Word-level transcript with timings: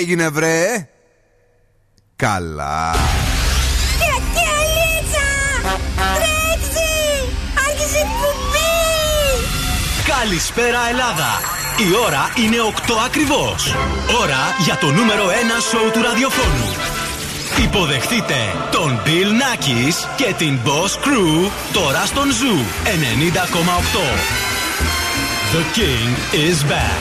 έγινε 0.00 0.28
βρε; 0.28 0.88
Καλά. 2.16 2.94
Καλησπέρα 10.06 10.88
Ελλάδα. 10.88 11.40
Η 11.78 11.94
ώρα 12.06 12.32
είναι 12.44 12.56
8 12.88 12.92
ακριβώς. 13.06 13.74
Ώρα 14.20 14.54
για 14.64 14.76
το 14.76 14.86
νούμερο 14.86 15.26
1 15.26 15.30
σοου 15.70 15.90
του 15.92 16.02
ραδιοφώνου 16.02 16.89
Υποδεχτείτε 17.58 18.34
τον 18.70 19.00
Bill 19.04 19.30
Nakis 19.40 19.94
και 20.16 20.34
την 20.38 20.58
Boss 20.64 21.06
Crew 21.06 21.50
τώρα 21.72 22.06
στον 22.06 22.32
Zoo 22.32 22.56
90,8 22.84 24.40
The 25.52 25.62
King 25.78 26.10
is 26.48 26.58
back 26.70 27.00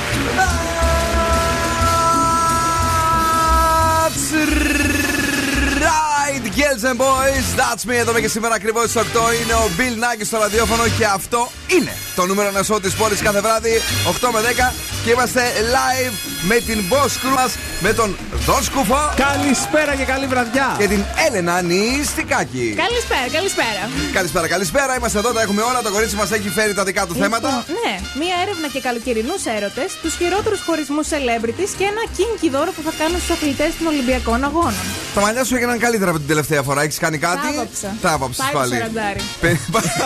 right, 5.80 6.44
girls 6.80 6.92
and 6.92 7.00
boys. 7.00 7.46
That's 7.56 7.86
me. 7.90 7.94
Εδώ 7.94 8.20
και 8.20 8.28
σήμερα 8.28 8.56
ακριβώς 8.56 8.90
στις 8.90 9.02
8 9.02 9.04
είναι 9.44 9.54
ο 9.54 9.70
Bill 9.78 9.96
Nike 10.04 10.24
στο 10.26 10.38
ραδιόφωνο 10.38 10.84
και 10.98 11.06
αυτό 11.06 11.52
είναι 11.68 11.94
το 12.16 12.26
νούμερο 12.26 12.48
ένα 12.48 12.64
show 12.68 12.82
της 12.82 12.94
πόλης 12.94 13.22
κάθε 13.22 13.42
βράδυ 13.42 13.82
8 14.22 14.30
με 14.34 14.40
10 14.70 14.74
και 15.04 15.12
είμαστε 15.12 15.42
live 15.76 16.14
με 16.48 16.56
την 16.56 16.80
boss 16.90 17.12
crew 17.22 17.34
μας 17.36 17.52
με 17.80 17.94
τον 17.94 18.18
Δον 18.46 18.64
Σκούφο. 18.64 19.14
Καλησπέρα 19.16 19.96
και 19.96 20.04
καλή 20.04 20.26
βραδιά. 20.34 20.76
Και 20.78 20.88
την 20.88 21.04
Έλενα 21.28 21.62
Νιστικάκη. 21.62 22.68
Καλησπέρα, 22.86 23.28
καλησπέρα. 23.38 23.82
Καλησπέρα, 24.14 24.48
καλησπέρα. 24.48 24.96
Είμαστε 24.98 25.18
εδώ, 25.20 25.32
τα 25.32 25.42
έχουμε 25.42 25.62
όλα. 25.62 25.82
Το 25.82 25.92
κορίτσι 25.92 26.16
μας 26.16 26.32
έχει 26.32 26.50
φέρει 26.50 26.74
τα 26.74 26.84
δικά 26.84 27.02
του 27.08 27.14
Λοιπόν, 27.14 27.24
θέματα. 27.24 27.66
Ναι, 27.84 27.94
μία 28.22 28.36
έρευνα 28.44 28.68
και 28.74 28.80
καλοκαιρινούς 28.88 29.42
έρωτες, 29.58 29.90
τους 30.02 30.14
χειρότερους 30.20 30.62
χωρισμούς 30.68 31.08
celebrities 31.14 31.72
και 31.80 31.86
ένα 31.94 32.04
κίνκι 32.18 32.50
δώρο 32.56 32.72
που 32.76 32.82
θα 32.88 32.94
κάνουν 33.00 33.18
στους 33.22 33.32
αθλητές 33.36 33.72
των 33.78 33.88
Ολυμπιακών 33.88 34.44
Αγώνων. 34.44 34.86
Τα 35.16 35.22
μαλλιά 35.22 35.44
σου 35.44 35.56
έγιναν 35.56 35.80
καλύτερα 35.80 36.10
από 36.10 36.20
την 36.20 36.28
τελευταία 36.28 36.64
φορά. 36.70 36.82
Έχεις 36.82 36.98
κάνει 36.98 37.18
κάτι; 37.18 37.36
Τα 37.42 37.48
άβαψα. 37.50 37.96
Τα 38.02 38.10
άβαψες 38.12 38.38
Πάει 38.44 38.52
το 38.52 38.58
πάλι. 38.58 38.74
σαραντάρι. 38.76 39.20
Πε- 39.42 39.58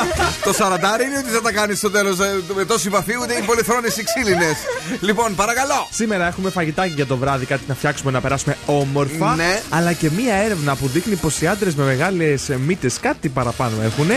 το 0.48 0.54
σαραντάρι 0.54 1.04
είναι 1.06 1.18
ότι 1.18 1.30
θα 1.30 1.42
τα 1.42 1.52
κάνεις 1.52 1.78
στο 1.78 1.90
τέλος 1.92 2.18
με 2.56 2.66
τόση 2.66 2.90
βαφή, 2.90 3.14
ούτε 3.22 3.34
οι 3.34 3.42
πολυθρόνες 3.42 3.98
οι 3.98 4.04
ξύλινες. 4.04 4.56
λοιπόν, 5.02 5.36
παρακαλώ. 5.36 5.88
Σήμερα 5.92 6.28
έχουμε 6.28 6.50
φαγητάκι 6.50 6.94
για 6.96 7.06
το 7.06 7.18
βράδυ, 7.18 7.46
κάτι 7.46 7.64
να 7.68 7.74
φτιάξουμε 7.76 8.12
να 8.12 8.22
περάσουμε 8.22 8.58
όμορφα. 8.66 9.36
Ναι. 9.36 9.62
Αλλά 9.70 9.94
και 9.94 10.10
μία 10.18 10.36
έρευνα 10.36 10.76
που 10.76 10.88
δείχνει 10.88 11.16
πως 11.16 11.42
οι 11.42 11.48
άντρες 11.48 11.76
με 11.76 11.84
μεγάλες 11.84 12.50
μύτες 12.66 13.00
κάτι 13.00 13.30
παραπάνω 13.30 13.82
έχουν. 13.82 14.08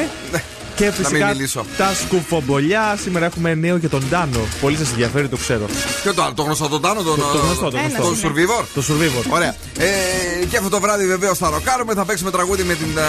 Και 0.77 0.91
φυσικά 0.91 1.27
μιλήσω. 1.27 1.65
τα 1.77 1.95
σκουφομπολιά. 2.05 2.99
Σήμερα 3.03 3.27
έχουμε 3.27 3.55
νέο 3.55 3.77
για 3.77 3.89
τον 3.89 4.03
Τάνο. 4.11 4.41
Πολύ 4.61 4.77
σας 4.77 4.91
ενδιαφέρει, 4.91 5.29
το 5.29 5.37
ξέρω. 5.37 5.67
Και 6.03 6.11
το 6.11 6.23
άλλο, 6.23 6.35
το 6.35 6.43
γνωστό 6.43 6.69
τον 6.69 6.81
Τάνο, 6.81 7.03
τον, 7.03 7.17
Το 7.17 7.39
γνωστό, 7.39 7.71
το 7.71 7.77
Ένα 7.77 7.99
γνωστό. 7.99 8.03
τον 8.03 8.33
Survivor. 8.35 8.65
Το 8.75 8.83
Survivor. 8.89 9.25
Ωραία. 9.29 9.55
Ε, 9.79 10.45
και 10.51 10.57
αυτό 10.57 10.69
το 10.69 10.81
βράδυ 10.81 11.07
βεβαίως 11.07 11.39
θα 11.39 11.51
ροκάρουμε. 11.51 11.95
Θα 11.95 12.05
παίξουμε 12.05 12.31
τραγούδι 12.31 12.63
με 12.63 12.75
την 12.75 12.99
α, 12.99 13.03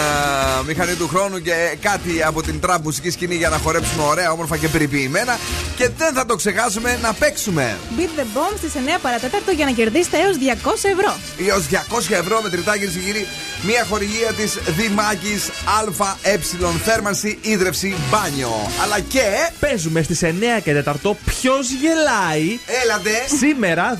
μηχανή 0.66 0.92
του 0.94 1.08
χρόνου 1.08 1.38
και 1.42 1.52
κάτι 1.80 2.22
από 2.22 2.42
την 2.42 2.60
τραπ 2.60 2.84
μουσική 2.84 3.10
σκηνή 3.10 3.34
για 3.34 3.48
να 3.48 3.56
χορέψουμε 3.58 4.02
ωραία, 4.02 4.30
όμορφα 4.32 4.56
και 4.56 4.68
περιποιημένα. 4.68 5.38
Και 5.76 5.88
δεν 5.96 6.14
θα 6.14 6.26
το 6.26 6.36
ξεχάσουμε 6.36 6.98
να 7.02 7.12
παίξουμε. 7.12 7.76
Beat 7.98 8.20
the 8.20 8.22
Bomb 8.22 8.54
στις 8.56 8.72
9 8.74 8.98
παρατέταρτο 9.02 9.50
για 9.50 9.64
να 9.64 9.70
κερδίσετε 9.70 10.16
έως 10.18 10.36
200 10.36 10.88
ευρώ. 10.98 11.16
Έως 11.48 11.64
200 11.70 12.14
ευρώ 12.14 12.40
με 12.42 12.48
τριτά 12.48 12.72
κυρίες 12.72 12.92
και 12.94 13.00
κύριοι. 13.00 13.26
Μια 13.62 13.86
χορηγία 13.90 14.32
της 14.32 14.58
Δημάκης 14.76 15.48
ΑΕ 16.22 16.38
θέρμανση, 16.84 17.38
ίδρυυση, 17.58 17.94
μπάνιο. 18.10 18.70
Αλλά 18.82 19.00
και. 19.00 19.22
Παίζουμε 19.60 20.02
στις 20.02 20.22
9 20.22 20.26
και 20.62 20.82
4 21.02 21.16
ποιος 21.24 21.70
γελάει; 21.70 22.58
Έλατε. 22.82 23.10
Σήμερα 23.38 23.98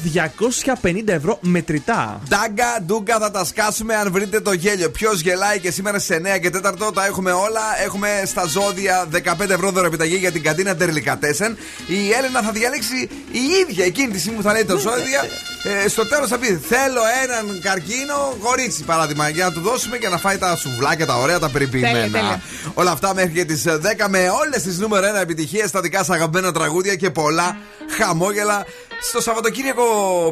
250 0.82 1.02
ευρώ 1.06 1.38
μετρητά. 1.40 2.20
Ντάγκα, 2.28 2.82
ντούγκα 2.86 3.18
θα 3.18 3.30
τα 3.30 3.44
σκάσουμε 3.44 3.94
αν 3.94 4.12
βρείτε 4.12 4.40
το 4.40 4.52
γέλιο. 4.52 4.90
Ποιος 4.90 5.20
γελάει 5.20 5.58
και 5.58 5.70
σήμερα 5.70 5.98
στις 5.98 6.16
9 6.16 6.38
και 6.38 6.50
4 6.50 6.92
τα 6.94 7.06
έχουμε 7.06 7.30
όλα. 7.30 7.82
Έχουμε 7.84 8.22
στα 8.26 8.44
ζώδια 8.44 9.06
15 9.12 9.50
ευρώ 9.50 9.70
δωρεπιταγή 9.70 10.16
για 10.16 10.32
την 10.32 10.42
καντίνα 10.42 10.76
Τερλικατέσεν. 10.76 11.56
Η 11.86 12.12
Έλενα 12.12 12.42
θα 12.42 12.50
διαλέξει 12.50 13.08
η 13.32 13.40
ίδια 13.60 13.84
εκείνη 13.84 14.12
τη 14.12 14.18
στιγμή 14.18 14.36
που 14.36 14.44
θα 14.44 14.52
λέει 14.52 14.64
το 14.64 14.78
ζώδια. 14.78 15.20
Ε, 15.62 15.88
στο 15.88 16.06
τέλος 16.06 16.28
θα 16.28 16.38
πει: 16.38 16.60
Θέλω 16.68 17.00
έναν 17.22 17.60
καρκίνο 17.62 18.36
κορίτσι 18.42 18.82
παράδειγμα 18.82 19.28
για 19.28 19.44
να 19.44 19.52
του 19.52 19.60
δώσουμε 19.60 19.96
και 19.96 20.08
να 20.08 20.18
φάει 20.18 20.38
τα 20.38 20.56
σουβλάκια, 20.56 21.06
τα 21.06 21.14
ωραία, 21.14 21.38
τα 21.38 21.48
περιποιημένα. 21.48 21.92
Τέλεια, 21.92 22.10
τέλεια. 22.10 22.40
Όλα 22.74 22.90
αυτά 22.90 23.14
μέχρι 23.14 23.32
και 23.32 23.44
τι 23.54 23.62
10 23.66 24.06
με 24.08 24.18
όλε 24.18 24.56
τι 24.58 24.80
νούμερο 24.80 25.06
1 25.18 25.20
επιτυχίε, 25.22 25.68
τα 25.68 25.80
δικά 25.80 26.04
σα 26.04 26.14
αγαπημένα 26.14 26.52
τραγούδια 26.52 26.94
και 26.94 27.10
πολλά 27.10 27.56
χαμόγελα. 27.98 28.64
Στο 29.08 29.20
Σαββατοκύριακο 29.20 29.84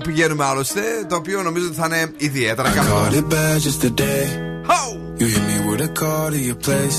πηγαίνουμε 0.05 0.45
άλλωστε, 0.45 0.81
το 1.09 1.17
οποίο 1.17 1.43
νομίζω 1.43 1.67
ότι 1.67 1.75
θα 1.77 1.87
είναι 1.87 2.11
ιδιαίτερα 2.17 2.69
Caught 2.73 2.75
καλό. 2.75 3.09
it 3.13 3.33
bad 3.33 3.61
just 3.67 3.81
today. 3.87 4.25
Ho! 4.71 4.81
You 5.21 5.27
hit 5.35 5.45
me 5.51 5.57
with 5.69 5.81
a 5.89 5.91
call 6.01 6.31
to 6.35 6.39
your 6.49 6.61
place. 6.67 6.99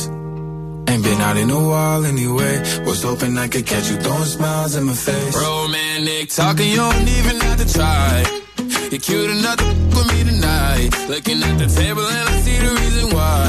Ain't 0.89 1.03
been 1.07 1.22
out 1.27 1.38
in 1.44 1.50
a 1.59 1.61
while 1.72 2.03
anyway. 2.13 2.53
Was 2.88 3.00
hoping 3.09 3.33
I 3.45 3.47
could 3.53 3.66
catch 3.72 3.88
you 3.91 3.97
throwing 4.06 4.29
smiles 4.38 4.73
in 4.79 4.83
my 4.91 4.97
face. 5.07 5.33
Romantic 5.50 6.25
talking, 6.39 6.69
you 6.75 6.81
don't 6.88 7.09
even 7.19 7.35
have 7.45 7.57
to 7.63 7.67
try. 7.77 8.11
You're 8.91 9.03
cute 9.07 9.31
enough 9.38 9.57
to 9.63 9.67
f- 9.73 9.95
with 9.95 10.07
me 10.13 10.19
tonight. 10.31 10.89
Looking 11.13 11.39
at 11.50 11.56
the 11.63 11.69
table 11.81 12.06
and 12.17 12.25
I 12.33 12.35
see 12.45 12.57
the 12.66 12.72
reason 12.81 13.06
why. 13.17 13.47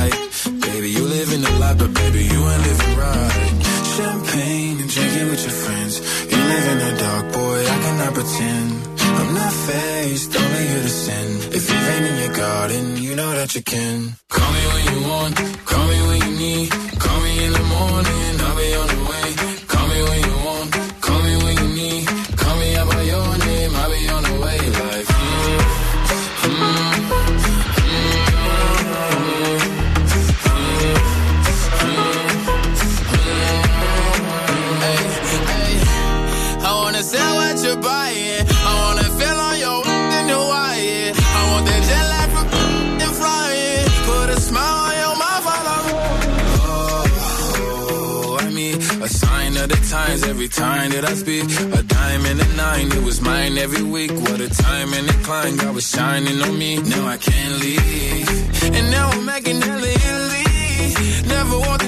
Baby, 0.88 1.00
you 1.00 1.06
living 1.06 1.44
a 1.44 1.58
lot, 1.58 1.76
but 1.76 1.92
baby, 1.92 2.24
you 2.24 2.40
ain't 2.48 2.62
living 2.62 2.96
right. 2.96 3.48
Champagne 3.96 4.80
and 4.80 4.88
drinking 4.88 5.28
with 5.28 5.42
your 5.42 5.56
friends. 5.62 6.00
You 6.30 6.38
live 6.38 6.66
in 6.72 6.78
the 6.78 6.92
dark, 6.98 7.32
boy, 7.32 7.60
I 7.60 7.76
cannot 7.84 8.14
pretend. 8.14 8.70
I'm 9.20 9.34
not 9.34 9.52
faced, 9.52 10.34
only 10.34 10.66
here 10.68 10.82
to 10.82 10.88
sin. 10.88 11.26
If 11.52 11.68
you 11.68 11.76
rain 11.88 12.04
in 12.10 12.16
your 12.24 12.34
garden, 12.34 12.96
you 12.96 13.14
know 13.16 13.32
that 13.32 13.54
you 13.54 13.62
can. 13.62 14.16
Call 14.30 14.50
me 14.50 14.64
when 14.72 14.84
you 14.90 15.08
want, 15.08 15.36
call 15.66 15.86
me 15.88 15.98
when 16.08 16.20
you 16.26 16.38
need. 16.38 16.70
Call 17.04 17.20
me 17.20 17.44
in 17.44 17.52
the 17.52 17.64
morning, 17.76 18.40
I'll 18.46 18.56
be 18.56 18.74
on 18.80 18.88
the 18.88 19.07
what. 37.82 38.44
I 38.68 38.72
wanna 38.82 39.08
feel 39.18 39.38
on 39.48 39.56
your 39.64 39.80
in 40.18 40.26
Hawaii. 40.34 41.12
I 41.38 41.40
want 41.50 41.64
that 41.68 41.82
jet 41.88 42.06
lag 42.12 42.28
from 42.34 42.46
and 43.04 43.12
flying. 43.20 43.88
Put 44.10 44.28
a 44.36 44.40
smile 44.40 44.78
on 44.88 44.94
your 45.02 45.16
mouth 45.22 45.44
while 45.48 45.68
I'm. 45.76 45.86
Oh, 47.60 48.38
I 48.40 48.50
mean, 48.50 48.76
a 49.02 49.08
sign 49.08 49.56
of 49.56 49.68
the 49.68 49.80
times 49.96 50.22
every 50.24 50.48
time 50.48 50.90
that 50.94 51.04
I 51.04 51.14
speak. 51.14 51.44
A 51.78 51.82
diamond 51.82 52.40
and 52.40 52.52
a 52.52 52.56
nine, 52.56 52.86
it 52.92 53.02
was 53.02 53.20
mine 53.20 53.58
every 53.58 53.82
week. 53.82 54.12
What 54.12 54.40
a 54.40 54.48
time 54.48 54.92
and 54.94 55.08
a 55.08 55.16
climb, 55.26 55.56
God 55.56 55.74
was 55.74 55.88
shining 55.88 56.40
on 56.42 56.58
me. 56.58 56.80
Now 56.82 57.06
I 57.06 57.16
can't 57.16 57.54
leave. 57.60 58.28
And 58.76 58.90
now 58.90 59.08
I'm 59.10 59.24
making 59.24 59.60
hella. 59.62 59.88
Never 61.28 61.58
want 61.58 61.87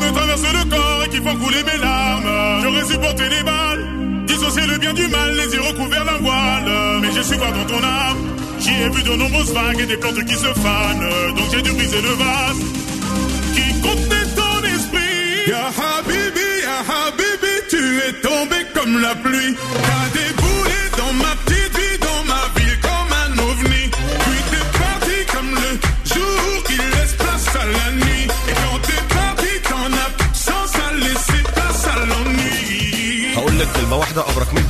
Me 0.00 0.12
traversent 0.12 0.52
le 0.52 0.70
corps 0.70 1.02
et 1.04 1.08
qui 1.08 1.16
font 1.18 1.36
couler 1.36 1.62
mes 1.64 1.78
larmes. 1.78 2.62
J'aurais 2.62 2.84
supporté 2.84 3.24
les 3.28 3.42
balles, 3.42 3.84
dissocier 4.26 4.66
le 4.66 4.78
bien 4.78 4.92
du 4.92 5.06
mal, 5.08 5.34
les 5.34 5.54
yeux 5.54 5.62
recouverts 5.62 6.04
d'un 6.04 6.18
voile. 6.18 6.72
Mais 7.02 7.10
j'ai 7.12 7.22
su 7.22 7.34
voir 7.34 7.52
dans 7.52 7.66
ton 7.66 7.82
âme, 7.82 8.18
j'y 8.58 8.70
ai 8.70 8.88
vu 8.88 9.02
de 9.02 9.14
nombreuses 9.16 9.52
vagues 9.52 9.80
et 9.80 9.86
des 9.86 9.96
plantes 9.96 10.24
qui 10.24 10.34
se 10.34 10.52
fanent. 10.64 11.34
Donc 11.36 11.46
j'ai 11.52 11.62
dû 11.62 11.72
briser 11.72 12.02
le 12.02 12.14
vase 12.24 12.60
qui 13.54 13.80
contenait 13.80 14.28
ton 14.40 14.56
esprit. 14.76 15.50
Ya 15.52 15.66
Habibi, 15.80 16.50
Ya 16.62 16.78
Habibi, 16.90 17.54
tu 17.68 17.82
es 18.06 18.12
tombé 18.20 18.56
comme 18.74 19.00
la 19.00 19.14
pluie. 19.14 19.54
T'as 19.86 20.18
déboulé 20.18 20.80
dans 20.96 21.12
ma 21.24 21.34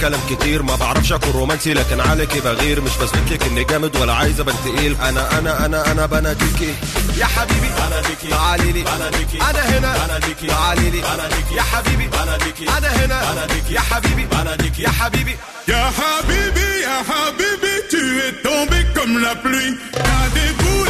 كلام 0.00 0.20
كتير 0.31 0.62
ما 0.62 0.76
بعرفش 0.76 1.12
أكون 1.12 1.31
رومانسي 1.31 1.75
لكن 1.75 2.00
عليكي 2.00 2.41
بغير 2.41 2.81
مش 2.81 2.91
بثبت 3.02 3.32
لك 3.32 3.43
إني 3.43 3.64
جامد 3.64 3.97
ولا 3.97 4.12
عايز 4.12 4.41
أبان 4.41 4.55
تقيل. 4.64 4.97
أنا 5.02 5.38
أنا 5.38 5.67
أنا 5.67 5.93
أنا 5.93 6.06
بناديكي 6.06 6.75
يا 7.17 7.26
حبيبي 7.26 7.69
بناديكي 7.79 8.29
تعالي 8.31 8.73
لي 8.73 8.82
بناديكي 8.82 9.38
أنا 9.50 9.79
هنا. 9.79 10.06
بناديكي 10.06 10.47
تعالي 10.47 10.91
لي 10.91 11.00
بناديكي 11.00 11.55
يا 11.55 11.62
حبيبي. 11.62 12.06
بناديكي 12.08 12.69
أنا 12.79 12.88
هنا. 12.88 13.32
بناديكي 13.32 13.75
يا 13.75 13.81
حبيبي. 13.81 14.25
بناديكي 14.26 14.82
يا 14.82 14.91
حبيبي. 14.91 15.37
Ya 15.69 15.87
Habibi, 15.99 16.69
Ya 16.87 16.96
Habibi, 17.11 17.75
tu 17.93 18.03
es 18.26 18.32
tombé 18.46 18.79
comme 18.96 19.14
la 19.26 19.35
pluie. 19.44 19.73
T'as 19.93 20.26
déboulé 20.37 20.89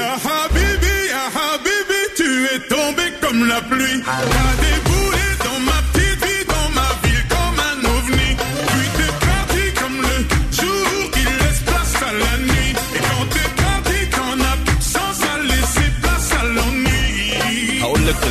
Ya 0.00 0.14
Habibi, 0.14 0.96
Ya 1.12 1.24
Habibi, 1.36 2.00
tu 2.16 2.24
es 2.54 2.60
tombé 2.68 3.12
comme 3.20 3.46
la 3.46 3.60
pluie. 3.60 4.02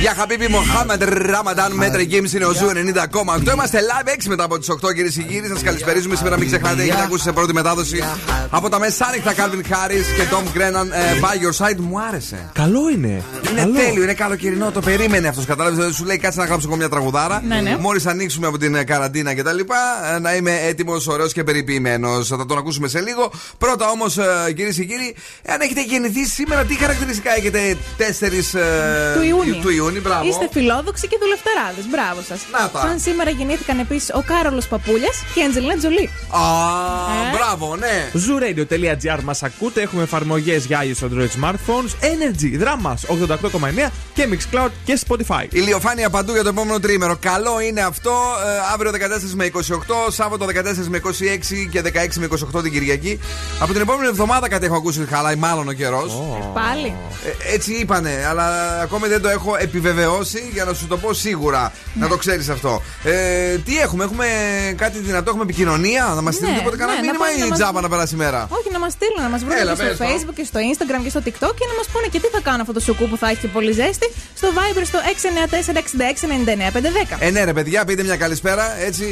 Για 0.00 0.14
Χαμπίπη 0.18 0.48
Μοχάμεντ 0.48 1.02
Ραμαντάν, 1.04 1.72
Maître 1.72 2.00
Gims 2.00 2.36
είναι 2.36 2.44
ο 2.44 2.52
Zoo 2.52 2.66
90,8. 2.68 3.52
Είμαστε 3.52 3.78
live 3.80 4.08
6 4.08 4.26
μετά 4.28 4.44
από 4.44 4.58
τις 4.58 4.68
8 4.70 4.92
κυρίες 4.94 5.10
και 5.10 5.22
κύριοι. 5.22 5.48
Σας 5.48 5.62
καλησπέριζουμε 5.62 6.16
σήμερα. 6.16 6.38
Μην 6.38 6.46
ξεχνάτε, 6.46 6.82
έχετε 6.82 7.02
ακούσει 7.02 7.22
σε 7.22 7.32
πρώτη 7.32 7.52
μετάδοση 7.52 8.02
από 8.50 8.68
τα 8.68 8.78
μεσάνυχτα 8.78 9.32
Calvin 9.34 9.62
Harris 9.72 10.04
και 10.16 10.22
Tom 10.30 10.58
Grennan. 10.58 10.86
ε, 10.90 11.18
By 11.20 11.34
your 11.44 11.66
side 11.66 11.76
μου 11.78 12.00
άρεσε. 12.00 12.50
Καλό 12.52 12.88
είναι. 12.88 13.08
Είναι 13.50 13.60
Καλό. 13.60 13.74
τέλειο, 13.74 14.02
είναι 14.02 14.14
καλοκαιρινό. 14.14 14.70
Το 14.70 14.80
περίμενε 14.80 15.28
αυτός. 15.28 15.44
Κατάλαβες. 15.44 15.94
Σου 15.94 16.04
λέει 16.04 16.18
κάτσε 16.18 16.38
να 16.40 16.46
γράψω 16.46 16.66
εγώ 16.68 16.76
μια 16.76 16.88
τραγουδάρα. 16.88 17.42
Ναι, 17.46 17.60
ναι. 17.60 17.76
Μόλις 17.80 18.06
ανοίξουμε 18.06 18.46
από 18.46 18.58
την 18.58 18.74
ε, 18.74 18.84
καραντίνα 18.84 19.34
και 19.34 19.42
τα 19.42 19.52
λοιπά, 19.52 19.76
ε, 20.14 20.18
να 20.18 20.34
είμαι 20.34 20.58
έτοιμος, 20.68 21.06
ωραίος 21.06 21.32
και 21.32 21.44
περιποιημένος. 21.44 22.28
Θα 22.28 22.46
τον 22.46 22.58
ακούσουμε 22.58 22.88
σε 22.88 23.00
λίγο. 23.00 23.32
Πρώτα 23.58 23.90
όμως, 23.90 24.18
κυρίες 24.56 24.74
και 24.76 24.84
κύριοι, 24.84 25.14
αν 25.48 25.60
έχετε 25.60 25.82
γεννηθεί 25.84 26.24
σήμερα, 26.26 26.64
τι 26.64 26.74
χαρακτηριστικά 26.74 27.36
έχετε 27.36 27.76
4 27.96 28.56
του 29.14 29.22
Ιούνιου; 29.22 29.56
Του 29.88 29.94
Ιούνιου, 29.94 30.08
μπράβο. 30.08 30.28
Είστε 30.28 30.48
φιλόδοξοι 30.52 31.06
και 31.08 31.18
δουλευτεράδες. 31.20 31.84
Μπράβο 31.92 32.20
σας. 32.28 32.40
Να 32.52 32.68
τα. 32.70 32.80
Σαν 32.80 32.98
σήμερα 33.06 33.30
γεννήθηκαν 33.30 33.78
επίσης 33.78 34.10
ο 34.14 34.22
Κάρολος 34.26 34.66
Παπούλιας 34.66 35.16
και 35.34 35.40
η 35.40 35.44
Αντζελίνα 35.44 35.76
Τζολί. 35.76 36.10
Α, 36.30 36.42
Ε; 37.14 37.36
μπράβο, 37.36 37.76
ναι. 37.76 37.96
Zooradio.gr 38.24 39.20
μας 39.22 39.42
ακούτε. 39.42 39.80
Έχουμε 39.82 40.02
εφαρμογές 40.02 40.64
για 40.64 40.78
iOS 40.86 41.04
Android 41.06 41.32
smartphones. 41.38 41.92
Energy, 42.14 42.50
Drama 42.62 42.92
88,9 43.06 43.90
και 44.14 44.28
Mixcloud 44.32 44.68
και 44.84 44.98
Spotify. 45.06 45.44
Ηλιοφάνεια 45.50 46.10
παντού 46.10 46.32
για 46.32 46.42
το 46.42 46.48
επόμενο 46.48 46.80
τρίμερο. 46.80 47.16
Καλό 47.20 47.60
είναι 47.60 47.80
αυτό. 47.80 48.10
Ε, 48.46 48.72
αύριο 48.72 48.90
14 48.90 48.96
με 49.34 49.44
28, 49.44 50.10
Σάββατο 50.10 50.44
14 50.46 50.88
με 50.88 51.00
26 51.04 51.68
και 51.70 51.82
16 51.82 52.18
με 52.18 52.28
28 52.58 52.62
την 52.62 52.72
Κυριακή. 52.72 53.20
Από 53.60 53.72
την 53.72 53.82
επόμενη 53.82 54.08
εβδομάδα 54.08 54.48
κάτι 54.48 54.64
έχω 54.66 54.76
ακούσει 54.76 55.00
ότι 55.00 55.12
χαλάει 55.14 55.34
μάλλον 55.36 55.68
ο 55.68 55.72
καιρός. 55.72 56.22
Πάλι. 56.54 56.94
Ε, 57.24 57.54
έτσι 57.54 57.72
είπανε, 57.72 58.26
αλλά 58.28 58.46
ακόμη 58.82 59.08
δεν 59.08 59.22
το 59.22 59.28
έχω 59.28 59.56
επιβεβαιώσει 59.56 59.76
για 60.52 60.64
να 60.64 60.72
σου 60.74 60.86
το 60.86 60.96
πω 60.96 61.12
σίγουρα. 61.12 61.72
Να 61.94 62.08
το 62.08 62.16
ξέρεις 62.16 62.48
αυτό. 62.48 62.82
Ε, 63.04 63.12
τι 63.64 63.78
έχουμε, 63.78 64.04
έχουμε 64.04 64.26
κάτι 64.76 64.98
δυνατό, 64.98 65.26
έχουμε 65.30 65.44
επικοινωνία, 65.44 66.12
να 66.14 66.22
μας 66.22 66.34
στείλουν 66.34 66.52
Ναι, 66.52 66.58
τίποτα 66.58 66.76
κανένα 66.76 67.00
ναι, 67.00 67.06
να 67.06 67.12
μήνυμα 67.12 67.24
πάνε 67.24 67.38
να 67.38 67.46
ή 67.46 67.48
μας- 67.48 67.58
τζάμπα 67.58 67.80
να 67.80 67.88
περάσει 67.88 68.14
η 68.14 68.18
μέρα; 68.24 68.40
Όχι, 68.58 68.68
να 68.72 68.78
μας 68.78 68.92
στείλουν, 68.92 69.20
να 69.26 69.30
μας 69.34 69.40
βρουν 69.44 69.58
Έλα, 69.60 69.74
και 69.74 69.82
πες 69.82 69.94
στο 69.94 70.04
το. 70.04 70.10
Facebook 70.10 70.34
και 70.38 70.44
στο 70.50 70.58
Instagram 70.70 71.00
και 71.04 71.10
στο 71.14 71.20
TikTok 71.26 71.52
και 71.58 71.66
να 71.70 71.74
μας 71.78 71.86
πούνε 71.92 72.06
και 72.12 72.20
τι 72.22 72.28
θα 72.34 72.40
κάνουν 72.46 72.60
αυτό 72.60 72.72
το 72.72 72.80
σουκού 72.80 73.04
που 73.10 73.16
θα 73.16 73.26
έχει 73.30 73.40
και 73.44 73.48
πολύ 73.56 73.72
ζέστη 73.80 74.06
στο 74.40 74.48
Viber 74.56 74.84
στο 74.90 74.98
694-6699-510. 75.12 77.16
Ε, 77.18 77.30
ναι, 77.30 77.44
ρε 77.44 77.52
παιδιά, 77.52 77.84
πείτε 77.84 78.02
μια 78.02 78.16
καλησπέρα. 78.16 78.80
Έτσι, 78.80 79.04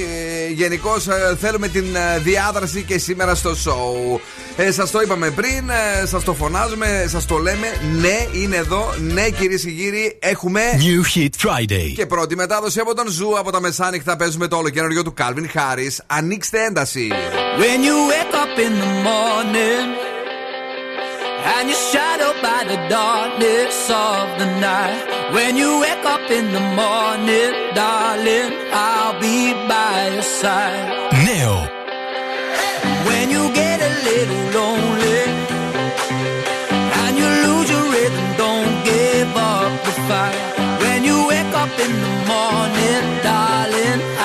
ε, 0.48 0.52
γενικώς 0.52 0.92
θέλουμε 1.40 1.68
την 1.68 1.96
ε, 1.96 2.18
διάδραση 2.18 2.82
και 2.82 2.98
σήμερα 2.98 3.34
στο 3.34 3.50
show. 3.64 4.20
Ε, 4.56 4.70
σας 4.72 4.90
το 4.90 5.00
είπαμε 5.00 5.30
πριν, 5.30 5.70
ε, 6.02 6.06
σας 6.06 6.24
το 6.24 6.34
φωνάζουμε, 6.34 7.06
σας 7.08 7.26
το 7.26 7.38
λέμε. 7.38 7.66
Ναι, 8.00 8.26
είναι 8.40 8.56
εδώ. 8.56 8.94
Ναι, 8.98 9.28
κυρίες 9.30 9.62
και 9.62 9.70
κύριοι, 9.70 10.16
έχουμε. 10.18 10.55
New 10.55 11.01
Hit 11.15 11.29
Friday. 11.47 11.93
Και 11.95 12.05
πρώτη 12.05 12.35
μετάδοση 12.35 12.79
από 12.79 12.95
τον 12.95 13.07
Ζου 13.07 13.37
από 13.37 13.51
τα 13.51 13.59
μεσάνυχτα 13.59 14.15
παίζουμε 14.15 14.47
το 14.47 14.55
όλο 14.57 14.69
καινούριο 14.69 15.03
του 15.03 15.13
Calvin 15.17 15.57
Harris. 15.57 15.97
Ανοίξτε 16.07 16.63
ένταση. 16.65 17.11
When 17.59 17.83
you 17.83 17.97
wake 18.11 18.35
up 18.43 18.59
in 18.65 18.73
the 18.83 18.91
morning 19.09 20.11
and 21.43 21.69
you're 21.69 21.85
shadowed 21.91 22.39
by 22.41 22.61
the 22.71 22.79
darkness 22.87 23.89
of 23.89 24.25
the 24.39 24.49
night. 24.69 25.03
When 25.35 25.57
you 25.57 25.79
wake 25.79 26.05
up 26.15 26.25
in 26.29 26.45
the 26.57 26.65
morning, 26.81 27.51
darling, 27.73 28.51
I'll 28.73 29.19
be 29.19 29.53
by 29.67 29.97
your 30.15 30.27
side. 30.41 30.87
Νέο. 31.25 31.55
When 33.07 33.25
you 33.35 33.43
get 33.61 33.77
a 33.89 33.91
little 34.07 34.43
lonely 34.57 35.21
and 37.03 37.13
darling. 43.22 44.15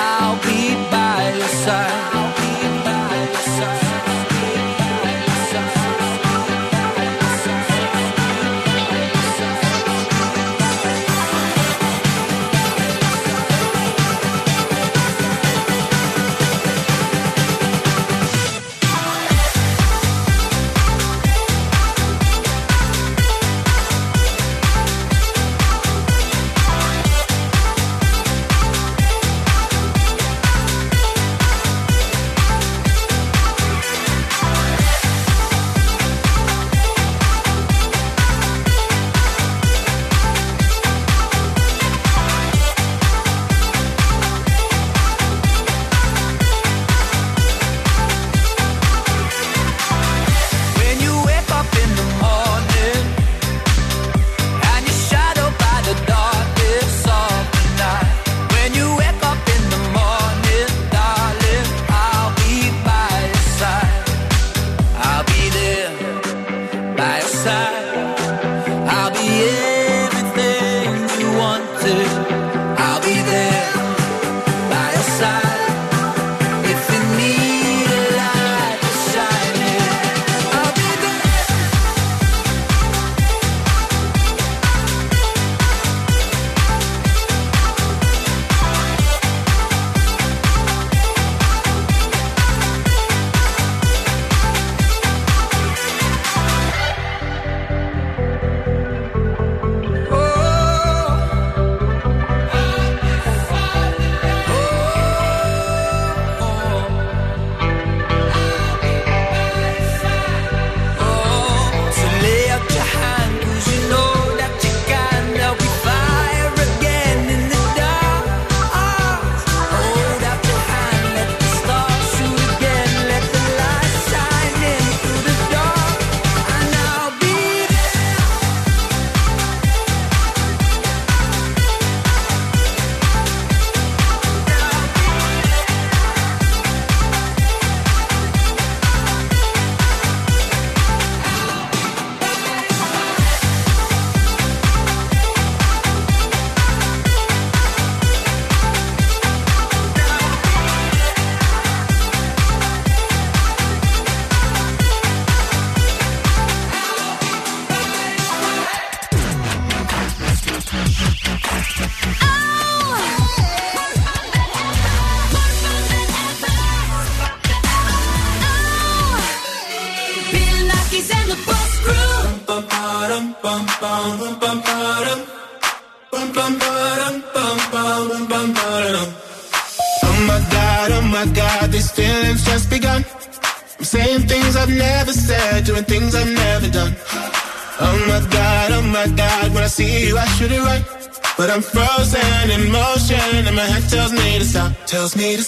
medos 195.16 195.48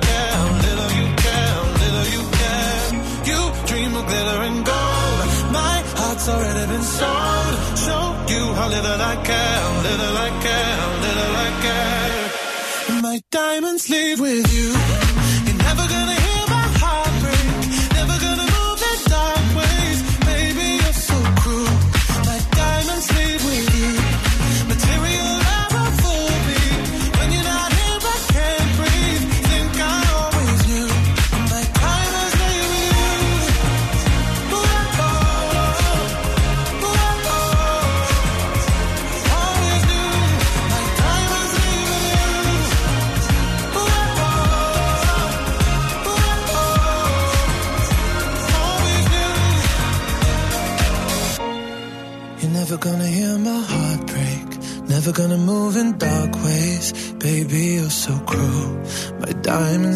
It's 6.21 6.29
already 6.29 6.67
been 6.71 6.83
sold. 6.83 7.77
Show 7.79 8.05
you 8.29 8.53
how 8.53 8.69
little 8.69 9.01
I 9.01 9.15
care, 9.25 9.63
little 9.81 10.17
I 10.17 10.29
care, 10.45 10.77
little 11.05 11.35
I 11.35 11.49
care. 11.65 13.01
My 13.01 13.21
diamonds 13.31 13.89
leave 13.89 14.19
with 14.19 14.53
you. 14.53 15.10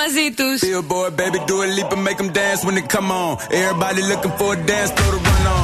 μαζί 0.00 0.26
τους. 0.36 0.60
Billboard, 0.60 1.12
baby, 1.20 1.38
do 1.50 1.56
a 1.64 1.68
leap 1.76 1.90
and 1.94 2.02
make 2.08 2.18
them 2.22 2.30
dance 2.40 2.60
when 2.66 2.74
they 2.78 2.86
come 2.96 3.10
on. 3.22 3.30
Everybody 3.62 4.00
looking 4.10 4.34
for 4.38 4.48
a 4.56 4.58
dance, 4.70 4.90
throw 4.96 5.10
the 5.14 5.20
run 5.28 5.46
on. 5.58 5.63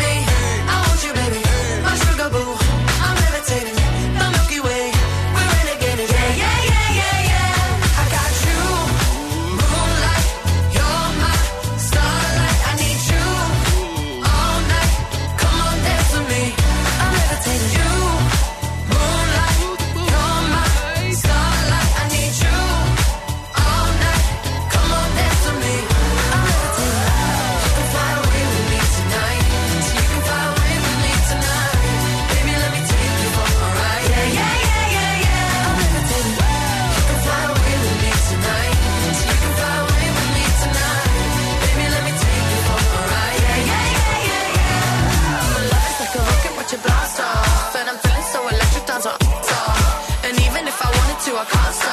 Costa. 51.45 51.90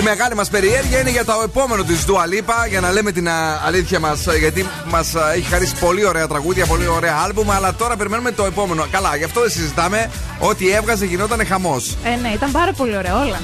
Η 0.00 0.02
μεγάλη 0.02 0.34
μας 0.34 0.48
περιέργεια 0.48 1.00
είναι 1.00 1.10
για 1.10 1.24
το 1.24 1.32
επόμενο 1.44 1.82
της 1.82 2.04
Dua 2.06 2.10
Lipa 2.10 2.68
για 2.68 2.80
να 2.80 2.92
λέμε 2.92 3.12
την 3.12 3.28
α, 3.28 3.60
αλήθεια 3.66 4.00
μας. 4.00 4.26
Γιατί 4.38 4.66
μας 4.86 5.14
έχει 5.34 5.48
χαρίσει 5.48 5.74
πολύ 5.80 6.04
ωραία 6.04 6.26
τραγούδια, 6.26 6.66
πολύ 6.66 6.86
ωραία 6.86 7.16
άλμπουμ. 7.24 7.52
Αλλά 7.52 7.74
τώρα 7.74 7.96
περιμένουμε 7.96 8.30
το 8.30 8.44
επόμενο. 8.44 8.86
Καλά, 8.90 9.16
γι' 9.16 9.24
αυτό 9.24 9.40
δεν 9.40 9.50
συζητάμε. 9.50 10.10
Ό,τι 10.38 10.70
έβγαζε 10.70 11.04
γινόταν 11.04 11.46
χαμός. 11.46 11.96
Ε, 12.04 12.16
ναι, 12.16 12.28
ήταν 12.28 12.50
πάρα 12.50 12.72
πολύ 12.72 12.96
ωραία 12.96 13.20
όλα. 13.20 13.40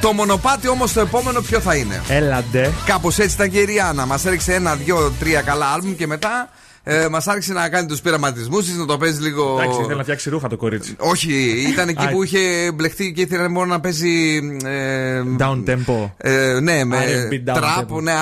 Το 0.00 0.12
μονοπάτι 0.12 0.68
όμως 0.68 0.92
το 0.92 1.00
επόμενο 1.00 1.40
ποιο 1.40 1.60
θα 1.60 1.74
είναι; 1.74 2.02
Έλαντε. 2.08 2.72
Κάπως 2.86 3.18
έτσι 3.18 3.34
ήταν 3.34 3.50
και 3.50 3.58
η 3.58 3.64
Ριάννα. 3.64 4.06
Μας 4.06 4.24
έριξε 4.24 4.54
ένα, 4.54 4.74
δύο, 4.74 5.12
τρία 5.18 5.40
καλά 5.40 5.66
άλμπουμ 5.66 5.94
και 5.94 6.06
μετά 6.06 6.48
ε, 6.82 7.08
μας 7.08 7.26
άρχισε 7.26 7.52
να 7.52 7.68
κάνει 7.68 7.86
τους 7.86 8.00
πειραματισμούς 8.00 8.64
της, 8.64 8.76
να 8.76 8.86
το 8.86 8.98
παίζει 8.98 9.20
λίγο. 9.20 9.58
Εντάξει, 9.60 9.78
ήθελε 9.80 9.94
να 9.94 10.02
φτιάξει 10.02 10.30
ρούχα 10.30 10.48
το 10.48 10.56
κορίτσι. 10.56 10.94
Όχι, 10.98 11.32
ήταν 11.72 11.88
εκεί 11.88 12.04
Α, 12.04 12.08
που 12.10 12.22
είχε 12.22 12.72
μπλεχτεί 12.74 13.12
και 13.12 13.20
ήθελε 13.20 13.48
μόνο 13.48 13.66
να 13.66 13.80
παίζει. 13.80 14.40
Ε, 14.64 15.22
Down 15.38 15.62
tempo. 15.66 16.10
ε, 16.16 16.58
ναι, 16.60 16.84
με 16.84 16.98
R&B 16.98 17.34
down 17.34 17.54
τραπ, 17.54 17.90
tempo. 17.90 18.02
ναι, 18.02 18.12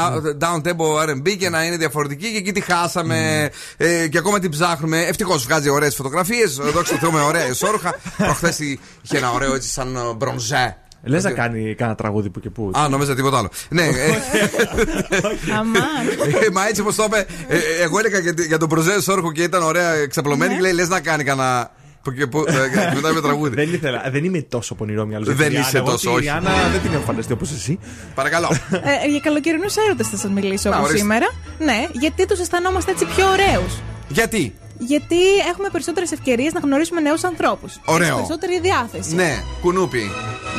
down 0.40 0.61
tempo 0.68 1.11
RB 1.11 1.37
και 1.38 1.49
να 1.49 1.64
είναι 1.64 1.77
διαφορετική 1.77 2.33
και 2.33 2.38
εκεί 2.38 2.53
τη 2.53 2.61
χάσαμε. 2.61 3.51
Ε, 3.77 4.09
και 4.09 4.18
ακόμα 4.18 4.38
την 4.38 4.51
ψάχνουμε. 4.51 5.03
Ευτυχώς 5.03 5.44
βγάζει 5.44 5.68
ωραίες 5.68 5.94
φωτογραφίες. 5.94 6.55
Δόξα 6.55 6.92
τω 6.92 6.99
Θεώ 6.99 7.11
με 7.12 7.21
ωραία 7.21 7.49
ισόρουχα. 7.49 7.94
Προχθές 8.16 8.59
είχε 8.59 9.16
ένα 9.16 9.33
ωραίο 9.33 9.55
έτσι 9.55 9.68
σαν 9.68 9.97
ε, 9.97 10.14
μπρονζέ. 10.16 10.77
Λες 11.03 11.25
να 11.25 11.31
κάνει 11.31 11.75
κάνα 11.75 11.95
τραγούδι 11.95 12.31
που 12.31 12.41
και 12.41 12.51
που. 12.51 12.71
Α, 12.79 12.89
νόμιζα 12.89 13.15
τίποτα 13.15 13.39
άλλο. 13.39 13.51
Ναι, 13.69 13.83
ε, 13.83 13.91
Αμάν. 15.59 16.07
ε, 16.47 16.51
μα 16.53 16.67
έτσι 16.69 16.81
όπως 16.81 16.95
το 16.95 17.05
είπε, 17.07 17.27
ε, 17.49 17.57
ε, 17.57 17.83
εγώ 17.83 17.99
έλεγα 17.99 18.19
για, 18.19 18.35
για 18.47 18.59
τον 18.59 18.69
Μπροζέ 18.69 19.01
Σόρχο 19.03 19.33
και 19.33 19.43
ήταν 19.43 19.63
ωραία 19.63 20.07
ξαπλωμένη 20.07 20.51
Ναι. 20.51 20.57
και 20.57 20.63
λέει 20.63 20.73
λες 20.73 20.89
να 20.89 21.01
κάνει 21.01 21.25
κανένα 21.25 21.71
Που 22.03 22.13
και 22.13 22.27
που- 22.27 22.45
ε, 22.49 22.53
και 22.53 22.95
μετά 22.95 23.13
με 23.13 23.21
τραγούδι. 23.21 23.55
Δεν 23.55 23.73
ήθελα. 23.73 24.03
Δεν 24.11 24.25
είμαι 24.25 24.41
τόσο 24.43 24.75
πονηρό 24.75 25.07
μυαλό. 25.07 25.25
για 25.25 25.35
Δεν 25.35 25.49
την 25.49 25.59
είσαι 25.61 25.71
Ριάννα. 25.71 25.89
Εγώ 25.91 25.91
τόσο, 25.99 26.09
τη 26.11 26.15
όχι. 26.15 26.23
Ριάννα 26.25 26.51
δεν 26.73 26.81
την 26.81 26.93
έχω 26.93 27.03
φανταστεί 27.03 27.33
όπως 27.33 27.51
εσύ. 27.53 27.79
Παρακαλώ. 28.15 28.49
Ε, 28.71 29.09
για 29.11 29.21
καλοκαιρινούς 29.23 29.77
έρωτες 29.77 30.09
θα 30.09 30.17
σας 30.17 30.31
μιλήσω 30.31 30.69
Να, 30.69 30.75
από 30.75 30.85
ορίστε. 30.85 31.01
σήμερα. 31.01 31.27
Ναι, 31.59 31.87
γιατί 31.93 32.27
τους 32.27 32.41
αισθανόμαστε 32.41 32.91
έτσι 32.91 33.05
πιο 33.05 33.25
ωραίους. 33.31 33.73
Γιατί; 34.09 34.55
Γιατί 34.79 35.17
έχουμε 35.51 35.69
περισσότερες 35.73 36.12
ευκαιρίες 36.12 36.53
να 36.53 36.61
γνωρίσουμε 36.61 37.01
νέους 37.01 37.25
ανθρώπους. 37.25 37.81
Ωραίο. 37.85 38.14
Περισσότερη 38.17 38.61
διάθεση. 38.61 39.14
Ναι, 39.14 39.43
κουνούπι. 39.61 40.11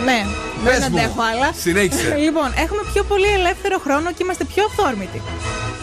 Ναι, 0.06 0.26
Πες 0.64 0.80
δεν 0.80 0.88
μου. 0.92 0.98
αντέχω 0.98 1.22
άλλα. 1.34 1.50
Συνέχισε. 1.54 2.16
λοιπόν, 2.26 2.50
έχουμε 2.58 2.82
πιο 2.94 3.04
πολύ 3.04 3.28
ελεύθερο 3.28 3.80
χρόνο 3.80 4.08
και 4.12 4.22
είμαστε 4.24 4.44
πιο 4.44 4.64
αυθόρμητοι. 4.66 5.22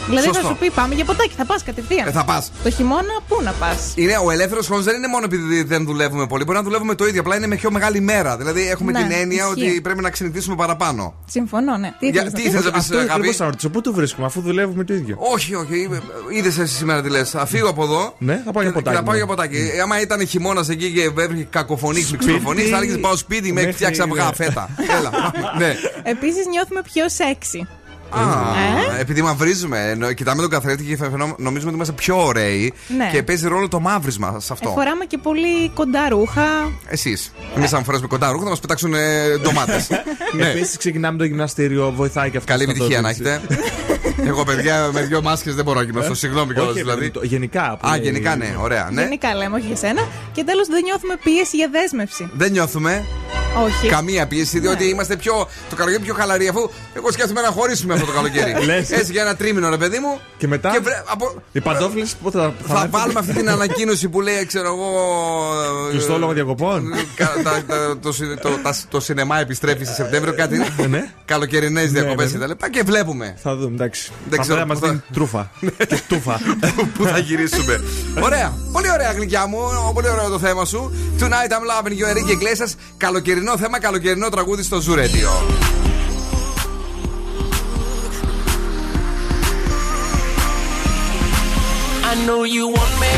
Δηλαδή 0.07 0.25
Σωστό. 0.27 0.41
θα 0.41 0.47
σου 0.47 0.55
πει 0.59 0.69
πάμε 0.69 0.95
για 0.95 1.05
ποτάκι, 1.05 1.33
θα 1.37 1.45
πας 1.45 1.63
κατευθείαν. 1.63 2.07
Ε, 2.07 2.11
θα 2.11 2.23
πας. 2.23 2.51
Το 2.63 2.69
χειμώνα 2.69 3.13
πού 3.27 3.41
να 3.43 3.51
πας; 3.51 3.91
Είναι, 3.95 4.13
ο 4.25 4.31
ελεύθερος 4.31 4.65
χρόνος 4.67 4.85
δεν 4.85 4.95
είναι 4.95 5.07
μόνο 5.07 5.25
επειδή 5.25 5.63
δεν 5.63 5.85
δουλεύουμε 5.85 6.27
πολύ. 6.27 6.43
Μπορεί 6.43 6.57
να 6.57 6.63
δουλεύουμε 6.63 6.95
το 6.95 7.07
ίδιο. 7.07 7.21
Απλά 7.21 7.35
είναι 7.35 7.47
με 7.47 7.55
πιο 7.55 7.71
μεγάλη 7.71 7.99
μέρα. 7.99 8.37
Δηλαδή 8.37 8.69
έχουμε 8.69 8.91
Ναι, 8.91 8.99
την 9.01 9.11
έννοια 9.11 9.45
ισχύει. 9.55 9.69
ότι 9.69 9.81
πρέπει 9.81 10.01
να 10.01 10.09
ξενυχτήσουμε 10.09 10.55
παραπάνω. 10.55 11.13
Συμφωνώ, 11.25 11.77
ναι. 11.77 11.93
Τι 11.99 12.09
Για- 12.09 12.21
ήθελες 12.21 12.31
να 12.33 12.37
τι 12.37 12.41
πεις; 12.43 12.45
ήθελες 12.51 12.65
να 12.65 12.71
πεις, 12.71 12.79
Αυτό 12.81 12.97
αγάπη; 12.97 13.11
ακριβώς 13.13 13.35
θα 13.35 13.45
ρωτήσω. 13.45 13.69
Πού 13.69 13.81
το 13.81 13.93
βρίσκουμε 13.93 14.25
αφού 14.25 14.41
δουλεύουμε 14.41 14.83
το 14.83 14.93
ίδιο; 14.93 15.17
Όχι, 15.33 15.55
όχι. 15.55 15.89
Είδες 16.37 16.57
εσύ 16.57 16.75
σήμερα 16.75 17.01
τι 17.01 17.09
λες. 17.09 17.29
Θα 17.29 17.45
φύγω 17.45 17.69
από 17.69 17.83
εδώ. 17.83 18.13
Ναι, 18.27 18.41
θα 18.45 18.51
πάω 18.51 18.63
για 18.63 18.71
και- 18.71 18.77
ποτάκι, 18.77 18.89
και 18.89 18.95
Θα 18.95 19.03
πάω 19.03 19.11
ναι. 19.11 19.17
για 19.17 19.27
ποτάκι. 19.27 19.71
Ε, 19.75 19.81
Άμα 19.81 20.01
ήταν 20.01 20.27
χειμώνας 20.27 20.69
εκεί 20.69 20.91
και 20.91 21.01
έβριχε 21.03 21.47
κακοφωνή, 21.49 22.01
κλειξοφωνή, 22.03 22.61
θα 22.61 22.77
έλεγες 22.77 22.99
πάω 22.99 23.15
σπίτι, 23.15 23.41
με 23.53 23.59
έχει 23.61 23.65
Μέχρι, 23.65 23.71
φτιάξει 23.73 24.01
αυγά 24.01 24.23
ναι. 24.25 24.33
φέτα. 24.33 24.69
Έλα. 24.97 25.11
ναι. 25.57 25.75
Επίσης 26.03 26.45
νιώθουμε 26.47 26.81
πιο 26.93 27.05
σεξy. 27.09 27.67
Α, 28.09 28.19
επειδή 28.99 29.21
μαυρίζουμε. 29.21 29.89
Εννο- 29.89 30.11
Κοιτάμε 30.13 30.41
τον 30.41 30.51
καθρέφτη 30.51 30.83
και 30.83 30.97
φαινό- 30.97 31.35
νομίζουμε 31.37 31.65
ότι 31.65 31.75
είμαστε 31.75 31.93
πιο 31.93 32.25
ωραίοι. 32.25 32.73
Ναι. 32.97 33.09
Και 33.11 33.23
παίζει 33.23 33.47
ρόλο 33.47 33.67
το 33.67 33.79
μαύρισμα 33.79 34.39
σε 34.39 34.53
αυτό. 34.53 34.69
Ε, 34.69 34.71
Φοράμε 34.71 35.05
και 35.05 35.17
πολύ 35.17 35.69
κοντά 35.73 36.09
ρούχα. 36.09 36.45
Εσείς. 36.87 37.31
Εμείς, 37.55 37.73
αν 37.73 37.83
φορέσουμε 37.83 38.07
κοντά 38.07 38.31
ρούχα, 38.31 38.43
θα 38.43 38.49
μας 38.49 38.59
πετάξουν 38.59 38.93
ντομάτες. 39.41 39.87
ναι. 40.37 40.49
Επίσης 40.49 40.77
ξεκινάμε 40.77 41.17
το 41.17 41.23
γυμναστήριο, 41.23 41.91
βοηθάει 41.95 42.29
και 42.29 42.37
αυτό. 42.37 42.51
Καλή 42.51 42.63
στο 42.63 42.71
επιτυχία 42.71 43.01
να 43.01 43.09
δείξει. 43.11 43.23
έχετε. 43.31 43.57
Εγώ, 44.25 44.43
παιδιά, 44.43 44.89
με 44.93 45.01
δύο 45.01 45.21
μάσκες 45.21 45.55
δεν 45.55 45.63
μπορώ 45.63 45.79
να 45.79 45.85
γυμναστώ. 45.85 46.13
Συγγνώμη 46.15 46.53
κιόλας 46.53 46.71
Όχι, 46.71 46.79
δηλαδή. 46.81 47.09
το- 47.11 47.23
γενικά. 47.23 47.77
που 47.81 47.87
Α, 47.87 47.91
λέει- 47.91 48.01
γενικά 48.01 48.35
ναι, 48.35 48.55
ωραία. 48.61 48.89
Ναι. 48.91 49.01
Γενικά 49.01 49.35
λέμε, 49.35 49.55
όχι 49.57 49.65
για 49.67 49.75
σένα. 49.75 50.01
Και 50.31 50.43
τέλος 50.43 50.67
δεν 50.67 50.83
νιώθουμε 50.83 51.15
πίεση 51.23 51.55
για 51.57 51.69
δέσμευση. 51.71 52.29
Δεν 52.33 52.51
νιώθουμε 52.51 53.05
Όχι. 53.65 53.87
καμία 53.87 54.27
πίεση, 54.27 54.59
διότι 54.59 54.85
είμαστε 54.89 55.15
πιο, 55.15 55.47
το 55.69 55.75
καλοκαίρι 55.75 56.03
πιο 56.03 56.13
χαλαροί. 56.13 56.47
Αφού 56.47 56.69
εγώ 56.93 57.11
σκέφτομαι 57.11 57.41
να 57.41 57.47
χωρίσουμε 57.47 57.93
αυτό 57.93 58.05
το 58.05 58.11
καλοκαίρι. 58.11 58.53
Λες. 58.65 58.91
Έτσι 58.91 59.11
για 59.11 59.21
ένα 59.21 59.35
τρίμηνο, 59.35 59.69
ρε 59.69 59.77
παιδί 59.77 59.99
μου. 59.99 60.19
Και 60.37 60.47
μετά; 60.47 60.71
Και 60.71 60.79
βρε- 60.79 61.03
από- 61.07 61.41
Οι 61.51 61.61
παντόφλες 61.61 62.15
πότε 62.23 62.37
θα. 62.37 62.53
Θα 62.67 62.73
έρθουν; 62.73 62.89
βάλουμε 62.91 63.19
αυτή 63.19 63.33
την 63.33 63.49
ανακοίνωση 63.49 64.09
που 64.09 64.21
λέει, 64.21 64.45
ξέρω 64.45 64.67
εγώ. 64.67 64.87
ε, 65.87 65.91
Χριστόλογο 65.91 66.31
διακοπών; 66.33 66.93
κα- 67.15 67.33
τα- 67.43 67.63
τα- 67.67 67.97
το, 68.01 68.11
συ- 68.11 68.39
το, 68.41 68.49
τα- 68.63 68.75
το 68.89 68.99
σινεμά 68.99 69.39
επιστρέφει 69.39 69.85
σε 69.85 69.93
Σεπτέμβριο, 69.93 70.33
κάτι 70.33 70.57
ναι. 70.89 71.11
καλοκαιρινές 71.25 71.91
διακοπές 71.91 72.33
ναι. 72.33 72.45
κτλ. 72.45 72.65
Και 72.69 72.83
βλέπουμε 72.85 73.35
Θα 73.43 73.55
δούμε, 73.55 73.73
εντάξει. 73.75 74.06
Δεν 74.29 74.37
Θα 74.37 74.41
ξέρω 74.43 74.65
μας 74.65 74.79
πού 74.79 74.85
θα- 74.85 74.91
δίνει 74.91 75.01
τρούφα. 75.13 75.51
Και 75.89 75.99
τούφα. 76.07 76.39
πού 76.97 77.03
θα 77.03 77.17
γυρίσουμε. 77.17 77.81
ωραία, 78.27 78.53
πολύ 78.71 78.91
ωραία 78.91 79.11
γλυκιά 79.11 79.47
μου, 79.47 79.57
πολύ 79.93 80.09
ωραίο 80.09 80.29
το 80.29 80.39
θέμα 80.39 80.65
σου. 80.65 80.91
Tonight 81.19 81.23
I'm 81.51 81.85
loving 81.85 81.89
you, 81.99 82.07
Enrique 82.11 82.31
Iglesias. 82.39 82.73
Καλοκαιρινό 82.97 83.57
θέμα, 83.57 83.79
καλοκαιρινό 83.79 84.29
τραγούδι 84.29 84.63
στο 84.63 84.77
Zoo 84.87 84.93
Radio. 84.95 85.29
I 92.03 92.15
know 92.25 92.43
you 92.43 92.67
want 92.69 92.93
me. 93.03 93.13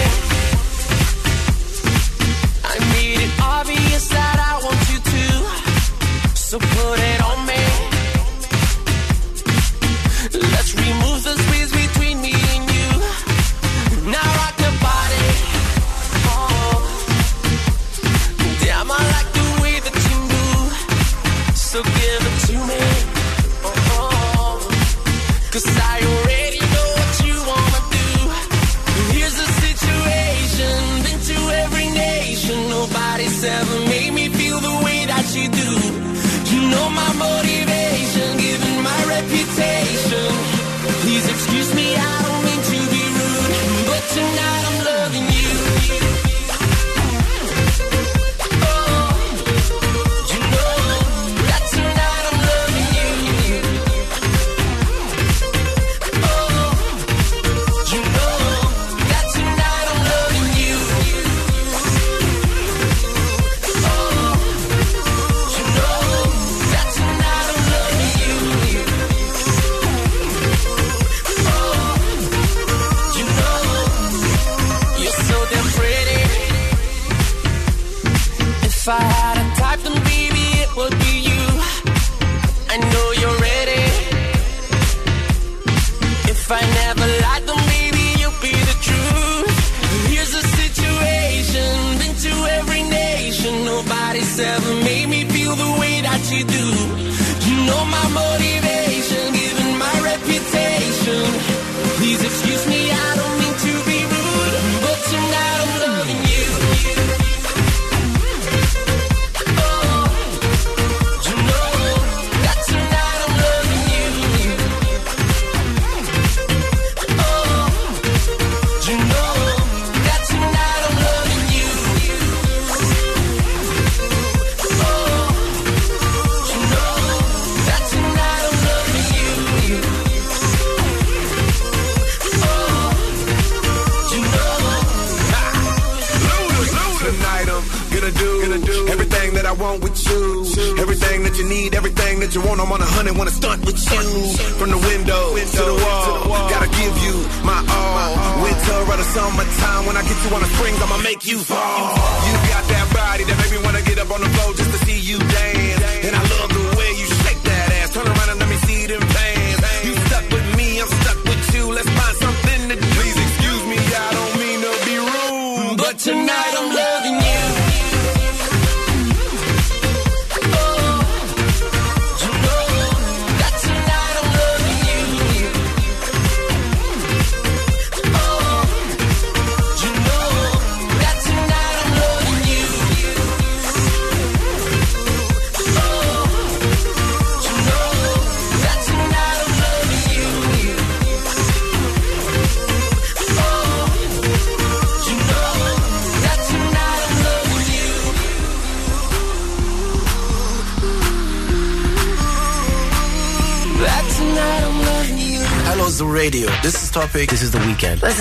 I 2.74 2.76
made 2.94 3.20
it 3.28 3.34
obvious 3.58 4.04
that 4.10 4.38
I 4.52 4.54
want 4.66 4.82
you 4.92 5.00
to. 5.14 5.24
So 6.48 6.58
put 6.60 7.00
it 7.00 7.09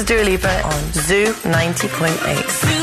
Dua 0.08 0.22
Lipa 0.22 0.48
on 0.64 0.92
Zoo 0.94 1.34
90.8. 1.44 2.77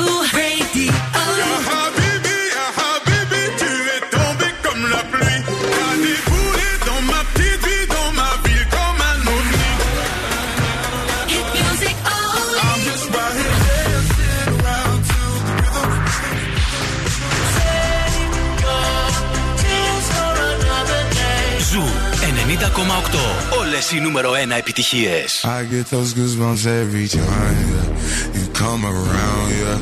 Όλες 23.84 23.90
οι 23.90 24.00
νούμερο 24.00 24.30
1 24.32 24.50
επιτυχίες. 24.58 25.44
I 25.44 25.62
get 25.74 25.86
those 25.94 26.10
goosebumps 26.18 26.64
every 26.82 27.08
time 27.08 27.58
yeah. 27.74 28.36
you 28.36 28.44
come 28.62 28.82
around. 28.94 29.48
Yeah, 29.62 29.78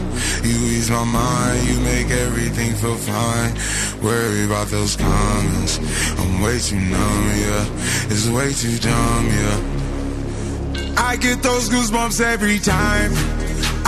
you 0.49 0.57
ease 0.75 0.91
my 0.99 1.07
mind, 1.23 1.59
you 1.69 1.77
make 1.93 2.09
everything 2.27 2.71
feel 2.83 2.99
fine. 3.13 3.53
Worry 4.09 4.43
about 4.51 4.69
those 4.77 4.93
comments, 5.07 5.73
I'm 6.21 6.33
way 6.45 6.57
too 6.69 6.83
numb. 6.95 7.25
Yeah, 7.45 8.13
it's 8.13 8.27
way 8.37 8.51
too 8.63 8.77
dumb. 8.89 9.25
Yeah, 9.41 11.09
I 11.11 11.13
get 11.27 11.39
those 11.49 11.65
goosebumps 11.75 12.19
every 12.35 12.59
time. 12.77 13.11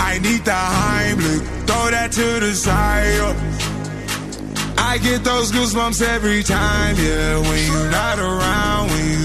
I 0.09 0.11
need 0.25 0.41
the 0.51 0.61
Heimlich, 0.77 1.45
throw 1.67 1.85
that 1.95 2.09
to 2.19 2.27
the 2.45 2.53
side. 2.65 3.13
yeah. 3.19 3.61
I 4.91 4.97
get 4.97 5.23
those 5.23 5.51
goosebumps 5.53 6.01
every 6.15 6.43
time, 6.43 6.95
yeah. 6.97 7.39
When 7.47 7.59
you're 7.67 7.91
not 8.01 8.17
around, 8.19 8.89
when 8.91 9.05
you 9.13 9.24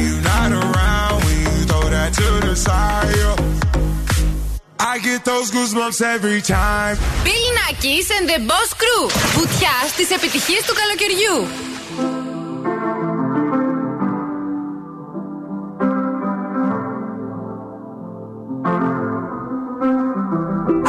to 2.60 2.60
the 2.60 2.60
side. 2.60 3.14
yeah. 3.16 3.36
I 4.78 4.98
get 4.98 5.24
those 5.24 5.50
goosebumps 5.50 6.00
every 6.02 6.40
time. 6.42 6.96
Bill 7.24 7.48
Nackis 7.58 8.10
and 8.16 8.28
the 8.28 8.38
Boss 8.46 8.72
Crew. 8.74 9.10
Βουτιά 9.34 9.76
στις 9.88 10.10
επιτυχίες 10.10 10.62
του 10.66 10.74
καλοκαιριού. 10.80 11.36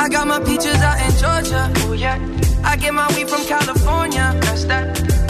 I 0.04 0.10
got 0.10 0.26
my 0.28 0.40
peaches 0.48 0.80
out 0.90 1.00
in 1.06 1.12
Georgia. 1.22 1.64
Oh 1.86 1.94
yeah. 1.94 2.18
I 2.72 2.76
get 2.84 2.94
my 2.94 3.08
weed 3.16 3.28
from 3.30 3.44
California. 3.54 4.26
That's 4.44 4.64
that. 4.66 4.86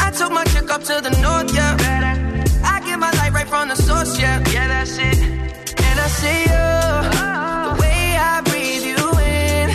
I 0.06 0.12
took 0.18 0.32
my 0.32 0.46
chick 0.52 0.70
up 0.76 0.82
to 0.90 0.96
the 1.08 1.13
north, 1.26 1.50
yeah. 1.54 1.76
I 2.74 2.76
get 2.88 2.98
my 3.06 3.12
light 3.20 3.34
right 3.38 3.50
from 3.54 3.66
the 3.72 3.76
source, 3.76 4.20
yeah. 4.20 4.44
Yeah, 4.54 4.68
that's 4.74 4.98
it. 4.98 5.11
See 6.20 6.42
you. 6.53 6.68
The 7.68 7.77
way 7.83 8.03
I 8.31 8.42
breathe 8.48 8.85
you 8.92 9.03
in. 9.37 9.66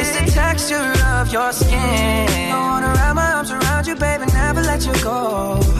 It's 0.00 0.12
the 0.18 0.24
texture 0.30 0.92
of 1.18 1.32
your 1.32 1.52
skin. 1.52 2.28
I 2.52 2.58
wanna 2.68 2.90
wrap 2.96 3.14
my 3.14 3.32
arms 3.36 3.50
around 3.50 3.86
you, 3.86 3.96
baby, 3.96 4.26
never 4.32 4.62
let 4.62 4.84
you 4.86 4.94
go. 5.02 5.73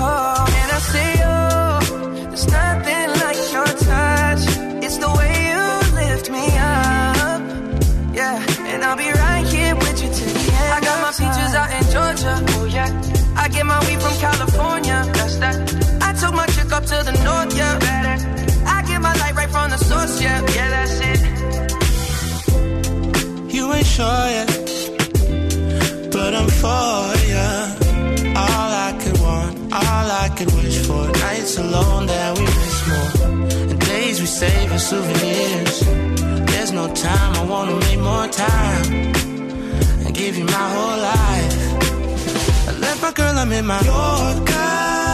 Yeah, 20.20 20.68
that's 20.74 21.00
it. 21.10 21.20
You 23.54 23.72
ain't 23.72 23.86
sure 23.86 24.26
yet, 24.38 24.48
but 26.12 26.34
I'm 26.34 26.48
for 26.62 27.04
ya. 27.32 27.48
All 28.36 28.70
I 28.88 28.92
could 29.00 29.18
want, 29.20 29.72
all 29.72 30.06
I 30.24 30.28
could 30.36 30.52
wish 30.54 30.78
for. 30.86 31.06
Nights 31.26 31.56
alone 31.58 32.06
that 32.06 32.38
we 32.38 32.44
miss 32.44 32.78
more, 32.90 33.10
and 33.70 33.80
days 33.80 34.20
we 34.20 34.26
save 34.26 34.72
as 34.72 34.88
souvenirs. 34.90 35.80
There's 36.50 36.72
no 36.72 36.86
time, 36.94 37.34
I 37.40 37.44
wanna 37.44 37.76
make 37.86 38.00
more 38.00 38.28
time 38.28 38.84
and 40.04 40.14
give 40.14 40.36
you 40.36 40.44
my 40.44 40.66
whole 40.74 40.98
life. 41.14 41.56
I 42.68 42.72
left 42.78 43.00
my 43.02 43.12
girl, 43.12 43.38
I'm 43.38 43.52
in 43.52 43.66
my 43.66 43.80
Yorker. 43.80 45.13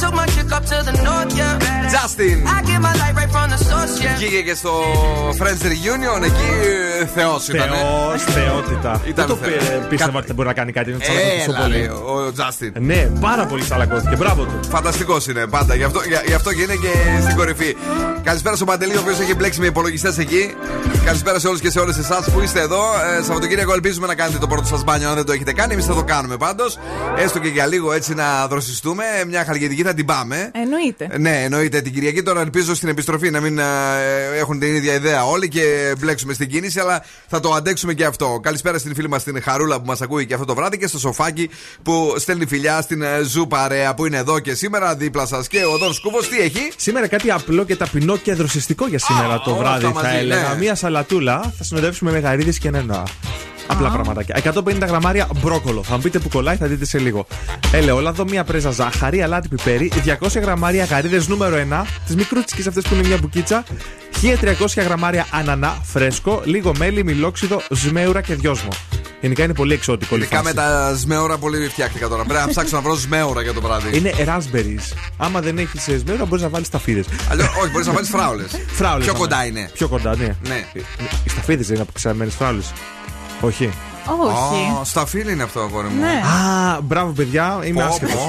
I 0.00 0.02
took 0.02 0.14
my 0.20 0.26
chick 0.34 0.50
up 0.56 0.64
to 0.70 0.76
the 0.88 0.94
north, 1.08 1.32
yeah. 1.40 1.58
Better. 1.58 1.90
Justin. 1.96 2.36
I 2.56 2.58
get 2.68 2.80
my 2.86 2.94
light 3.00 3.14
right 3.20 3.30
from 3.34 3.46
the 3.54 3.58
source, 3.68 3.94
yeah. 4.02 4.16
Βγήκε 4.16 4.40
και 4.42 4.54
στο 4.54 4.70
Friends 5.38 5.62
Reunion, 5.72 6.22
εκεί 6.22 6.48
θεός 7.14 7.48
ήταν. 7.48 7.68
Θεό, 7.68 8.18
θεότητα. 8.18 9.00
Ήταν 9.06 9.26
Δεν 9.26 9.26
το 9.26 9.36
θεός. 9.36 9.64
πι- 9.80 9.88
πίστευα 9.88 10.18
ότι 10.18 10.32
μπορεί 10.32 10.48
να 10.48 10.54
κάνει 10.54 10.72
κάτι. 10.72 10.90
Να 10.92 10.98
τσαλακωθείς 10.98 11.44
τόσο 11.44 11.50
Έλα, 11.58 11.60
πολύ. 11.62 11.80
ρε, 11.80 11.88
ο 11.88 12.32
Justin. 12.36 12.70
Ναι, 12.80 13.08
πάρα 13.20 13.46
πολύ 13.46 13.62
τσαλακώθηκε. 13.64 14.16
Μπράβο 14.16 14.42
του. 14.44 14.58
Φανταστικός 14.70 15.26
είναι 15.26 15.46
πάντα. 15.46 15.74
Γι' 15.74 15.84
αυτό, 15.84 16.00
γι' 16.08 16.16
γι' 16.26 16.34
αυτό 16.34 16.52
και 16.52 16.62
είναι 16.62 16.74
και 16.74 16.92
στην 17.22 17.36
κορυφή. 17.36 17.76
Καλησπέρα 18.22 18.54
στον 18.56 18.66
Παντελή, 18.66 18.96
ο 18.96 19.00
οποίος 19.00 19.18
έχει 19.20 19.34
μπλέξει 19.34 19.60
με 19.60 19.66
υπολογιστές 19.66 20.18
εκεί. 20.18 20.54
Καλησπέρα 21.04 21.38
σε 21.38 21.46
όλους 21.48 21.60
και 21.60 21.70
σε 21.70 21.78
όλες 21.78 21.96
εσάς 21.98 22.30
που 22.30 22.40
είστε 22.40 22.60
εδώ. 22.60 22.82
Ε, 23.18 23.22
Σαββατοκύριακο 23.22 23.72
ελπίζουμε 23.72 24.06
να 24.06 24.14
κάνετε 24.14 24.38
το 24.38 24.46
πρώτο 24.46 24.66
σας 24.66 24.84
μπάνιο 24.84 25.08
αν 25.08 25.14
δεν 25.14 25.24
το 25.24 25.32
έχετε 25.32 25.52
κάνει. 25.52 25.72
Εμείς 25.72 25.84
θα 25.84 25.94
το 25.94 26.02
κάνουμε 26.04 26.36
πάντως. 26.36 26.78
Έστω 27.18 27.38
και 27.38 27.48
για 27.48 27.66
λίγο 27.66 27.92
έτσι 27.92 28.14
να 28.14 28.46
δροσιστούμε. 28.46 29.04
Μια 29.28 29.44
Χαλκιδική 29.44 29.82
θα 29.90 29.96
την 29.96 30.04
πάμε. 30.06 30.50
Εννοείται. 30.54 31.08
Ε, 31.10 31.18
Ναι, 31.18 31.42
εννοείται 31.42 31.80
την 31.80 31.92
Κυριακή. 31.92 32.22
Τώρα 32.22 32.40
ελπίζω 32.40 32.74
στην 32.74 32.88
επιστροφή 32.88 33.30
να 33.30 33.40
μην 33.40 33.58
ε, 33.58 33.64
έχουν 34.38 34.58
την 34.58 34.74
ίδια 34.74 34.94
ιδέα 34.94 35.24
όλοι 35.26 35.48
και 35.48 35.94
μπλέξουμε 35.98 36.32
στην 36.32 36.48
κίνηση, 36.48 36.80
αλλά 36.80 37.04
θα 37.28 37.40
το 37.40 37.50
αντέξουμε 37.52 37.94
και 37.94 38.04
αυτό. 38.04 38.40
Καλησπέρα 38.42 38.78
στην 38.78 38.94
φίλη 38.94 39.08
μας 39.08 39.22
την 39.24 39.42
Χαρούλα 39.42 39.76
που 39.80 39.86
μας 39.86 40.00
ακούει 40.00 40.26
και 40.26 40.34
αυτό 40.34 40.46
το 40.46 40.54
βράδυ 40.54 40.78
και 40.78 40.86
στο 40.86 40.98
Σοφάκι 40.98 41.50
που 41.82 42.14
στέλνει 42.18 42.46
φιλιά 42.46 42.80
στην 42.80 43.02
ε, 43.02 43.20
Zoo 43.22 43.46
Παρέα 43.46 43.94
που 43.94 44.06
είναι 44.06 44.16
εδώ 44.16 44.38
και 44.38 44.54
σήμερα 44.54 44.94
δίπλα 44.96 45.26
σας. 45.26 45.48
Και 45.48 45.64
ο 45.64 45.78
Δον 45.78 45.92
Σκούβος 45.92 46.28
τι 46.28 46.40
έχει; 46.40 46.72
Σήμερα 46.76 47.06
κάτι 47.06 47.30
απλό 47.30 47.64
και 47.64 47.76
ταπεινό 47.76 48.16
και 48.16 48.34
δροσιστικό 48.34 48.86
για 48.86 48.98
σήμερα 48.98 49.40
το 49.40 49.50
όλα 49.50 49.58
βράδυ, 49.58 49.84
αυτά 49.86 50.00
θα 50.00 50.06
μαζί, 50.06 50.18
έλεγα. 50.18 50.48
ναι. 50.48 50.58
Μία 50.58 50.74
σαλατούλα 50.74 51.52
θα 51.58 51.64
συνοδεύσουμε 51.64 52.10
με 52.10 52.18
γαρίδες 52.18 52.58
και 52.58 52.70
νερά. 52.70 53.02
Απλά 53.70 53.88
πραγματάκια. 53.90 54.36
150 54.44 54.86
γραμμάρια 54.86 55.28
μπρόκολο. 55.42 55.82
Θα 55.82 55.94
μου 55.96 56.00
πείτε 56.02 56.18
που 56.18 56.28
κολλάει, 56.28 56.56
θα 56.56 56.66
δείτε 56.66 56.84
σε 56.84 56.98
λίγο. 56.98 57.26
Ελαιόλαδο, 57.72 58.24
μία 58.24 58.44
πρέζα 58.44 58.70
ζάχαρη, 58.70 59.22
αλάτι 59.22 59.48
πιπέρι, 59.48 59.92
200 60.20 60.40
γραμμάρια 60.40 60.84
γαρίδες 60.84 61.28
νούμερο 61.28 61.56
1, 61.56 61.84
τις 62.06 62.14
μικρούτσικες 62.16 62.66
αυτές 62.66 62.82
που 62.88 62.94
είναι 62.94 63.06
μια 63.06 63.16
μπουκίτσα, 63.20 63.64
1300 64.20 64.82
γραμμάρια 64.82 65.26
ανανά 65.30 65.76
φρέσκο, 65.82 66.42
λίγο 66.44 66.72
μέλι, 66.78 67.04
μιλόξιδο, 67.04 67.62
σμέουρα 67.70 68.20
και 68.20 68.34
δυόσμο. 68.34 68.68
Γενικά 69.20 69.44
είναι 69.44 69.54
πολύ 69.54 69.72
εξώτικο. 69.72 70.14
όλη 70.14 70.22
η 70.22 70.26
Ειδικά 70.26 70.42
φάση. 70.42 70.54
με 70.54 70.60
τα 70.62 70.94
σμέωρα 70.96 71.38
πολύ 71.38 71.68
φτιάχτηκα 71.68 72.08
τώρα. 72.08 72.24
Πρέπει 72.24 72.40
να 72.44 72.48
ψάξω 72.48 72.76
να 72.76 72.82
βρω 72.82 72.94
σμέωρα 72.96 73.42
για 73.42 73.52
το 73.52 73.60
βράδυ. 73.60 73.96
Είναι 73.96 74.12
raspberries. 74.18 74.96
Άμα 75.16 75.40
δεν 75.40 75.58
έχεις 75.58 75.82
σμέουρα, 76.00 76.24
μπορείς 76.24 76.42
να 76.44 76.48
βάλεις 76.50 76.68
ταφίδες. 76.68 77.04
Αλλιώς, 77.30 77.48
όχι, 77.60 77.70
μπορείς 77.70 77.86
να 77.86 77.92
βάλεις 77.92 78.08
φράουλες. 78.08 78.50
Φράουλες 78.66 79.04
Πιο 79.04 79.12
θα 79.12 79.18
κοντά 79.18 79.36
βάλεις. 79.36 79.50
είναι. 79.50 79.70
Πιο 79.72 79.88
κοντά, 79.88 80.16
ναι. 80.16 80.36
Ναι. 80.48 80.64
Οι 81.24 81.28
σταφίδε 81.30 81.62
δεν 81.62 81.72
είναι 81.74 81.82
αποξημένε 81.82 82.30
φράουλες. 82.30 82.72
Όχι. 83.40 83.89
Όχι. 84.20 84.72
Ω, 84.80 84.84
Στα 84.84 85.06
φίλη 85.06 85.32
είναι 85.32 85.42
αυτό, 85.42 85.60
αγόρι 85.60 85.88
μου. 85.88 86.00
Ναι. 86.00 86.06
Α, 86.76 86.80
μπράβο 86.82 87.12
παιδιά, 87.12 87.58
είμαι 87.64 87.80
Πω, 87.82 87.86
άσχετος. 87.88 88.14
πω. 88.14 88.20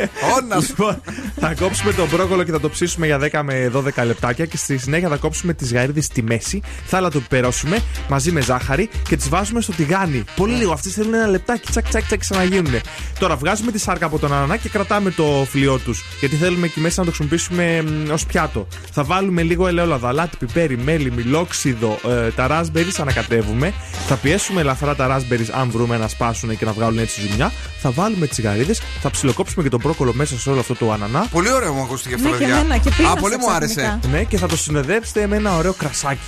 Ω, 0.00 0.40
να 0.48 0.60
σου 0.60 0.66
Λοιπόν, 0.68 1.00
θα 1.40 1.54
κόψουμε 1.60 1.92
τον 1.92 2.08
μπρόκολο 2.08 2.42
και 2.42 2.50
θα 2.50 2.60
το 2.60 2.68
ψήσουμε 2.70 3.06
για 3.06 3.18
10 3.32 3.40
με 3.44 3.70
12 3.74 4.04
λεπτάκια 4.04 4.44
και 4.46 4.56
στη 4.56 4.78
συνέχεια 4.78 5.08
θα 5.08 5.16
κόψουμε 5.16 5.52
τις 5.52 5.72
γαρίδε 5.72 6.00
στη 6.00 6.22
μέση. 6.22 6.60
Θα 6.86 7.00
λατοπιπερώσουμε 7.00 7.78
μαζί 8.08 8.32
με 8.32 8.40
ζάχαρη 8.40 8.90
και 9.08 9.16
τις 9.16 9.28
βάζουμε 9.28 9.60
στο 9.60 9.72
τηγάνι. 9.72 10.24
Πολύ 10.36 10.54
λίγο. 10.54 10.72
Αυτές 10.72 10.92
θέλουν 10.92 11.14
ένα 11.14 11.26
λεπτάκι, 11.26 11.70
τσακ 11.70 11.88
τσακ 11.88 12.04
τσακ 12.06 12.18
ξαναγίνουν. 12.18 12.74
Τώρα 13.18 13.36
βγάζουμε 13.36 13.70
τη 13.72 13.78
σάρκα 13.78 14.06
από 14.06 14.18
τον 14.18 14.32
ανανά 14.32 14.56
και 14.56 14.68
κρατάμε 14.68 15.10
το 15.10 15.46
φλοιό 15.50 15.78
τους. 15.78 16.04
Γιατί 16.20 16.36
θέλουμε 16.36 16.66
εκεί 16.66 16.80
μέσα 16.80 17.00
να 17.04 17.06
το 17.10 17.12
χρησιμοποιήσουμε 17.16 17.84
ως 18.12 18.26
πιάτο. 18.26 18.66
Θα 18.92 19.04
βάλουμε 19.04 19.42
λίγο 19.42 19.66
ελαιόλαδο, 19.66 20.06
αλάτι, 20.06 20.36
πιπέρι, 20.36 20.76
μέλι, 20.78 21.10
μιλόξιδο, 21.12 21.98
ε, 22.08 22.30
τα 22.30 22.46
raspberries 22.50 22.98
ανακατεύουμε. 23.00 23.72
Θα 24.06 24.14
πιέσουμε 24.14 24.60
ελαφρά 24.60 24.94
τα 25.06 25.16
raspberries 25.18 25.50
αν 25.52 25.70
βρούμε 25.70 25.96
να 25.98 26.08
σπάσουν 26.08 26.56
και 26.58 26.64
να 26.64 26.72
βγάλουν 26.72 26.98
έτσι 26.98 27.20
ζουμιά. 27.20 27.52
Θα 27.80 27.90
βάλουμε 27.90 28.26
τις 28.26 28.40
γαρίδε, 28.40 28.74
θα 29.00 29.10
ψιλοκόψουμε 29.10 29.62
και 29.62 29.68
τον 29.68 29.80
μπρόκολο 29.82 30.12
μέσα 30.14 30.38
σε 30.38 30.50
όλο 30.50 30.60
αυτό 30.60 30.74
το 30.74 30.92
ανανά. 30.92 31.26
Πολύ 31.30 31.52
ωραίο 31.52 31.72
μου 31.72 31.82
ακούστηκε 31.82 32.14
αυτό, 32.14 32.26
Ναι, 32.28 32.32
και 32.32 32.38
παιδιά. 32.38 32.56
εμένα, 32.56 32.78
και 32.78 32.88
Α, 32.88 32.92
πίνασα 32.96 33.14
πολύ 33.16 33.36
μου 33.36 33.50
άρεσε. 33.50 33.74
ξαφνικά. 33.74 34.08
Ναι, 34.08 34.24
και 34.24 34.36
θα 34.38 34.46
το 34.46 34.56
συνοδεύσετε 34.56 35.26
με 35.26 35.36
ένα 35.36 35.56
ωραίο 35.56 35.72
κρασάκι. 35.72 36.20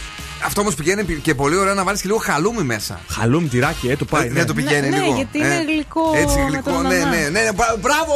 Αυτό 0.45 0.61
όμως 0.61 0.75
πηγαίνει 0.75 1.05
και 1.05 1.35
πολύ 1.35 1.57
ωραία 1.57 1.75
να 1.75 1.85
βάλεις 1.85 2.01
και 2.01 2.07
λίγο 2.07 2.19
χαλούμι 2.19 2.63
μέσα. 2.63 3.01
Χαλούμ, 3.09 3.49
τυράκι, 3.49 3.89
ε, 3.89 3.97
το 3.97 4.05
πάει. 4.05 4.25
Ε, 4.27 4.29
ναι. 4.29 4.33
Δεν 4.33 4.47
το 4.47 4.55
πηγαίνει 4.55 4.89
Ναι, 4.89 4.97
ναι, 4.97 5.03
λίγο. 5.03 5.15
γιατί 5.17 5.39
είναι 5.39 5.65
γλυκό 5.69 6.01
Έτσι 6.15 6.39
με 6.39 6.45
γλυκό, 6.45 6.71
τον 6.71 6.83
ναι, 6.87 6.95
ανανά. 6.97 7.11
ναι, 7.17 7.29
ναι. 7.29 7.53
μπρα- 7.55 7.77
Μπράβο, 7.81 8.15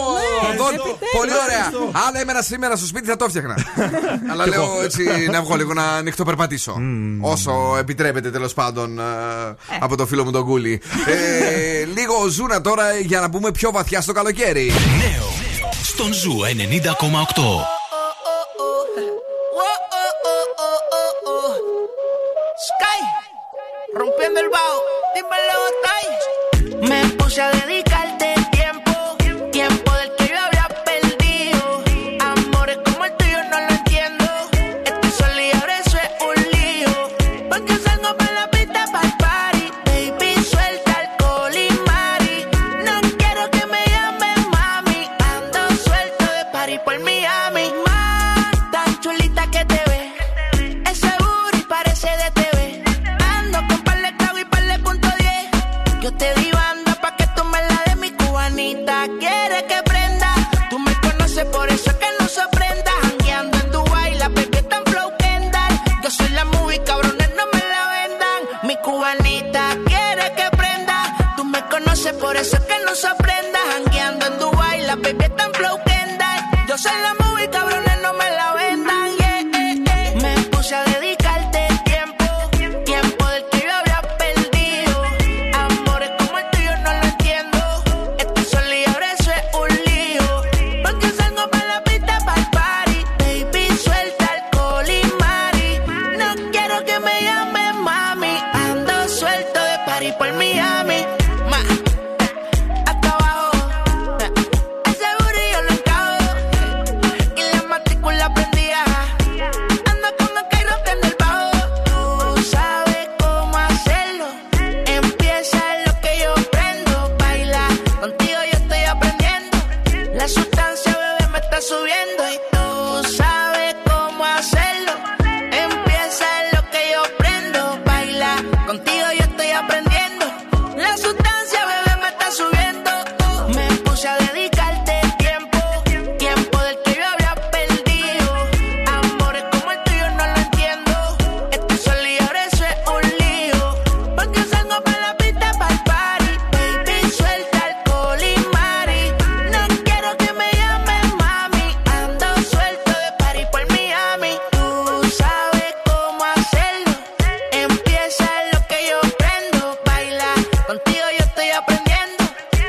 Ναι, 0.51 0.57
Δόν. 0.57 0.67
επιτέλους. 0.75 0.99
Πολύ 1.17 1.31
ωραία. 1.45 1.65
Αν 2.09 2.15
έμενα 2.21 2.43
σήμερα 2.43 2.77
στο 2.77 2.87
σπίτι 2.87 3.07
θα 3.09 3.17
το 3.17 3.25
έφτιαχνα. 3.25 3.57
Αλλά 4.31 4.47
λέω 4.47 4.67
έτσι 4.85 5.05
να 5.31 5.43
βγω 5.43 5.57
λίγο 5.57 5.73
να 5.73 5.83
ανοιχτό 5.85 6.25
περπατήσω. 6.25 6.77
Όσο 7.21 7.77
επιτρέπεται 7.79 8.31
τέλος 8.31 8.55
πάντων 8.55 8.99
ε, 8.99 9.03
από 9.81 9.97
το 9.97 10.07
φίλο 10.07 10.25
μου 10.25 10.31
τον 10.31 10.45
Κούλη. 10.45 10.81
Ε, 11.07 11.85
Λίγο 11.85 12.29
ζούνα 12.29 12.61
τώρα 12.61 12.85
για 12.99 13.21
να 13.21 13.29
μπούμε 13.29 13.51
πιο 13.51 13.71
βαθιά 13.71 14.01
στο 14.01 14.13
καλοκαίρι. 14.13 14.73
Νέο 14.99 15.29
στον 15.83 16.13
Zoo 16.13 16.37
90,8. 16.41 17.86
Rompiendo 23.97 24.41
el 24.41 24.49
bajo, 24.51 24.83
dímelo, 25.15 25.57
Sky. 25.79 26.87
Me 26.87 27.09
puse 27.17 27.41
a 27.41 27.51
dedicarte 27.51 27.86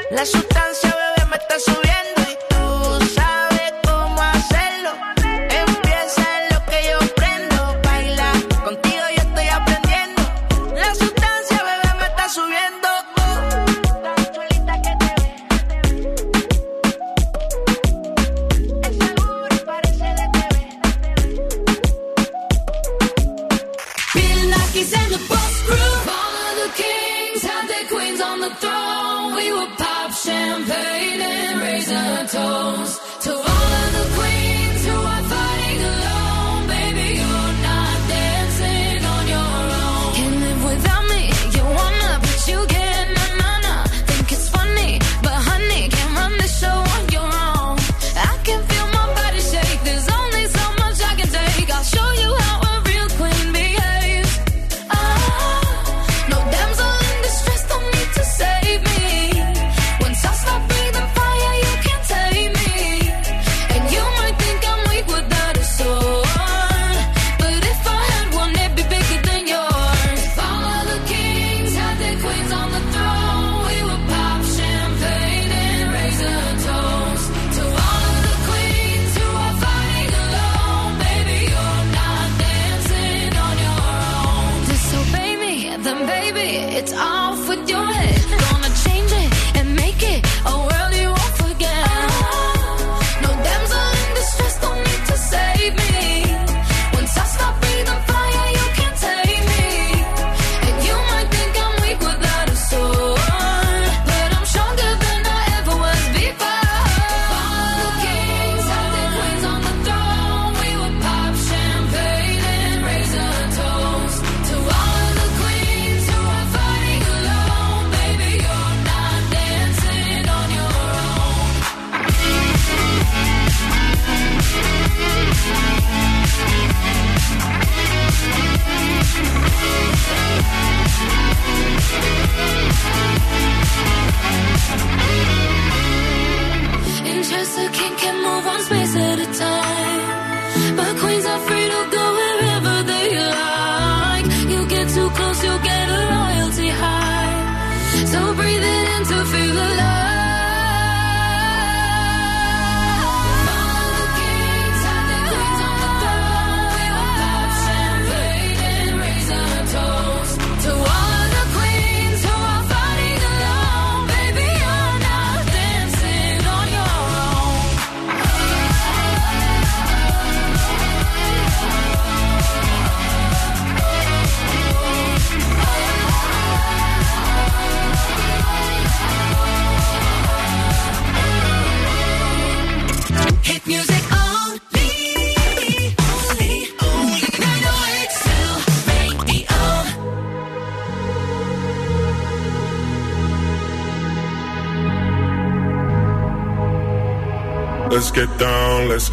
La 0.10 0.26
sustancia, 0.26 0.96
bebé, 0.96 1.30
me 1.30 1.36
está 1.36 1.60
subiendo. 1.60 2.17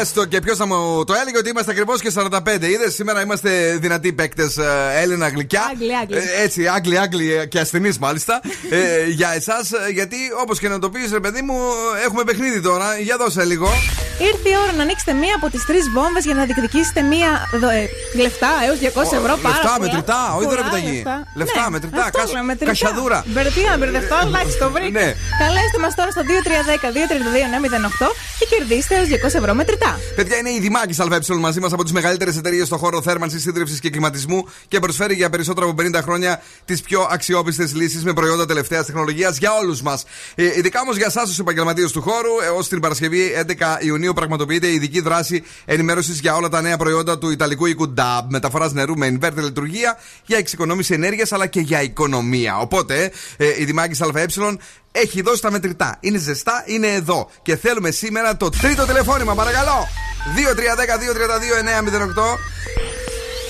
έστω 0.00 0.24
και 0.24 0.40
ποιος 0.40 0.56
θα 0.56 0.66
μου 0.66 1.04
το 1.04 1.14
έλεγε 1.20 1.38
ότι 1.38 1.50
είμαστε 1.50 1.70
ακριβώς 1.70 2.00
και 2.00 2.12
45. 2.14 2.62
Είδες, 2.62 2.94
σήμερα 2.94 3.20
είμαστε 3.22 3.78
δυνατοί 3.80 4.12
παίκτες 4.12 4.58
Έλληνα, 4.94 5.28
γλυκιά. 5.28 5.62
Άγγλοι, 5.70 5.96
Άγγλοι. 5.96 6.16
Ε, 6.16 6.42
έτσι, 6.42 6.66
Άγγλοι, 6.66 6.98
Άγγλοι 6.98 7.48
και 7.48 7.58
ασθενείς 7.58 7.98
μάλιστα. 7.98 8.40
ε, 8.70 9.06
για 9.06 9.32
εσάς, 9.34 9.70
γιατί 9.92 10.16
όπως 10.42 10.58
και 10.58 10.68
να 10.68 10.78
το 10.78 10.90
πεις, 10.90 11.12
ρε 11.12 11.20
παιδί 11.20 11.42
μου, 11.42 11.58
έχουμε 12.04 12.24
παιχνίδι 12.24 12.60
τώρα. 12.60 12.98
Για 12.98 13.16
δώσε 13.16 13.44
λίγο. 13.44 13.68
Ήρθε 14.30 14.48
η 14.54 14.56
ώρα 14.64 14.72
να 14.78 14.82
ανοίξετε 14.86 15.12
μία 15.22 15.34
από 15.38 15.46
τις 15.54 15.62
τρεις 15.68 15.84
βόμβες 15.96 16.24
για 16.28 16.34
να 16.38 16.42
διεκδικήσετε 16.48 17.00
μία 17.12 17.30
δο- 17.62 17.74
ε, 17.80 17.82
λεφτά 18.24 18.50
έως 18.66 18.76
200 18.84 19.12
ευρώ. 19.20 19.32
Πάρα 19.46 19.54
λεφτά 19.54 19.72
πολλά. 19.76 19.78
μετρητά, 19.84 20.20
όχι 20.36 20.44
Πολλά 20.46 20.48
δωρεπιταγή. 20.50 20.94
λεφτά. 21.00 21.16
Λεφτά 21.40 21.62
Ναι, 21.64 21.70
μετρητά, 21.76 22.02
αυτό 22.08 22.18
κασ- 22.20 22.32
λέμε, 22.34 22.46
μετρητά. 22.52 22.70
κασιαδούρα. 22.72 23.18
Μπερδευτεί 23.34 23.60
να 23.70 23.74
μπερδευτώ, 23.80 24.16
εντάξει, 24.28 24.54
το 24.62 24.66
βρήκα. 24.74 24.96
Ναι. 25.00 25.08
Καλέστε 25.42 25.78
μας 25.84 25.92
τώρα 25.98 26.10
στο 26.16 26.22
2310-232-908 26.30 28.08
και 28.38 28.46
κερδίστε 28.52 28.92
έως 28.98 29.08
200 29.12 29.38
ευρώ 29.40 29.52
μετρητά. 29.60 29.90
Παιδιά, 30.18 30.36
είναι 30.40 30.50
η 30.58 30.60
Δημάκη 30.66 30.94
ΑΕ 31.02 31.34
μαζί 31.46 31.60
μας 31.64 31.72
από 31.76 31.82
τις 31.86 31.92
μεγαλύτερες 31.98 32.34
εταιρείες 32.40 32.66
στον 32.66 32.78
χώρο 32.82 32.98
θέρμανσης, 33.02 33.42
σύντρευση 33.42 33.78
και 33.84 33.90
κλιματισμού 33.94 34.40
και 34.68 34.78
προσφέρει 34.84 35.14
για 35.14 35.28
περισσότερα 35.34 35.66
από 35.66 35.74
50 35.74 36.00
χρόνια 36.06 36.32
τις 36.64 36.80
πιο 36.88 37.00
αξιόπιστες 37.10 37.74
λύσεις 37.74 38.02
με 38.04 38.12
προϊόντα 38.12 38.44
τελευταίας 38.46 38.86
τεχνολογίας 38.86 39.36
για 39.42 39.50
όλους 39.60 39.82
μας. 39.82 40.04
Ε, 40.34 40.44
ειδικά 40.58 40.80
όμως 40.80 40.96
για 40.96 41.06
εσάς, 41.06 41.28
τους 41.28 41.38
επαγγελματίες 41.38 41.92
του 41.92 42.02
χώρου, 42.02 42.32
έως 42.44 42.68
την 42.68 42.80
Παρασκευή 42.80 43.32
11 43.36 43.78
Ιουνίου 43.80 44.07
πραγματοποιείται 44.12 44.66
η 44.66 44.74
ειδική 44.74 45.00
δράση 45.00 45.44
ενημέρωσης 45.64 46.20
για 46.20 46.34
όλα 46.34 46.48
τα 46.48 46.60
νέα 46.60 46.76
προϊόντα 46.76 47.18
του 47.18 47.30
Ιταλικού 47.30 47.66
οίκου 47.66 47.94
DAB. 47.96 48.22
Μεταφοράς 48.28 48.72
νερού 48.72 48.96
με 48.96 49.18
inverter 49.20 49.42
λειτουργία 49.42 49.98
για 50.26 50.38
εξοικονόμηση 50.38 50.94
ενέργειας 50.94 51.32
αλλά 51.32 51.46
και 51.46 51.60
για 51.60 51.82
οικονομία. 51.82 52.58
Οπότε 52.58 53.12
ε, 53.36 53.46
η 53.58 53.64
Δημάκης 53.64 54.00
ΑΕ 54.00 54.26
έχει 54.92 55.22
δώσει 55.22 55.42
τα 55.42 55.50
μετρητά. 55.50 55.96
Είναι 56.00 56.18
ζεστά, 56.18 56.62
είναι 56.66 56.86
εδώ. 56.86 57.30
Και 57.42 57.56
θέλουμε 57.56 57.90
σήμερα 57.90 58.36
το 58.36 58.48
τρίτο 58.48 58.86
τηλεφώνημα, 58.86 59.34
παρακαλώ. 59.34 59.88
2-3-10-2-32-908. 60.36 60.38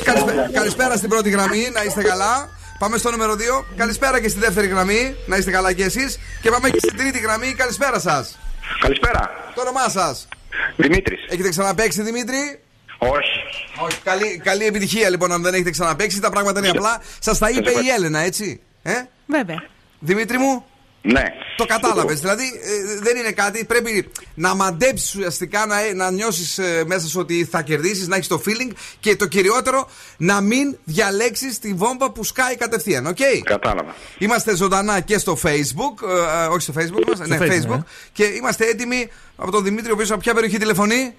Καλησπέρα, 0.04 0.50
καλησπέρα 0.52 0.96
στην 0.96 1.08
πρώτη 1.08 1.30
γραμμή, 1.30 1.70
να 1.72 1.84
είστε 1.84 2.02
καλά. 2.02 2.48
Πάμε 2.78 2.96
στο 2.96 3.10
νούμερο 3.10 3.34
2. 3.34 3.64
Καλησπέρα 3.76 4.20
και 4.20 4.28
στη 4.28 4.38
δεύτερη 4.38 4.66
γραμμή, 4.66 5.14
να 5.26 5.36
είστε 5.36 5.50
καλά 5.50 5.72
κι 5.72 5.82
εσείς. 5.82 6.18
Και 6.42 6.50
πάμε 6.50 6.70
και 6.70 6.78
στην 6.78 6.96
τρίτη 6.96 7.18
γραμμή, 7.18 7.54
καλησπέρα 7.54 8.00
σας. 8.00 8.38
Καλησπέρα. 8.80 9.30
Το 9.54 9.60
όνομά 9.60 9.88
σας. 9.88 10.28
Δημήτρης. 10.76 11.20
Έχετε 11.28 11.48
ξαναπέξει, 11.48 12.02
Δημήτρη; 12.02 12.60
Όχι. 12.98 13.40
Όχι. 13.84 14.00
Καλή, 14.02 14.40
καλή 14.44 14.64
επιτυχία 14.64 15.10
λοιπόν, 15.10 15.32
αν 15.32 15.42
δεν 15.42 15.54
έχετε 15.54 15.70
ξαναπέξει. 15.70 16.20
Τα 16.20 16.30
πράγματα 16.30 16.58
είναι 16.58 16.68
απλά. 16.68 17.02
Σα 17.18 17.38
τα 17.38 17.50
είπε 17.50 17.70
η 17.70 17.88
Έλενα, 17.96 18.18
έτσι. 18.18 18.60
Ε; 18.82 18.92
Βέβαια. 19.26 19.62
Δημήτρη 19.98 20.38
μου; 20.38 20.64
Ναι. 21.02 21.22
Το 21.56 21.64
κατάλαβες. 21.64 22.20
Δηλαδή 22.20 22.44
ε, 22.44 23.00
δεν 23.00 23.16
είναι 23.16 23.32
κάτι. 23.32 23.64
Πρέπει 23.64 24.10
να 24.34 24.54
μαντέψεις 24.54 25.14
ουσιαστικά 25.14 25.66
να, 25.66 25.94
να 25.94 26.10
νιώσεις 26.10 26.60
μέσα 26.86 27.06
σου 27.08 27.20
ότι 27.20 27.44
θα 27.50 27.62
κερδίσεις, 27.62 28.08
να 28.08 28.16
έχεις 28.16 28.28
το 28.28 28.42
feeling 28.46 28.72
και 29.00 29.16
το 29.16 29.26
κυριότερο 29.26 29.88
να 30.16 30.40
μην 30.40 30.76
διαλέξεις 30.84 31.58
τη 31.58 31.72
βόμβα 31.74 32.10
που 32.10 32.24
σκάει 32.24 32.56
κατευθείαν. 32.56 33.06
Οκ; 33.06 33.16
Κατάλαβα. 33.42 33.94
Είμαστε 34.18 34.56
ζωντανά 34.56 35.00
και 35.00 35.18
στο 35.18 35.38
Facebook. 35.42 36.08
ε, 36.08 36.42
ε, 36.42 36.46
όχι 36.46 36.60
στο 36.60 36.72
Facebook, 36.76 37.06
είμαστε, 37.06 37.24
Στο 37.24 37.34
ναι, 37.34 37.38
Facebook, 37.38 37.52
Facebook. 37.52 37.76
ναι. 37.76 37.82
Και 38.12 38.24
είμαστε 38.24 38.64
έτοιμοι 38.66 39.10
από 39.36 39.50
τον 39.50 39.64
Δημήτρη, 39.64 39.90
ο 39.90 39.94
οποίος 39.94 40.10
από 40.10 40.20
ποια 40.20 40.34
περιοχή 40.34 40.58
τηλεφωνεί; 40.58 41.14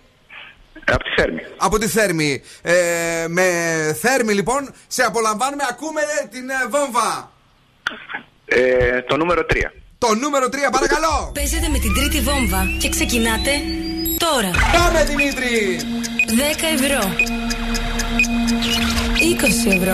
Από 0.86 1.04
τη 1.04 1.10
Θέρμη. 1.16 1.42
Από 1.58 1.78
τη 1.78 1.88
Θέρμη. 1.88 2.42
Ε, 2.62 3.26
με 3.28 3.44
Θέρμη 4.02 4.34
λοιπόν, 4.34 4.74
σε 4.88 5.04
απολαμβάνουμε. 5.04 5.64
Ακούμε 5.70 6.02
ε, 6.02 6.28
την 6.28 6.50
ε, 6.50 6.54
βόμβα. 6.70 7.32
Ε, 8.50 9.02
το 9.02 9.18
νούμερο 9.18 9.42
3. 9.42 9.56
Το 9.98 10.16
νούμερο 10.16 10.46
3, 10.46 10.56
παρακαλώ. 10.72 11.32
Παίζετε 11.34 11.68
με 11.70 11.80
την 11.80 11.94
τρίτη 11.94 12.20
βόμβα 12.22 12.68
και 12.80 12.90
ξεκινάτε 12.90 13.52
τώρα. 14.18 14.52
Πάμε 14.74 15.04
Δημήτρη! 15.04 15.80
10 16.28 16.34
ευρώ. 16.76 17.02
20 19.20 19.72
ευρώ. 19.78 19.94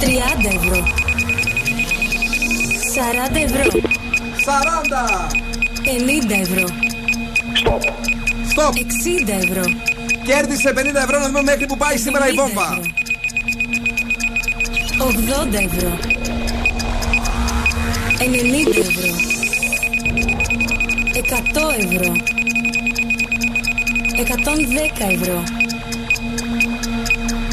30 0.00 0.54
ευρώ. 0.56 0.84
40 2.94 3.36
ευρώ. 3.44 3.80
40. 4.44 5.28
50 6.28 6.40
ευρώ. 6.40 6.64
Stop. 7.60 7.82
Stop. 8.52 8.72
60 8.72 9.44
ευρώ. 9.44 9.62
Κέρδισε 10.24 10.72
50 10.76 10.94
ευρώ 10.94 11.18
να 11.18 11.26
δούμε 11.26 11.42
μέχρι 11.42 11.66
που 11.66 11.76
πάει 11.76 11.96
σήμερα 11.96 12.28
η 12.28 12.32
50 12.32 12.34
βόμβα. 12.36 12.80
80 14.98 15.54
ευρώ. 15.54 16.19
90 18.20 18.78
ευρώ. 18.78 19.14
100 21.12 21.70
ευρώ. 21.78 22.12
110 24.16 25.10
ευρώ. 25.10 25.42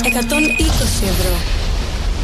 120 0.04 1.04
ευρώ. 1.04 1.57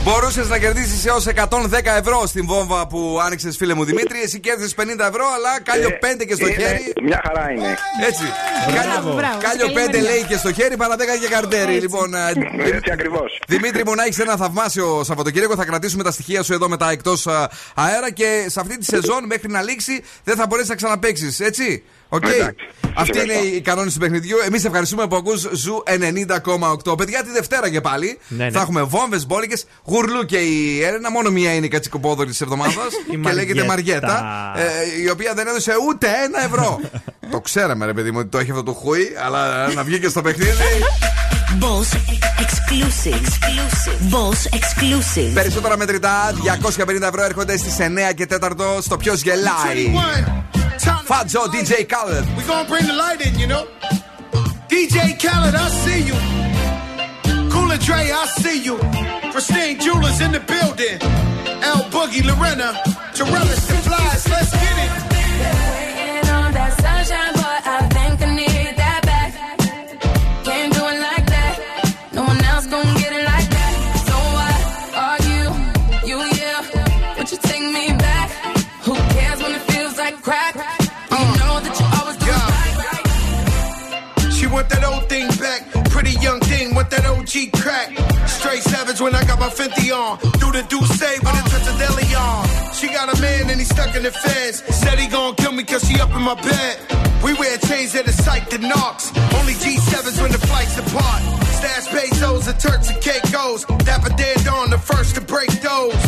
Μπορούσες 0.03 0.49
να 0.49 0.57
κερδίσεις 0.59 1.05
έως 1.05 1.25
110 1.27 1.95
ευρώ 1.97 2.23
στην 2.27 2.45
βόμβα 2.45 2.87
που 2.87 3.19
άνοιξες, 3.25 3.57
φίλε 3.57 3.73
μου 3.73 3.83
Δημήτρη. 3.83 4.21
Εσύ 4.21 4.39
κέρδισες 4.39 4.73
50 4.75 4.81
ευρώ, 5.07 5.25
αλλά 5.35 5.61
κάλιο 5.61 5.89
5 6.01 6.25
και 6.25 6.35
στο 6.35 6.47
είναι- 6.47 6.55
χέρι. 6.55 6.93
Μια 7.03 7.21
χαρά 7.25 7.51
είναι. 7.51 7.77
Έτσι. 8.07 8.23
Μπράβο. 8.67 8.87
Κάλιο- 8.93 9.13
Μπράβο. 9.13 9.37
Κάλιο 9.41 9.65
Καλή 9.65 9.73
5 9.73 9.97
μεριά. 9.97 10.11
λέει 10.11 10.23
και 10.27 10.37
στο 10.37 10.53
χέρι, 10.53 10.77
παρά 10.77 10.95
10 10.95 11.17
και 11.21 11.27
καρτέρι. 11.27 11.73
Λοιπόν, 11.79 12.13
ε, 12.13 12.19
Έτσι 12.75 12.91
ακριβώς. 12.91 13.39
Δημήτρη 13.47 13.85
μου, 13.85 13.95
να 13.95 14.03
έχεις 14.03 14.19
ένα 14.19 14.35
θαυμάσιο 14.35 15.03
Σαββατοκύριακο. 15.03 15.55
Θα 15.55 15.65
κρατήσουμε 15.65 16.03
τα 16.03 16.11
στοιχεία 16.11 16.43
σου 16.43 16.53
εδώ 16.53 16.69
μετά 16.69 16.91
εκτός 16.91 17.27
αέρα 17.75 18.11
και 18.11 18.45
σε 18.47 18.59
αυτή 18.59 18.77
τη 18.77 18.85
σεζόν 18.85 19.25
μέχρι 19.25 19.49
να 19.51 19.61
λήξει 19.61 20.03
δεν 20.23 20.35
θα 20.35 20.45
μπορέσεις 20.47 20.69
να 20.69 20.75
ξαναπαίξεις. 20.75 21.35
Έτσι; 21.39 21.83
Οκ. 22.15 22.23
Εντάξει. 22.25 22.55
Αυτοί 22.95 23.17
είναι 23.19 23.31
ευχαριστώ. 23.33 23.55
οι 23.57 23.61
κανόνες 23.61 23.93
του 23.93 23.99
παιχνιδιού. 23.99 24.37
Εμείς 24.45 24.65
ευχαριστούμε 24.65 25.07
που 25.07 25.15
ακούς 25.15 25.47
Zoo 25.51 25.83
90,8. 26.85 26.97
Παιδιά, 26.97 27.23
τη 27.23 27.31
Δευτέρα 27.31 27.69
και 27.69 27.81
πάλι 27.81 28.19
Ναι, 28.27 28.43
ναι. 28.43 28.51
θα 28.51 28.59
έχουμε 28.61 28.81
βόμβες, 28.81 29.25
μπόλικες, 29.25 29.65
γουρλού 29.85 30.25
και 30.25 30.37
η 30.37 30.83
Έλενα. 30.83 31.11
Μόνο 31.11 31.29
μία 31.29 31.53
είναι 31.53 31.65
η 31.65 31.69
κατσικοπόδορη 31.69 32.29
της 32.29 32.41
εβδομάδας 32.41 32.73
Η 33.13 33.17
και 33.17 33.31
λέγεται 33.31 33.63
Μαριέτα. 33.63 34.07
Μαριέτα. 34.07 34.53
ε, 34.97 35.01
η 35.03 35.09
οποία 35.09 35.33
δεν 35.33 35.47
έδωσε 35.47 35.71
ούτε 35.89 36.07
ένα 36.23 36.43
ευρώ. 36.43 36.79
το 37.31 37.39
ξέραμε, 37.41 37.85
ρε 37.85 37.93
παιδί 37.93 38.11
μου, 38.11 38.17
ότι 38.19 38.29
το 38.29 38.37
έχει 38.37 38.49
αυτό 38.51 38.63
το 38.63 38.71
χούι, 38.73 39.07
αλλά 39.25 39.67
να 39.73 39.83
βγει 39.83 39.99
και 39.99 40.07
στο 40.09 40.21
παιχνίδι. 40.21 40.51
Boss 41.59 41.95
exclusive. 42.43 43.25
Boss 44.13 44.55
exclusive. 44.57 45.31
Περισσότερα 45.33 45.77
μετρητά, 45.77 46.33
250 46.77 47.01
ευρώ 47.01 47.23
έρχονται 47.23 47.57
στις 47.57 47.75
9 47.79 48.13
και 48.15 48.27
4 48.41 48.49
στο 48.81 48.97
ποιος 48.97 49.21
γελάει. 49.21 49.91
Fat 50.83 51.27
DJ 51.27 51.87
Khaled. 51.87 52.25
We 52.37 52.43
gonna 52.43 52.67
bring 52.67 52.85
the 52.85 52.93
light 52.93 53.25
in, 53.25 53.39
you 53.39 53.47
know. 53.47 53.67
DJ 54.67 55.17
Khaled, 55.17 55.55
I 55.55 55.69
see 55.69 56.01
you. 56.09 57.49
Cooler 57.49 57.77
Dre, 57.77 58.11
I 58.11 58.25
see 58.25 58.63
you. 58.63 58.77
Christine 59.31 59.79
Jewelers 59.79 60.19
in 60.21 60.31
the 60.31 60.41
building. 60.41 60.97
L 61.63 61.83
Boogie, 61.89 62.25
Lorena, 62.25 62.73
Terrellus, 63.13 63.67
the 63.67 63.75
Flies, 63.87 64.27
let's 64.29 64.51
get 64.51 65.07
it. 65.07 65.12
That 87.33 87.51
crack. 87.53 87.89
Straight 88.27 88.61
savage 88.61 89.01
when 89.01 89.15
I 89.15 89.23
got 89.25 89.39
my 89.39 89.49
50 89.49 89.91
on. 89.91 90.19
Do 90.37 90.51
the 90.51 90.65
do 90.69 90.79
say 90.85 91.17
with 91.19 91.33
a 91.33 91.43
touch 91.49 91.67
of 91.67 91.77
deli 91.79 92.05
on. 92.13 92.45
She 92.73 92.87
got 92.87 93.09
a 93.09 93.19
man 93.21 93.49
and 93.49 93.59
he 93.59 93.65
stuck 93.65 93.95
in 93.95 94.03
the 94.03 94.11
feds. 94.11 94.61
Said 94.75 94.99
he 94.99 95.07
gon' 95.07 95.35
kill 95.35 95.51
me 95.51 95.63
cause 95.63 95.83
she 95.87 95.99
up 95.99 96.13
in 96.13 96.21
my 96.21 96.35
bed. 96.35 96.77
We 97.23 97.33
wear 97.33 97.57
chains 97.57 97.93
that 97.93 98.07
are 98.07 98.19
psyched 98.25 98.49
to 98.49 98.59
knocks. 98.59 99.09
Only 99.39 99.53
G7s 99.53 100.21
when 100.21 100.31
the 100.31 100.37
flights 100.45 100.75
depart. 100.75 101.21
Stash 101.57 101.87
pesos 101.87 102.47
and 102.47 102.59
Turks 102.59 102.89
and 102.89 103.01
Caicos. 103.01 103.65
Dapper 103.83 104.13
dead 104.15 104.47
on 104.47 104.69
the 104.69 104.77
first 104.77 105.15
to 105.15 105.21
break 105.21 105.49
those. 105.61 106.03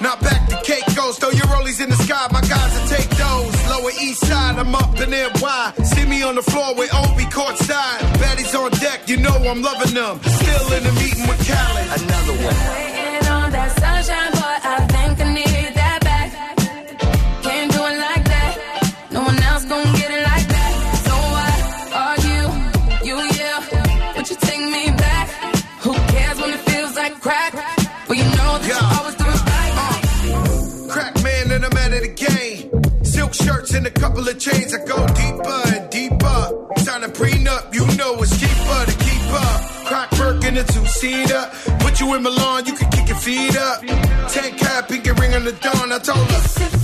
Not 0.00 0.20
back 0.22 0.48
to 0.48 0.56
Caicos. 0.64 1.18
Throw 1.18 1.30
your 1.30 1.48
rollies 1.52 1.80
in 1.80 1.90
the 1.90 1.96
sky, 1.96 2.26
my 2.32 2.40
guys 2.40 2.72
will 2.72 2.88
take 2.88 3.10
those 3.20 3.57
lower 3.78 3.90
east 4.00 4.26
side, 4.26 4.58
I'm 4.58 4.74
up 4.74 4.98
in 5.00 5.10
NY. 5.10 5.72
See 5.84 6.04
me 6.06 6.22
on 6.22 6.34
the 6.34 6.42
floor 6.42 6.74
with 6.74 6.92
Obi 6.94 7.24
courtside. 7.24 7.98
Baddies 8.20 8.54
on 8.58 8.70
deck, 8.72 9.08
you 9.08 9.16
know 9.16 9.34
I'm 9.34 9.62
loving 9.62 9.94
them. 9.94 10.20
Still 10.22 10.72
in 10.76 10.82
the 10.84 10.92
meeting 11.00 11.26
with 11.28 11.40
Cali. 11.46 11.82
Another 11.98 12.36
one. 12.46 12.56
Waiting 12.74 13.28
on 13.28 13.50
that 13.50 13.70
sunshine, 13.78 14.32
but 14.32 14.58
I 14.74 14.76
think 14.92 15.20
I 15.20 15.26
need 15.34 15.74
that 15.80 16.00
back. 16.08 16.28
Can't 17.42 17.72
do 17.72 17.80
it 17.90 17.98
like 18.06 18.24
that. 18.34 18.52
No 19.10 19.22
one 19.22 19.42
else 19.42 19.64
gonna 19.64 19.98
get 19.98 20.10
it 20.10 20.24
like 20.32 20.48
that. 20.56 20.72
So 21.06 21.14
why 21.34 21.50
are 22.02 22.18
you, 22.28 22.42
you 23.08 23.16
yell? 23.38 23.60
Yeah. 23.72 24.16
Would 24.16 24.28
you 24.30 24.36
take 24.48 24.64
me 24.76 24.90
back? 24.96 25.28
Who 25.84 25.94
cares 26.12 26.40
when 26.40 26.50
it 26.50 26.60
feels 26.70 26.94
like 26.96 27.20
crack? 27.20 27.52
Well, 28.08 28.18
you 28.18 28.24
know 28.24 28.58
that 28.58 28.97
shirts 33.48 33.74
and 33.74 33.86
a 33.86 33.90
couple 33.90 34.28
of 34.28 34.38
chains. 34.38 34.72
that 34.72 34.84
go 34.86 34.98
deeper 35.20 35.60
and 35.74 35.90
deeper. 35.90 36.40
Sign 36.84 37.02
a 37.04 37.08
prenup, 37.08 37.74
you 37.74 37.84
know 37.96 38.12
it's 38.22 38.38
cheaper 38.40 38.80
to 38.90 38.94
keep 39.06 39.26
up. 39.44 39.60
Crack 39.88 40.12
work 40.18 40.44
in 40.44 40.56
a 40.58 40.64
two 40.64 40.86
seater. 40.86 41.44
Put 41.80 42.00
you 42.00 42.14
in 42.14 42.22
Milan, 42.22 42.66
you 42.66 42.74
can 42.74 42.90
kick 42.90 43.08
your 43.08 43.18
feet 43.18 43.56
up. 43.56 43.80
Tank 44.32 44.58
cap, 44.58 44.88
pinky 44.88 45.12
ring 45.12 45.34
on 45.34 45.44
the 45.44 45.52
dawn. 45.52 45.92
I 45.92 45.98
told 45.98 46.30
her. 46.30 46.77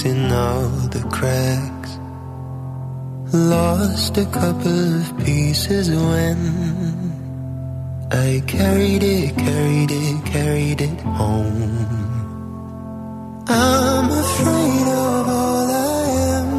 chasing 0.00 0.32
all 0.32 0.68
the 0.88 1.02
cracks. 1.10 1.98
Lost 3.32 4.16
a 4.16 4.24
couple 4.26 5.00
of 5.00 5.18
pieces 5.24 5.90
when 5.90 6.38
I 8.10 8.42
carried 8.46 9.02
it, 9.02 9.36
carried 9.36 9.90
it, 9.90 10.24
carried 10.24 10.80
it 10.80 11.00
home. 11.00 11.86
I'm 13.46 14.10
afraid 14.10 14.86
of 14.88 15.28
all 15.28 15.68
I 15.68 16.04
am. 16.38 16.50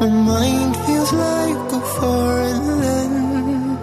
My 0.00 0.08
mind 0.30 0.76
feels 0.86 1.12
like 1.12 1.72
a 1.72 1.80
foreign 1.96 2.80
land. 2.82 3.78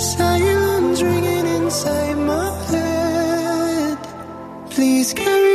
Silence 0.00 1.02
ringing 1.02 1.46
inside 1.58 2.18
my 2.18 2.50
head. 2.70 3.98
Please 4.70 5.12
carry. 5.14 5.45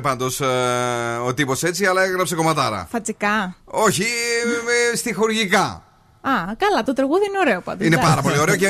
Λίγο 0.00 0.26
loser 0.26 0.38
πάντω 0.38 1.26
ο 1.26 1.34
τύπος 1.34 1.62
έτσι, 1.62 1.86
αλλά 1.86 2.02
έγραψε 2.02 2.34
κομματάρα. 2.34 2.86
Φατσικά. 2.90 3.56
Όχι, 3.64 4.02
ε, 4.02 4.92
ε, 4.92 4.96
στιχουργικά. 4.96 5.84
Α, 6.22 6.30
καλά, 6.56 6.82
το 6.84 6.92
τραγούδι 6.92 7.24
είναι 7.28 7.38
ωραίο 7.38 7.60
πάντως. 7.60 7.86
Είναι 7.86 7.94
εντάξει. 7.94 8.10
πάρα 8.14 8.22
πολύ 8.28 8.38
ωραίο 8.40 8.56
και 8.56 8.66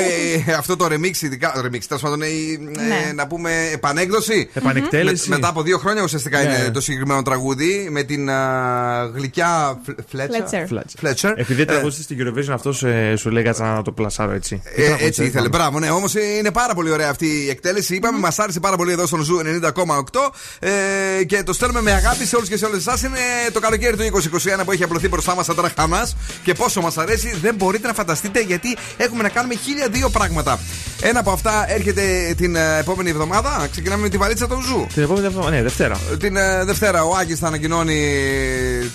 ε, 0.47 0.53
αυτό 0.53 0.75
το 0.75 0.85
remix, 0.85 1.21
ειδικά. 1.21 1.53
Remix, 1.65 1.79
τέλος 1.87 2.01
πάντων, 2.03 2.21
η, 2.21 2.59
ε, 2.77 2.81
Ναι. 2.81 3.11
να 3.15 3.27
πούμε 3.27 3.51
επανέκδοση. 3.73 4.49
Επανεκτέλεση. 4.53 5.29
Με- 5.29 5.35
μετά 5.35 5.47
από 5.47 5.61
δύο 5.61 5.77
χρόνια 5.77 6.03
ουσιαστικά 6.03 6.37
Ναι. 6.43 6.43
είναι 6.43 6.71
το 6.71 6.81
συγκεκριμένο 6.81 7.21
τραγούδι 7.21 7.87
με 7.91 8.03
την 8.03 8.29
α, 8.29 9.11
γλυκιά 9.15 9.81
Φλέτσερ. 10.09 10.67
Fletcher. 11.01 11.33
Επειδή 11.35 11.61
Ε, 11.61 11.65
τραγούδισε 11.65 12.01
στην 12.03 12.17
Eurovision 12.19 12.49
αυτός 12.53 12.83
σου 13.17 13.29
λέει 13.29 13.43
κάτσα 13.43 13.73
να 13.73 13.81
το 13.81 13.91
πλασάρω 13.91 14.31
έτσι. 14.31 14.61
Τι 14.75 14.81
Ε, 14.81 14.85
τραγούδισε, 14.85 15.07
έτσι 15.07 15.23
ήθελε. 15.23 15.29
θυμάμαι. 15.31 15.49
Μπράβο, 15.49 15.79
ναι. 15.79 15.89
Όμως 15.89 16.13
είναι 16.39 16.51
πάρα 16.51 16.73
πολύ 16.73 16.91
ωραία 16.91 17.09
αυτή 17.09 17.25
η 17.25 17.49
εκτέλεση. 17.49 17.95
Είπαμε, 17.95 18.19
μας 18.19 18.39
άρεσε 18.39 18.59
πάρα 18.59 18.75
πολύ 18.75 18.91
εδώ 18.91 19.05
στον 19.05 19.21
Zoo 19.23 19.39
90,8 19.39 20.31
ε, 20.59 21.23
και 21.23 21.43
το 21.43 21.53
στέλνουμε 21.53 21.81
με 21.81 21.91
αγάπη 21.91 22.25
σε 22.25 22.35
όλους 22.35 22.49
και 22.49 22.57
σε 22.57 22.65
όλες 22.65 22.77
εσάς. 22.87 23.01
Είναι 23.03 23.17
το 23.53 23.59
καλοκαίρι 23.59 23.97
του 23.97 24.03
2021 24.03 24.63
που 24.65 24.71
έχει 24.71 24.83
απλωθεί 24.83 25.07
μπροστά 25.07 25.35
μας 25.35 25.45
σαν 25.45 25.55
τραχανάς 25.55 25.87
μα 25.87 26.09
και 26.43 26.53
πόσο 26.53 26.81
μας 26.81 26.97
αρέσει 26.97 27.39
δεν 27.41 27.55
μπορείτε 27.55 27.87
να 27.87 27.93
φανταστείτε 27.93 28.39
γιατί 28.39 28.77
έχουμε 28.97 29.23
να 29.23 29.29
κάνουμε 29.29 29.55
χίλια 29.55 29.87
δύο 29.89 30.09
πράγματα. 30.09 30.59
Ένα 31.03 31.19
από 31.19 31.31
αυτά 31.31 31.65
έρχεται 31.67 32.33
την 32.37 32.55
ε, 32.55 32.77
επόμενη 32.79 33.09
εβδομάδα. 33.09 33.67
Ξεκινάμε 33.71 34.01
με 34.01 34.09
τη 34.09 34.17
βαλίτσα 34.17 34.47
των 34.47 34.61
Zoo. 34.61 34.87
Την 34.93 35.03
επόμενη 35.03 35.25
εβδομάδα, 35.25 35.51
ναι, 35.51 35.61
Δευτέρα. 35.61 35.99
Την 36.19 36.35
ε, 36.35 36.63
Δευτέρα 36.65 37.03
ο 37.03 37.15
Άκης 37.21 37.39
θα 37.39 37.47
ανακοινώνει 37.47 37.99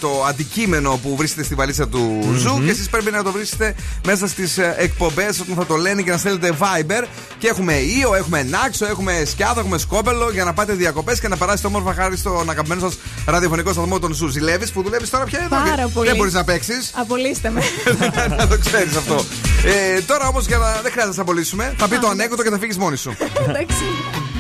το 0.01 0.25
αντικείμενο 0.29 1.01
που 1.03 1.17
βρίσκεται 1.17 1.45
στη 1.45 1.55
βαλίτσα 1.55 1.89
του 1.89 2.33
Zoo 2.37 2.63
και 2.65 2.71
εσείς 2.71 2.89
πρέπει 2.89 3.11
να 3.11 3.23
το 3.23 3.33
βρίσκετε 3.33 3.75
μέσα 4.07 4.27
στις 4.29 4.59
ε, 4.59 4.75
εκπομπές 4.79 5.41
όταν 5.41 5.55
θα 5.55 5.67
το 5.67 5.77
λένε 5.77 6.03
και 6.03 6.11
να 6.11 6.17
στέλνετε 6.17 6.53
Viber 6.61 7.05
και 7.39 7.49
έχουμε 7.49 7.73
Ίο, 7.75 8.15
έχουμε 8.15 8.43
Νάξο, 8.43 8.87
έχουμε 8.87 9.23
Σκιάθο, 9.27 9.61
έχουμε 9.61 9.79
Σκόπελο 9.79 10.31
για 10.33 10.45
να 10.45 10.53
πάτε 10.53 10.73
διακοπές 10.73 11.21
και 11.21 11.29
να 11.29 11.37
περάσετε 11.37 11.67
όμορφα 11.67 11.95
χάρη 11.95 12.17
στον 12.17 12.51
αγαπημένο 12.51 12.81
σας 12.81 12.99
ραδιοφωνικό 13.27 13.73
σταθμό 13.73 13.99
των 13.99 14.13
Zoo. 14.15 14.27
Ζηλεύεις 14.29 14.71
που 14.71 14.83
δουλεύεις 14.83 15.11
τώρα 15.11 15.25
πια 15.25 15.39
εδώ 15.39 15.49
Πάρα 15.49 15.75
και 15.87 15.91
πολύ. 15.95 16.09
δεν 16.09 16.17
μπορείς 16.17 16.33
να 16.33 16.45
παίξεις; 16.45 16.91
Απολύστε 16.95 17.51
με. 17.51 17.61
να 18.39 18.47
το 18.49 18.59
ξέρεις 18.59 18.97
αυτό. 18.97 19.25
Ε, 19.97 20.01
τώρα 20.01 20.29
όμως 20.29 20.47
για 20.47 20.57
να 20.59 20.65
δεν 20.73 20.81
χρειάζεται 20.93 21.07
να 21.07 21.13
σε 21.13 21.21
απολύσουμε 21.21 21.75
θα 21.77 21.89
πει 21.97 22.03
το 22.05 22.09
ανέκδοτο 22.11 22.43
και 22.43 22.51
θα 22.51 22.59
φύγεις 22.59 22.79
μόνη 22.79 22.97
σου. 22.97 23.17
Εντάξει. 23.49 23.83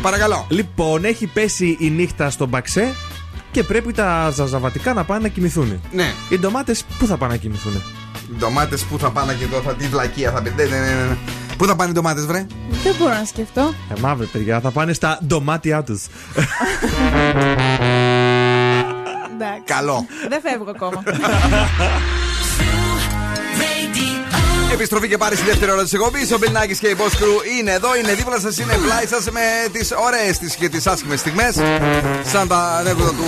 Παρακαλώ. 0.02 0.46
Λοιπόν, 0.48 1.04
έχει 1.04 1.26
πέσει 1.26 1.76
η 1.80 1.90
νύχτα 1.90 2.30
στον 2.30 2.48
Μπαξέ 2.48 2.94
και 3.50 3.62
πρέπει 3.62 3.92
τα 3.92 4.30
ζαρζαβατικά 4.30 4.92
να 4.92 5.04
πάνε 5.04 5.20
να 5.20 5.28
κοιμηθούν. 5.28 5.80
Ναι. 5.92 6.12
Οι 6.28 6.38
ντομάτες 6.38 6.84
πού 6.98 7.06
θα 7.06 7.16
πάνε 7.16 7.32
να 7.32 7.38
κοιμηθούν; 7.38 7.82
Ντομάτες 8.38 8.82
που 8.82 8.98
θα 8.98 9.10
πάνε 9.10 9.32
και 9.32 9.44
εδώ, 9.44 9.60
θα 9.60 9.74
τη 9.74 9.86
βλακεία 9.86 10.30
θα 10.30 10.42
πει. 10.42 10.52
Ναι, 10.56 10.64
ναι, 10.64 10.78
ναι, 10.78 11.04
ναι. 11.08 11.16
Πού 11.56 11.66
θα 11.66 11.76
πάνε 11.76 11.90
οι 11.90 11.92
ντομάτες, 11.92 12.26
βρε; 12.26 12.46
Δεν 12.82 12.94
μπορώ 12.98 13.14
να 13.14 13.24
σκεφτώ. 13.24 13.74
Ε, 13.96 14.00
μαύρη 14.00 14.26
παιδιά, 14.26 14.60
θα 14.60 14.70
πάνε 14.70 14.92
στα 14.92 15.18
ντομάτια 15.26 15.82
τους. 15.82 16.04
Εντάξει. 19.32 19.62
Καλό. 19.64 20.06
Δεν 20.28 20.40
φεύγω 20.40 20.70
ακόμα. 20.70 21.02
Επιστροφή 24.72 25.08
και 25.08 25.16
πάλι 25.16 25.36
στη 25.36 25.44
δεύτερη 25.44 25.70
ώρα 25.70 25.82
της 25.82 25.92
εκπομπής. 25.92 26.32
Ο 26.32 26.38
Μπιλνάκη 26.38 26.78
και 26.78 26.86
η 26.88 26.96
Boss 26.98 27.12
Crew 27.20 27.58
είναι 27.58 27.72
εδώ, 27.72 27.96
είναι 27.96 28.14
δίπλα 28.14 28.40
σας, 28.40 28.58
είναι 28.58 28.74
πλάι 28.84 29.06
σας 29.06 29.24
με 29.30 29.40
τις 29.72 29.92
ωραίες 30.06 30.38
τη 30.38 30.56
και 30.58 30.68
τις 30.68 30.86
άσχημες 30.86 31.20
στιγμές. 31.20 31.54
Σαν 32.32 32.48
τα 32.48 32.76
ανέκδοτα 32.78 33.10
του 33.10 33.24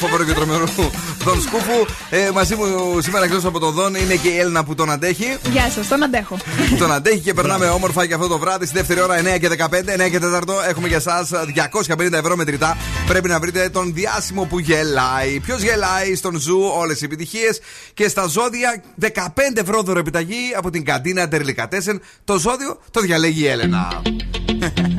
φοβερού 0.00 0.24
και 0.24 0.32
τρομερού 0.32 0.64
Δον 1.24 1.40
Σκούφου. 1.42 1.86
Ε, 2.10 2.30
μαζί 2.34 2.54
μου 2.54 3.00
σήμερα 3.00 3.24
εκτός 3.24 3.44
από 3.44 3.58
τον 3.58 3.72
Δον 3.72 3.94
είναι 3.94 4.14
και 4.14 4.28
η 4.28 4.38
Έλενα 4.38 4.64
που 4.64 4.74
τον 4.74 4.90
αντέχει. 4.90 5.36
Γεια 5.50 5.70
σας, 5.70 5.88
τον 5.88 6.02
αντέχω. 6.02 6.36
που 6.70 6.76
τον 6.76 6.92
αντέχει 6.92 7.18
και 7.18 7.34
περνάμε 7.34 7.66
όμορφα 7.68 8.06
και 8.06 8.14
αυτό 8.14 8.26
το 8.28 8.38
βράδυ 8.38 8.66
στη 8.66 8.74
δεύτερη 8.76 9.00
ώρα 9.00 9.16
9 9.18 9.38
και 9.38 9.48
15, 9.48 10.04
9 10.06 10.08
και 10.10 10.18
4 10.18 10.62
έχουμε 10.68 10.88
για 10.88 10.96
εσάς 10.96 11.26
250 11.88 12.12
ευρώ 12.12 12.36
μετρητά. 12.36 12.76
Πρέπει 13.06 13.28
να 13.28 13.38
βρείτε 13.38 13.68
τον 13.68 13.94
διάσημο 13.94 14.44
που 14.44 14.58
γελάει. 14.58 15.40
Ποιος 15.40 15.62
γελάει 15.62 16.14
στον 16.14 16.36
Ζου, 16.40 16.60
όλες 16.74 17.00
οι 17.00 17.04
επιτυχίες. 17.04 17.60
Και 17.94 18.08
στα 18.08 18.26
ζώδια 18.26 18.82
15 19.00 19.06
ευρώ 19.54 19.82
δωρεπιταγή 19.82 20.54
από 20.56 20.70
την 20.70 20.77
καντίνα 20.84 21.28
Τερλικατέσεν. 21.28 22.00
Το 22.24 22.38
ζώδιο 22.38 22.80
το 22.90 23.00
διαλέγει 23.00 23.42
η 23.42 23.46
Έλενα. 23.46 24.02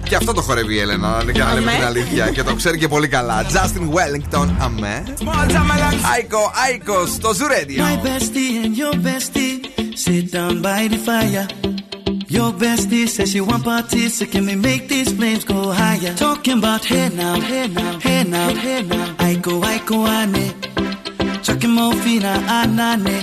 και 0.04 0.16
αυτό 0.16 0.34
το 0.34 0.42
χορεύει 0.42 0.74
η 0.74 0.80
Έλενα, 0.80 1.24
για 1.34 1.44
να 1.44 1.54
λέμε 1.54 1.72
Αμέ. 1.72 1.78
την 1.78 1.88
αλήθεια. 1.88 2.30
και 2.30 2.44
το 2.44 2.56
ξέρει 2.56 2.78
και 2.78 2.88
πολύ 2.88 3.08
καλά. 3.08 3.46
Justin 3.46 3.90
Wellington, 3.96 4.48
αμέ. 4.60 5.04
Άικο, 6.14 6.52
Άικο, 6.66 7.06
στο 7.06 7.34
Ζουρέντιο. 7.34 7.84
My 7.84 8.06
bestie 8.06 8.66
and 8.66 8.76
your 8.78 8.96
bestie 9.08 9.58
sit 10.06 10.32
down 10.32 10.62
by 10.62 10.82
the 10.94 11.00
fire. 11.08 11.48
Your 12.38 12.52
bestie 12.64 13.08
says 13.16 13.30
she 13.32 13.42
want 13.50 13.64
parties, 13.64 14.12
so 14.18 14.26
can 14.34 14.44
we 14.50 14.56
make 14.70 14.84
these 14.94 15.10
flames 15.18 15.44
go 15.52 15.60
higher? 15.82 16.14
Talking 16.28 16.58
about 16.62 16.84
hey 16.92 17.08
now, 17.22 17.36
hey 17.50 17.66
now, 17.78 17.92
hey 18.08 18.24
now, 18.36 18.50
hey 18.66 18.82
now. 18.92 19.08
I 19.30 19.32
go, 19.48 19.54
I 19.74 19.78
go, 19.90 19.98
ane. 20.20 20.46
Chucking 21.46 21.74
more 21.78 21.96
fina, 22.04 22.34
anane. 22.60 23.18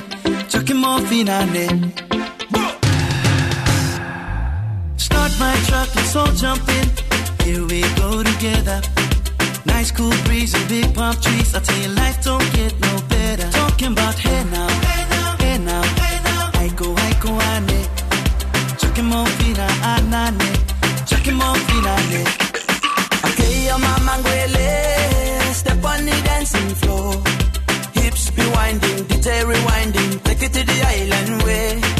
Chucking 0.52 0.80
more 0.84 1.00
fina, 1.08 1.34
ane. 1.44 1.66
Start 4.96 5.32
my 5.38 5.54
truck, 5.66 5.94
let's 5.94 6.16
all 6.16 6.32
jump 6.32 6.68
in. 6.68 6.88
Here 7.44 7.64
we 7.64 7.80
go 7.96 8.22
together. 8.22 8.80
Nice 9.66 9.90
cool 9.90 10.12
breeze 10.24 10.54
and 10.54 10.68
big 10.68 10.94
palm 10.94 11.14
trees. 11.20 11.54
I 11.54 11.60
tell 11.60 11.78
you, 11.78 11.88
life 11.88 12.22
don't 12.24 12.52
get 12.52 12.72
no 12.80 12.94
better. 13.08 13.50
Talking 13.50 13.92
about 13.92 14.18
hey 14.18 14.42
now, 14.50 14.68
hey 14.68 15.04
now, 15.10 15.36
hey 15.38 15.58
now, 15.58 15.82
hey 16.00 16.18
now. 16.24 16.50
I 16.54 16.68
go, 16.76 16.88
ane. 17.52 17.80
Chucking 18.78 19.06
more 19.06 19.26
fina, 19.38 19.66
anane. 19.92 20.50
Chucking 21.06 21.34
more 21.34 21.56
fina, 21.66 21.92
ane. 22.02 22.24
Okay, 23.26 23.66
your 23.66 23.78
mama 23.78 24.12
ngwele, 24.20 25.54
step 25.54 25.84
on 25.84 26.06
the 26.06 26.16
dancing 26.24 26.74
floor. 26.80 27.12
Hips 27.94 28.30
be 28.30 28.44
winding, 28.54 29.04
DJ 29.08 29.44
rewinding, 29.44 30.22
take 30.24 30.42
it 30.42 30.52
to 30.54 30.62
the 30.64 30.78
island 30.86 31.42
way. 31.42 31.95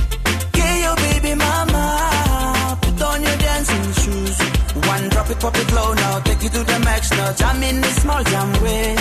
Pop 5.47 5.63
it 5.63 5.73
low 5.73 5.93
now, 5.95 6.19
take 6.21 6.43
it 6.45 6.53
to 6.53 6.63
the 6.65 6.79
max 6.81 7.11
now. 7.13 7.33
Jam 7.41 7.63
in 7.63 7.81
the 7.81 7.93
small 8.03 8.23
jam 8.33 8.51
way. 8.63 8.97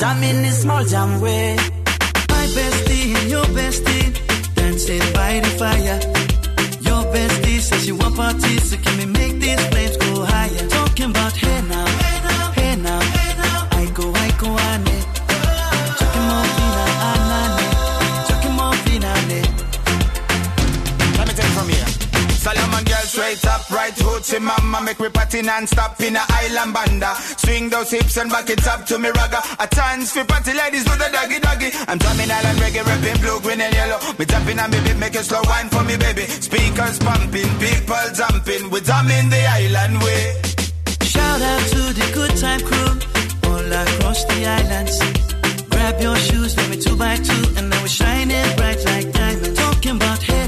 Jam, 0.00 0.22
in 0.22 0.42
the 0.42 0.50
small 0.62 0.84
jam 0.84 1.20
way. 1.20 1.56
My 2.34 2.44
bestie 2.56 3.14
and 3.18 3.30
your 3.34 3.46
bestie 3.56 4.08
dancing 4.54 5.06
by 5.18 5.32
the 5.44 5.52
fire. 5.60 5.98
Your 6.88 7.02
bestie 7.14 7.60
says 7.60 7.84
she 7.84 7.92
want 7.92 8.16
parties, 8.16 8.70
so 8.70 8.76
can 8.84 8.94
we 8.98 9.06
make 9.06 9.34
these 9.44 9.62
flames 9.70 9.96
go 9.96 10.24
higher? 10.24 10.68
Talking 10.68 11.10
about 11.10 11.34
hey 11.42 11.60
now, 11.72 11.87
right 23.70 23.94
hoochie 23.94 24.40
mama 24.40 24.78
Make 24.88 25.00
me 25.00 25.08
party 25.10 25.42
non-stop 25.42 26.00
in 26.00 26.16
a 26.16 26.22
island 26.28 26.72
banda. 26.72 27.14
Swing 27.36 27.68
those 27.68 27.90
hips 27.90 28.16
and 28.16 28.30
back 28.30 28.48
it 28.48 28.66
up 28.66 28.86
to 28.86 28.98
me 28.98 29.10
ragga. 29.10 29.40
A 29.62 29.66
chance 29.68 30.12
for 30.12 30.24
party 30.24 30.54
ladies 30.54 30.84
do 30.84 30.92
the 30.96 31.08
doggy 31.12 31.38
doggy. 31.40 31.70
I'm 31.86 31.98
drumming 31.98 32.30
island 32.30 32.58
reggae, 32.58 32.84
rapping 32.86 33.20
blue, 33.20 33.40
green 33.40 33.60
and 33.60 33.74
yellow. 33.74 33.98
Me 34.18 34.24
jumping 34.24 34.58
and 34.58 34.72
baby, 34.72 34.94
make 34.94 35.14
a 35.14 35.22
slow 35.22 35.42
wine 35.44 35.68
for 35.68 35.84
me 35.84 35.96
baby. 35.96 36.22
Speakers 36.22 36.98
pumping, 37.00 37.50
people 37.60 38.06
jumping. 38.14 38.70
We 38.70 38.80
drumming 38.80 39.28
the 39.28 39.42
island 39.44 40.02
way. 40.02 40.40
Shout 41.02 41.42
out 41.42 41.64
to 41.74 41.80
the 42.00 42.08
good 42.14 42.34
time 42.40 42.62
crew 42.64 42.92
all 43.50 43.72
across 43.84 44.24
the 44.24 44.46
islands. 44.46 44.96
Grab 45.68 46.00
your 46.00 46.16
shoes, 46.16 46.56
let 46.56 46.70
me 46.70 46.80
two 46.80 46.96
by 46.96 47.16
two, 47.16 47.44
and 47.56 47.68
now 47.68 47.80
we're 47.82 47.88
shining 47.88 48.56
bright 48.56 48.82
like 48.84 49.12
diamonds. 49.12 49.58
Talking 49.58 49.96
about 49.96 50.22
hey 50.22 50.47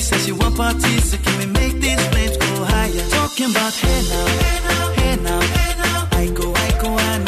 says 0.00 0.26
she 0.26 0.32
want 0.32 0.56
parties, 0.56 1.10
so 1.10 1.16
can 1.18 1.38
we 1.38 1.46
make 1.46 1.74
these 1.80 2.06
flames 2.08 2.36
go 2.36 2.64
higher? 2.64 3.08
Talking 3.10 3.50
about 3.50 3.74
hey 3.74 4.02
now, 4.08 4.26
hey 4.38 5.16
now, 5.24 5.40
hey 5.50 5.74
now. 5.82 6.08
I 6.12 6.26
go, 6.34 6.52
I 6.54 6.70
go, 6.82 6.98
ane. 6.98 7.27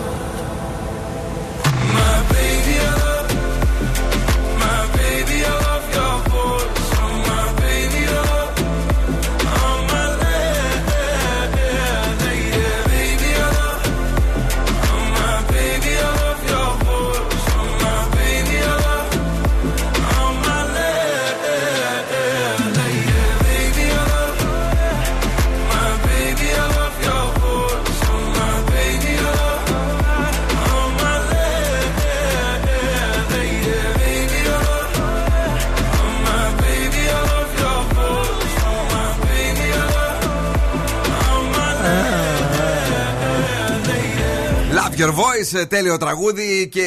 Love 44.91 44.99
Your 44.99 45.09
Voice, 45.09 45.59
ε, 45.59 45.65
τέλειο 45.65 45.97
τραγούδι 45.97 46.69
και 46.71 46.83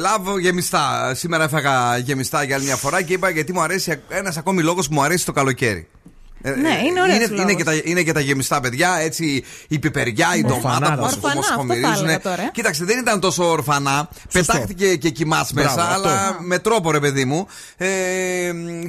love 0.00 0.40
γεμιστά. 0.40 1.12
Σήμερα 1.14 1.44
έφαγα 1.44 1.96
γεμιστά 1.98 2.42
για 2.42 2.56
άλλη 2.56 2.64
μια 2.64 2.76
φορά 2.76 3.02
και 3.02 3.12
είπα 3.12 3.30
γιατί 3.30 3.52
μου 3.52 3.60
αρέσει 3.62 4.00
ένας 4.08 4.36
ακόμη 4.36 4.62
λόγος 4.62 4.88
που 4.88 4.94
μου 4.94 5.02
αρέσει 5.02 5.24
το 5.24 5.32
καλοκαίρι. 5.32 5.88
Ε, 6.42 6.50
Ναι, 6.50 6.68
ε, 6.68 6.72
είναι 6.86 7.00
ωραίος 7.00 7.16
είναι, 7.16 7.24
είναι, 7.24 7.36
λόγος. 7.36 7.54
και 7.56 7.64
τα, 7.64 7.72
είναι 7.84 8.02
και 8.02 8.12
τα 8.12 8.20
γεμιστά 8.20 8.60
παιδιά, 8.60 8.96
έτσι 9.00 9.44
η 9.68 9.78
πιπεριά, 9.78 10.28
η 10.36 10.40
Ναι. 10.40 10.48
ντομάτα 10.48 10.68
Ορφανά, 10.76 10.96
που 10.96 11.02
ορφανά, 11.02 11.32
όμως 11.32 11.38
αυτό 11.48 11.52
θα 11.52 11.54
χωμυρίζουν. 11.54 12.04
έλεγα 12.04 12.20
τώρα, 12.20 12.42
ε. 12.42 12.50
Κοίταξε, 12.52 12.84
δεν 12.84 12.98
ήταν 12.98 13.20
τόσο 13.20 13.50
ορφανά. 13.50 14.08
Πετάχτηκε 14.32 14.96
και 14.96 15.10
κοιμάς 15.10 15.52
Μπράβο, 15.52 15.68
μέσα, 15.76 15.88
αυτό. 15.90 16.08
αλλά 16.08 16.36
με 16.40 16.58
τρόπο 16.58 16.90
ρε 16.90 17.00
παιδί 17.00 17.24
μου. 17.24 17.46
Ε, 17.76 17.86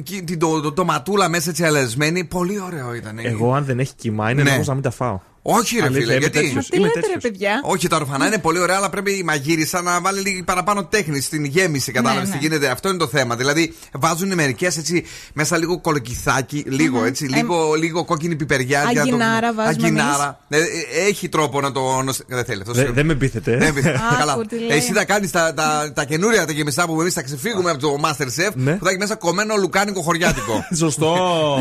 και 0.02 0.22
την 0.22 0.38
το, 0.38 0.60
το, 0.60 0.72
τοματούλα 0.72 1.28
μέσα 1.28 1.50
έτσι 1.50 1.64
αλεσμένη. 1.64 2.24
Πολύ 2.24 2.60
ωραίο 2.60 2.94
ήταν. 2.94 3.18
Εγώ, 3.22 3.54
αν 3.54 3.64
δεν 3.64 3.78
έχει 3.78 3.94
κοιμά, 3.94 4.30
είναι 4.30 4.42
Ναι. 4.42 4.50
λόγος 4.50 4.66
να 4.66 4.74
μην 4.74 4.82
τα 4.82 4.90
φάω. 4.90 5.20
Όχι, 5.48 5.76
ρε 5.78 5.82
Αλήθεια, 5.84 6.00
φίλε, 6.00 6.12
είμαι 6.12 6.20
γιατί. 6.20 6.38
τέτοιος. 6.38 6.54
Μα 6.54 6.60
τι 6.62 6.76
Είμαι 6.76 6.86
λέτε, 6.86 7.00
ρε 7.00 7.06
τέτοιος. 7.06 7.22
παιδιά; 7.22 7.60
Όχι, 7.62 7.88
τα 7.88 7.96
ορφανά 7.96 8.26
είναι 8.26 8.38
πολύ 8.38 8.58
ωραία, 8.58 8.76
αλλά 8.76 8.90
πρέπει 8.90 9.12
η 9.18 9.22
μαγείρισα 9.22 9.82
να 9.82 10.00
βάλει 10.00 10.20
λίγη 10.20 10.42
παραπάνω 10.42 10.84
τέχνη 10.84 11.20
στην 11.20 11.44
γέμιση. 11.44 11.92
Κατάλαβες 11.92 12.28
Ναι, 12.28 12.34
τι 12.34 12.40
ναι. 12.40 12.46
γίνεται. 12.48 12.68
Αυτό 12.72 12.88
είναι 12.88 12.98
το 12.98 13.06
θέμα. 13.06 13.36
Δηλαδή, 13.36 13.74
βάζουν 13.92 14.34
μερικές 14.34 14.76
έτσι 14.76 15.04
μέσα 15.32 15.58
λίγο 15.58 15.80
κολοκυθάκι, 15.80 16.64
λίγο 16.68 17.04
έτσι, 17.04 17.24
λίγο, 17.24 17.74
λίγο 17.74 18.04
κόκκινη 18.04 18.36
πιπεριά. 18.36 18.80
για 18.80 18.86
να 18.86 18.92
το- 18.92 19.00
Αγγινάρα 19.00 19.52
βάζουμε 19.54 19.86
Αγγινάρα. 19.86 20.40
Ε, 20.48 20.58
ε, 20.58 20.62
έχει 21.08 21.28
τρόπο 21.28 21.60
να 21.60 21.72
το. 21.72 22.02
νοσ- 22.02 22.22
Δεν 22.26 22.44
θέλει 22.44 22.60
αυτό. 22.60 22.72
Δεν 22.72 22.90
δεν 22.94 23.06
με 23.06 23.14
πείθετε. 23.14 23.56
Δεν 23.56 23.74
πειράζει. 23.74 23.96
Άκου 24.10 24.16
Καλά. 24.18 24.46
τι 24.48 24.58
λέει. 24.58 24.76
Εσύ 24.76 24.92
θα 24.92 25.04
κάνεις 25.04 25.30
τα, 25.30 25.54
τα, 25.54 25.92
τα 25.94 26.04
καινούρια 26.04 26.46
τα 26.46 26.52
γεμιστά 26.52 26.86
που 26.86 27.00
εμείς 27.00 27.12
θα 27.14 27.22
ξεφύγουμε 27.22 27.70
από 27.70 27.80
το 27.80 27.96
Masterchef 28.04 28.50
Ναι. 28.54 28.72
που 28.72 28.84
θα 28.84 28.90
έχει 28.90 28.98
μέσα 28.98 29.14
κομμένο 29.16 29.54
λουκάνικο 29.56 30.02
χωριάτικο. 30.02 30.66
Σωστό. 30.76 31.16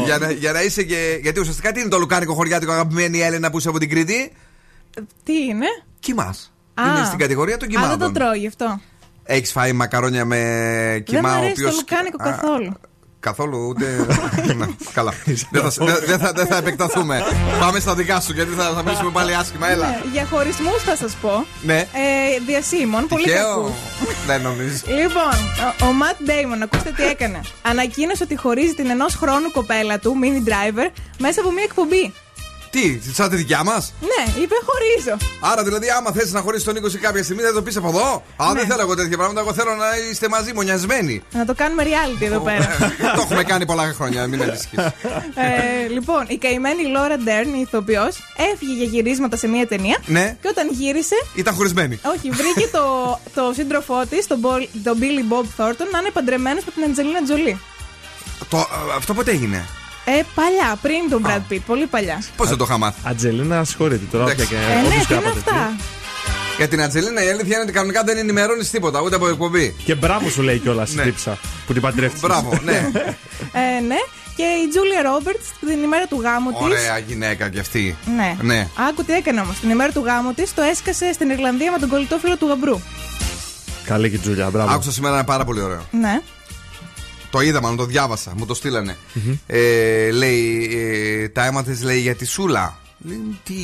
για, 0.06 0.18
να, 0.18 0.32
για 0.32 0.52
να 0.52 0.62
είσαι 0.64 0.84
και. 0.84 1.20
Γιατί 1.22 1.40
ουσιαστικά 1.40 1.72
τι 1.72 1.80
είναι 1.80 1.90
το 1.90 1.98
λουκάνικο 1.98 2.34
χωριάτικο, 2.34 2.72
αγαπημένη 2.72 3.20
Έλενα 3.22 3.50
που 3.52 3.58
είσαι 3.58 3.70
από 3.76 3.80
την 3.80 3.90
Κρήτη. 3.90 4.32
Τι 5.24 5.34
είναι; 5.44 5.66
Κοιμάς. 6.00 6.54
Α. 6.74 6.84
Είναι 6.88 7.06
στην 7.06 7.18
κατηγορία 7.20 7.58
των 7.58 7.68
Α, 7.68 7.72
δεν 7.72 7.82
το 7.82 7.88
κοιμάτων. 7.96 8.14
τρώω 8.14 8.34
γι' 8.34 8.48
αυτό. 8.48 8.80
Έχεις 9.24 9.52
φάει 9.52 9.74
μακαρόνια 9.74 10.26
με 10.26 10.38
Δεν 10.92 11.04
κοιμά 11.04 11.22
μου 11.22 11.28
ο 11.36 11.38
αρέσει 11.38 11.52
οποίος. 11.52 11.70
το 11.70 11.76
λουκάνικο 11.76 12.18
καθόλου. 12.18 12.74
Καθόλου 13.20 13.68
ούτε. 13.68 14.06
Ναι, 14.56 14.66
Καλά. 14.94 15.14
Δεν 15.52 15.72
θα, 15.72 15.86
δεν- 15.86 16.04
δεν 16.06 16.20
θα, 16.20 16.32
δεν 16.32 16.46
θα 16.48 16.58
επεκταθούμε. 16.58 17.24
Πάμε 17.60 17.80
στα 17.80 17.96
δικά 17.96 18.20
σου 18.22 18.34
γιατί 18.34 18.52
θα, 18.54 18.72
θα 18.76 18.84
μιλήσουμε 18.84 19.12
πάλι 19.12 19.36
άσχημα. 19.36 19.70
Έλα. 19.70 19.88
Ναι, 19.88 20.02
για 20.12 20.26
χωρισμούς 20.26 20.82
θα 20.84 20.96
σας 20.96 21.14
πω. 21.22 21.46
Ναι. 21.62 21.78
Ε, 21.80 21.86
διασύμων, 22.48 23.08
πολύ 23.08 23.24
Τυχαίο. 23.24 23.56
κακούς. 23.56 23.72
Δεν 24.26 24.42
νομίζω. 24.42 24.78
Λοιπόν, 24.88 25.34
ο, 25.82 25.86
ο 25.86 25.92
Ματ 25.94 26.16
Ντέιμον, 26.24 26.62
ακούστε 26.62 26.92
τι 26.92 27.04
έκανε. 27.04 27.40
Ανακοίνωσε 27.62 28.24
ότι 28.24 28.36
χωρίζει 28.36 28.74
την 28.74 28.90
ενός 28.90 29.16
χρόνου 29.16 29.52
κοπέλα 29.52 30.00
του, 30.00 30.16
mini 30.24 30.50
driver, 30.50 30.90
μέσα 31.20 31.42
από 31.42 31.52
μια 31.52 31.64
εκπομπή. 31.64 32.14
Τι, 32.76 33.00
σαν 33.14 33.30
τη 33.30 33.36
δικιά 33.36 33.64
μας; 33.64 33.94
Ναι, 34.02 34.42
είπε 34.42 34.56
χωρίζω. 34.66 35.18
Άρα 35.40 35.64
δηλαδή, 35.64 35.90
άμα 35.90 36.12
θες 36.12 36.32
να 36.32 36.40
χωρίσεις 36.42 36.64
τον 36.66 36.74
Νίκο 36.74 36.90
σε 36.90 36.98
κάποια 36.98 37.24
στιγμή, 37.24 37.42
δεν 37.42 37.54
το 37.54 37.62
πεις 37.62 37.78
από 37.78 37.88
εδώ. 37.88 38.24
Α, 38.36 38.54
Ναι. 38.54 38.60
δεν 38.60 38.68
θέλω 38.70 38.82
εγώ 38.82 38.96
τέτοια 38.96 39.18
πράγματα. 39.18 39.40
Εγώ 39.42 39.54
θέλω 39.54 39.76
να 39.76 39.86
είστε 40.12 40.30
μαζί, 40.30 40.54
μονιασμένοι. 40.54 41.24
Να 41.32 41.46
το 41.46 41.54
κάνουμε 41.56 41.84
reality 41.84 42.22
εδώ 42.22 42.40
πέρα. 42.40 42.78
το 43.16 43.22
έχουμε 43.22 43.44
κάνει 43.44 43.66
πολλά 43.66 43.94
χρόνια, 43.94 44.28
μην 44.28 44.42
ανησυχείς. 44.42 44.80
ε, 44.80 45.88
λοιπόν, 45.90 46.26
η 46.28 46.38
καημένη 46.38 46.86
Λόρα 46.88 47.18
Ντέρν, 47.18 47.54
η 47.54 47.60
ηθοποιός, 47.68 48.18
έφυγε 48.54 48.74
για 48.74 48.86
γυρίσματα 48.86 49.38
σε 49.38 49.48
μια 49.48 49.68
ταινία. 49.68 49.98
Ναι. 50.06 50.38
Και 50.42 50.48
όταν 50.48 50.70
γύρισε, 50.72 51.16
Ήταν 51.36 51.54
χωρισμένοι. 51.54 52.00
όχι, 52.16 52.30
βρήκε 52.30 52.68
το, 52.72 53.20
το 53.36 53.52
σύντροφό 53.56 54.06
της, 54.10 54.28
τον, 54.28 54.40
Μπολ- 54.40 54.68
τον 54.84 54.98
Billy 55.02 55.34
Bob 55.34 55.46
Thornton, 55.58 55.88
να 55.92 56.00
είναι 56.00 56.10
παντρεμένος 56.14 56.64
με 56.66 56.72
την 56.72 56.84
Αντζελίνα 56.84 57.24
Τζολί. 57.24 57.60
Το, 58.50 58.58
α, 58.58 58.66
αυτό 58.98 59.14
πότε 59.14 59.32
έγινε; 59.32 59.66
Ε, 60.06 60.12
παλιά, 60.36 60.78
πριν 60.82 61.10
τον 61.10 61.26
Brad 61.28 61.54
Pitt, 61.54 61.60
πολύ 61.68 61.86
παλιά. 61.86 62.24
Πώς 62.38 62.48
δεν 62.50 62.58
το 62.58 62.64
είχα 62.68 62.78
μάθει; 62.78 63.00
Αντζελίνα, 63.04 63.64
συγχωρείτε 63.64 64.06
τώρα. 64.12 64.24
Εντάξει. 64.24 64.44
όποια 64.44 64.58
και- 64.60 64.74
Ε, 64.74 64.76
ναι, 64.82 64.88
όποιος 64.88 65.06
τι 65.06 65.14
είναι 65.14 65.22
κάποτε 65.24 65.40
αυτά; 65.40 65.76
Για 66.58 66.68
την 66.68 66.82
Αντζελίνα 66.82 67.24
η 67.24 67.30
αλήθεια 67.30 67.54
είναι 67.56 67.64
ότι 67.64 67.72
κανονικά 67.72 68.04
δεν 68.04 68.18
ενημερώνεις 68.18 68.70
τίποτα, 68.70 69.02
ούτε 69.02 69.16
από 69.16 69.28
εκπομπή. 69.28 69.76
Και 69.86 69.96
μπράβο 69.96 70.30
σου 70.30 70.42
λέει 70.42 70.58
κιόλας 70.60 70.92
η 70.92 70.96
Ναι. 70.96 71.04
τύψα 71.04 71.38
που 71.68 71.74
την 71.74 71.82
παντρεύτηκες. 71.82 72.22
Μπράβο, 72.30 72.60
ναι. 72.64 72.92
Ε, 73.78 73.80
ναι. 73.88 73.96
Και 74.36 74.44
η 74.44 74.68
Τζούλια 74.70 75.02
Ρόμπερτς 75.02 75.40
την 75.60 75.84
ημέρα 75.84 76.06
του 76.08 76.22
γάμου 76.22 76.50
της. 76.52 76.60
Ωραία 76.62 76.98
γυναίκα 77.08 77.50
κι 77.50 77.60
αυτή. 77.60 77.96
Ναι. 78.16 78.36
Ναι. 78.42 78.68
Άκου 78.90 79.04
τι 79.04 79.14
έκανε 79.14 79.40
όμως. 79.42 79.60
Την 79.60 79.70
ημέρα 79.70 79.92
του 79.92 80.04
γάμου 80.06 80.34
της 80.34 80.54
το 80.54 80.62
έσκασε 80.62 81.14
στην 81.14 81.30
Ιρλανδία 81.30 81.72
με 81.72 81.78
τον 81.78 81.90
κολλητό 81.90 82.18
φίλο 82.18 82.38
του 82.38 82.48
γαμπρού. 82.48 82.80
Καλή 83.86 84.10
και 84.10 84.16
η 84.16 84.20
Τζούλια, 84.20 84.50
μπράβο. 84.50 84.74
Άκουσα 84.74 84.92
σήμερα 84.92 85.14
ένα 85.14 85.24
πάρα 85.24 85.46
πολύ 85.46 85.62
ωραίο. 85.62 85.86
Ναι. 85.92 86.22
Το 87.36 87.42
είδα, 87.42 87.62
μάλλον 87.62 87.78
το 87.78 87.86
διάβασα, 87.86 88.34
μου 88.38 88.46
το 88.46 88.54
στείλανε. 88.54 88.98
Ε, 89.48 90.12
λέει, 90.12 90.70
ε, 90.74 91.30
τα 91.30 91.46
έμαθες 91.46 91.82
λέει 91.82 92.00
για 92.00 92.16
τη 92.16 92.26
Σούλα. 92.26 92.78
Λέει, 92.98 93.40
τι, 93.44 93.56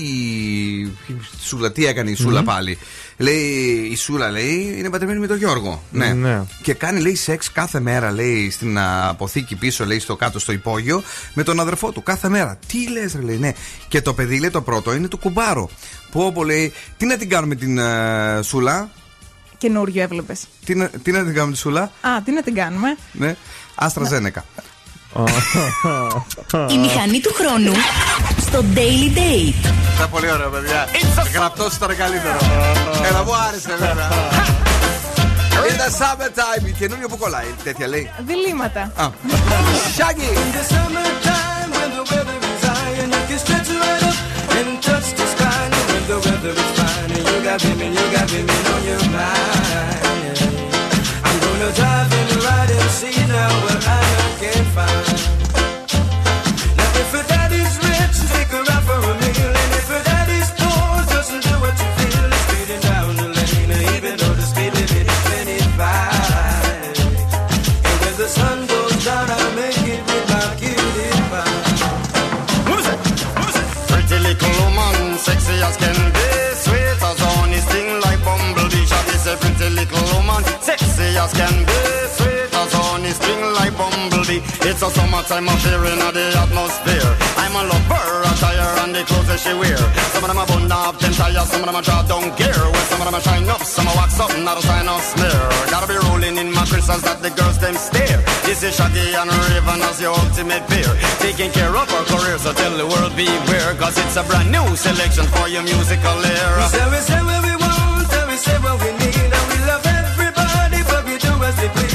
Σούλα, 1.41 1.71
τι 1.71 1.85
έκανε 1.85 2.09
η 2.09 2.15
σουλα 2.15 2.43
πάλι; 2.43 2.77
Λέει, 3.17 3.87
η 3.91 3.95
Σούλα 3.95 4.29
λέει 4.29 4.75
είναι 4.77 4.89
παντρεμένη 4.89 5.19
με 5.19 5.27
τον 5.27 5.37
Γιώργο. 5.37 5.83
Ναι. 5.91 6.13
Ναι. 6.13 6.41
Και 6.61 6.73
κάνει 6.73 6.99
λέει 6.99 7.15
σεξ 7.15 7.51
κάθε 7.51 7.79
μέρα 7.79 8.11
λέει 8.11 8.49
στην 8.49 8.77
α, 8.77 9.07
αποθήκη 9.09 9.55
πίσω 9.55 9.85
λέει 9.85 9.99
στο 9.99 10.15
κάτω 10.15 10.39
στο 10.39 10.51
υπόγειο 10.51 11.03
με 11.33 11.43
τον 11.43 11.59
αδερφό 11.59 11.91
του 11.91 12.03
κάθε 12.03 12.29
μέρα. 12.29 12.59
Τι 12.67 12.89
λες 12.89 13.13
ρε 13.13 13.21
λέει 13.21 13.37
ναι. 13.37 13.51
Και 13.87 14.01
το 14.01 14.13
παιδί 14.13 14.39
λέει 14.39 14.49
το 14.49 14.61
πρώτο 14.61 14.93
είναι 14.93 15.07
του 15.07 15.17
κουμπάρο. 15.17 15.69
Που 16.11 16.21
όπου 16.21 16.43
λέει 16.43 16.73
τι 16.97 17.05
να 17.05 17.17
την 17.17 17.29
κάνουμε 17.29 17.55
την 17.55 17.79
α, 17.79 18.41
Σούλα; 18.41 18.89
Καινούριο 19.61 20.01
έβλεπες. 20.01 20.47
Τι 20.65 20.75
να, 20.75 20.89
τι 21.03 21.11
να 21.11 21.23
την 21.23 21.33
κάνουμε 21.33 21.53
τη 21.53 21.59
Σούλα; 21.59 21.81
Α, 21.81 22.21
τι 22.25 22.31
να 22.31 22.41
την 22.41 22.55
κάνουμε; 22.55 22.97
Ναι. 23.11 23.35
Άστρα 23.83 24.05
Ζένεκα. 24.05 24.43
Η 26.69 26.77
μηχανή 26.77 27.19
του 27.19 27.33
χρόνου 27.39 27.73
στο 28.41 28.63
Daily 28.75 29.17
Date. 29.17 29.65
Ήταν 29.95 30.09
πολύ 30.11 30.31
ωραίο, 30.31 30.49
παιδιά. 30.49 30.87
Γραπτό 31.33 31.69
ήταν 31.75 31.97
καλύτερο. 31.97 32.37
Έλα, 33.09 33.23
μου 33.23 33.35
άρεσε, 33.47 33.75
βέβαια. 33.79 34.09
Είναι 35.69 35.87
summertime. 35.99 36.65
Η 36.67 36.71
καινούριο 36.71 37.07
που 37.07 37.17
κολλάει. 37.17 37.45
Τέτοια 37.63 37.87
λέει. 37.87 38.11
Διλήμματα. 38.25 38.91
Α. 38.95 39.09
Shaggy. 39.97 40.29
In 40.41 40.49
the 40.57 40.63
summertime 40.73 41.69
when 41.77 41.89
the 41.97 42.03
weather 42.11 42.37
is 42.51 42.63
high 42.69 43.01
and 43.01 43.11
you 43.15 43.23
can 43.29 43.39
stretch 43.43 43.69
right 43.83 44.03
up 44.09 44.17
and 44.57 44.69
touch 44.87 45.07
the 45.19 45.27
sky. 45.33 45.63
And 45.77 45.85
when 45.89 46.03
the 46.11 46.17
weather 46.25 46.53
is 46.63 46.71
fine 46.79 47.11
and 47.17 47.25
you 47.29 47.37
got 47.47 47.59
women, 47.67 47.91
you 47.97 48.05
got 48.17 48.27
women 48.35 48.63
on 48.73 48.81
your 48.89 49.03
mind. 49.17 50.39
I'm 51.27 51.37
gonna 51.43 51.71
drive 51.79 52.11
and 52.19 52.31
ride 52.45 52.71
and 52.77 52.89
see 52.99 53.17
now 53.35 53.70
A 84.81 84.89
summertime 84.89 85.45
affair 85.45 85.77
in 85.93 86.01
the 86.01 86.25
atmosphere. 86.41 87.13
I'm 87.37 87.53
a 87.53 87.69
lover, 87.69 88.25
attire 88.33 88.73
and 88.81 88.89
the 88.97 89.05
clothes 89.05 89.29
that 89.29 89.37
she 89.37 89.53
wear. 89.53 89.77
Some 90.09 90.25
of 90.25 90.29
them 90.33 90.41
are 90.41 90.49
bun 90.49 90.65
up, 90.73 90.97
them 90.97 91.13
tires, 91.13 91.53
some 91.53 91.61
of 91.61 91.69
them 91.69 91.77
are 91.77 91.85
drop 91.85 92.09
down 92.09 92.33
gear. 92.33 92.57
Well, 92.57 92.85
some 92.89 92.97
of 92.97 93.05
them 93.05 93.13
are 93.13 93.21
shine 93.21 93.45
up, 93.45 93.61
some 93.61 93.85
are 93.85 93.93
wax 93.93 94.17
up, 94.17 94.33
not 94.41 94.57
a 94.57 94.63
sign 94.65 94.89
of 94.89 94.97
smear. 95.05 95.37
Gotta 95.69 95.85
be 95.85 96.01
rolling 96.09 96.33
in 96.41 96.49
my 96.49 96.65
crystals 96.65 97.05
that 97.05 97.21
the 97.21 97.29
girls 97.29 97.61
them 97.61 97.77
stare. 97.77 98.25
This 98.41 98.65
is 98.65 98.73
Shaggy 98.73 99.13
and 99.13 99.29
Raven 99.29 99.85
as 99.85 100.01
your 100.01 100.17
ultimate 100.17 100.65
pair. 100.65 100.89
Taking 101.21 101.53
care 101.53 101.69
of 101.69 101.85
our 101.85 102.05
career, 102.09 102.41
so 102.41 102.49
tell 102.49 102.73
the 102.73 102.89
world 102.89 103.13
beware. 103.13 103.77
Cause 103.77 103.93
it's 104.01 104.17
a 104.17 104.25
brand 104.25 104.49
new 104.49 104.65
selection 104.73 105.29
for 105.29 105.45
your 105.45 105.61
musical 105.61 106.17
era. 106.25 106.57
We 106.57 106.73
say, 106.73 106.85
we 106.89 106.99
say 107.05 107.21
what 107.21 107.41
we 107.45 107.53
want, 107.53 108.09
and 108.17 108.27
we 108.33 108.37
say 108.41 108.57
what 108.65 108.81
we 108.81 108.89
need, 108.97 109.29
and 109.29 109.45
we 109.45 109.57
love 109.61 109.85
everybody, 109.85 110.81
but 110.89 111.05
we 111.05 111.21
do 111.21 111.33
as 111.37 111.53
we 111.61 111.69
please. 111.69 111.90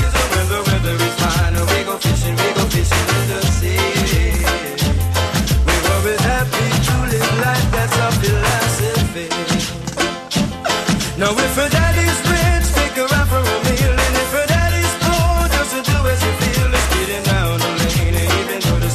Now 11.27 11.35
if 11.35 11.57
her 11.57 11.69
daddy's 11.69 12.21
rich, 12.31 12.71
take 12.79 12.95
her 13.03 13.11
out 13.19 13.27
for 13.27 13.43
a 13.43 13.59
meal, 13.67 13.95
and 13.99 14.15
if 14.23 14.31
her 14.31 14.47
daddy's 14.47 14.95
poor, 15.03 15.51
do 15.83 15.99
as 16.07 16.23
you 16.23 16.33
feel, 16.39 16.71
down 17.27 17.59
the 17.59 17.67
lane, 17.83 18.15
and 18.15 18.31
even 18.39 18.61
25. 18.63 18.87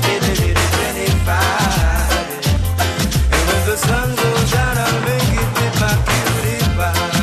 And 3.36 3.48
the 3.68 3.76
sun 3.76 4.16
goes 4.16 4.48
down, 4.49 4.78
I'll 4.80 5.02
make 5.03 5.44
it 5.44 5.76
my 5.84 5.91
cutie 6.08 6.64
pie. 6.80 7.20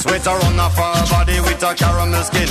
Sweat 0.00 0.24
run 0.24 0.56
off 0.58 0.80
her 0.80 1.04
body 1.12 1.36
with 1.40 1.62
a 1.62 1.74
caramel 1.74 2.24
skin. 2.24 2.48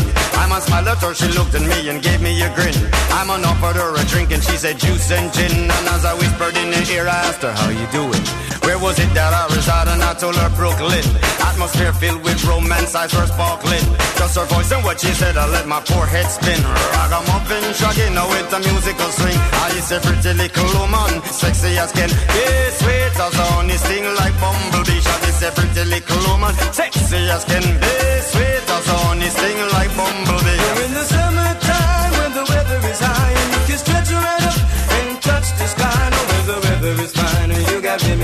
Smile 0.61 0.87
at 0.87 1.01
her, 1.01 1.13
she 1.13 1.27
looked 1.37 1.55
at 1.55 1.63
me 1.63 1.89
and 1.89 2.01
gave 2.01 2.21
me 2.21 2.39
a 2.41 2.53
grin. 2.55 2.75
I'm 3.09 3.29
on 3.31 3.43
offered 3.43 3.75
her 3.75 3.93
a 3.95 4.05
drink 4.05 4.31
and 4.31 4.41
she 4.41 4.55
said 4.55 4.77
juice 4.77 5.11
and 5.11 5.33
gin. 5.33 5.51
And 5.51 5.87
as 5.89 6.05
I 6.05 6.13
whispered 6.13 6.55
in 6.55 6.71
her 6.71 6.85
ear, 6.93 7.07
I 7.07 7.25
asked 7.27 7.41
her, 7.41 7.51
how 7.51 7.69
you 7.69 7.87
doing? 7.91 8.44
Where 8.75 8.91
was 8.91 8.99
it 8.99 9.07
that 9.15 9.31
I? 9.31 9.47
And 9.87 10.03
I 10.03 10.11
told 10.19 10.35
her 10.35 10.51
Brooklyn. 10.51 10.99
Atmosphere 11.39 11.95
filled 11.95 12.19
with 12.27 12.43
romance, 12.43 12.91
eyes 12.91 13.15
were 13.15 13.23
sparkling. 13.23 13.79
Just 14.19 14.35
her 14.35 14.43
voice 14.51 14.67
and 14.75 14.83
what 14.83 14.99
she 14.99 15.15
said, 15.15 15.37
I 15.39 15.47
let 15.47 15.63
my 15.63 15.79
poor 15.79 16.03
head 16.03 16.27
spin. 16.27 16.59
Ragamuffin, 16.59 17.63
shaggy, 17.71 18.11
now 18.11 18.27
with 18.27 18.51
a 18.51 18.59
musical 18.59 19.07
swing. 19.15 19.39
I 19.63 19.71
is 19.79 19.87
a 19.95 20.03
pretty 20.03 20.35
little 20.35 20.67
woman, 20.75 21.23
sexy 21.31 21.79
as 21.79 21.95
can 21.95 22.11
be, 22.11 22.45
sweet 22.75 23.15
as 23.15 23.35
honey, 23.39 23.79
sting 23.79 24.03
like 24.19 24.35
bumblebee. 24.43 24.99
Shaggy 24.99 25.31
is 25.31 25.41
a 25.47 25.51
pretty 25.55 25.83
little 25.87 26.21
woman, 26.27 26.51
sexy 26.75 27.23
as 27.31 27.47
can 27.47 27.63
be, 27.79 27.95
sweet 28.27 28.67
as 28.75 28.85
honey, 28.91 29.31
sting 29.31 29.59
like 29.71 29.91
bumblebee. 29.95 30.59
We're 30.75 30.83
in 30.83 30.93
the 30.99 31.05
summertime 31.07 32.11
when 32.19 32.31
the 32.35 32.43
weather 32.43 32.79
is 32.91 32.99
high 32.99 33.31
and 33.39 33.49
you 33.55 33.61
can 33.71 33.79
stretch 33.79 34.11
right 34.11 34.43
up 34.51 34.59
and 34.99 35.15
touch 35.23 35.47
the 35.63 35.67
sky. 35.71 36.01
No, 36.11 36.19
the 36.51 36.57
weather 36.59 36.93
is 36.99 37.13
fine 37.15 37.51
and 37.55 37.63
you 37.71 37.75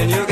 and 0.01 0.09
you 0.09 0.25
got 0.25 0.30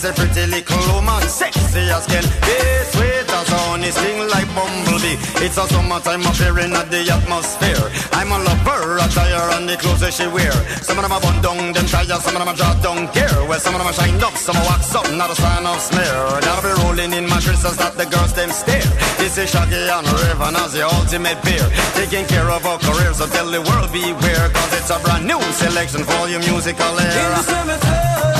I 0.00 0.08
said 0.08 0.16
pretty 0.16 0.46
little 0.48 0.80
woman, 0.96 1.20
sexy 1.28 1.92
as 1.92 2.08
can 2.08 2.24
be, 2.24 2.56
sweet 2.88 3.28
as 3.28 3.48
honey, 3.52 3.92
sting 3.92 4.24
like 4.32 4.48
bumblebee. 4.56 5.20
It's 5.44 5.60
a 5.60 5.68
summertime 5.68 6.24
appearing 6.24 6.72
at 6.72 6.88
the 6.88 7.04
atmosphere. 7.04 7.84
I'm 8.16 8.32
a 8.32 8.40
lover, 8.40 8.96
attire 8.96 9.60
and 9.60 9.68
the 9.68 9.76
clothes 9.76 10.00
that 10.00 10.16
she 10.16 10.24
wear. 10.24 10.56
Some 10.80 10.96
of 10.96 11.04
them 11.04 11.12
are 11.12 11.20
bun 11.20 11.44
down, 11.44 11.76
them 11.76 11.84
tires, 11.84 12.16
some 12.24 12.32
of 12.32 12.40
them 12.40 12.48
are 12.48 12.56
draw 12.56 12.72
down 12.80 13.12
gear. 13.12 13.28
Well, 13.44 13.60
some 13.60 13.76
of 13.76 13.84
them 13.84 13.92
are 13.92 13.98
shined 14.00 14.24
up, 14.24 14.32
some 14.40 14.56
are 14.56 14.64
wax 14.72 14.88
up, 14.96 15.04
not 15.20 15.28
a 15.28 15.36
sign 15.36 15.68
of 15.68 15.76
smear. 15.84 16.16
That'll 16.48 16.64
be 16.64 16.72
rolling 16.80 17.12
in 17.12 17.28
mattresses 17.28 17.76
that 17.76 18.00
the 18.00 18.08
girls 18.08 18.32
them 18.32 18.48
stare. 18.56 18.88
This 19.20 19.36
is 19.36 19.52
Shaggy 19.52 19.84
and 19.84 20.08
Raven 20.16 20.56
as 20.64 20.72
the 20.72 20.88
ultimate 20.88 21.44
pair. 21.44 21.68
Taking 21.92 22.24
care 22.24 22.48
of 22.48 22.64
our 22.64 22.80
careers, 22.80 23.20
so 23.20 23.28
tell 23.28 23.52
the 23.52 23.60
world 23.68 23.92
beware. 23.92 24.48
Cause 24.48 24.72
it's 24.80 24.88
a 24.88 24.96
brand 25.04 25.28
new 25.28 25.44
selection 25.60 26.08
for 26.08 26.24
your 26.24 26.40
musical 26.40 26.96
era. 26.96 27.36
What's 27.36 27.52
up? 27.52 28.39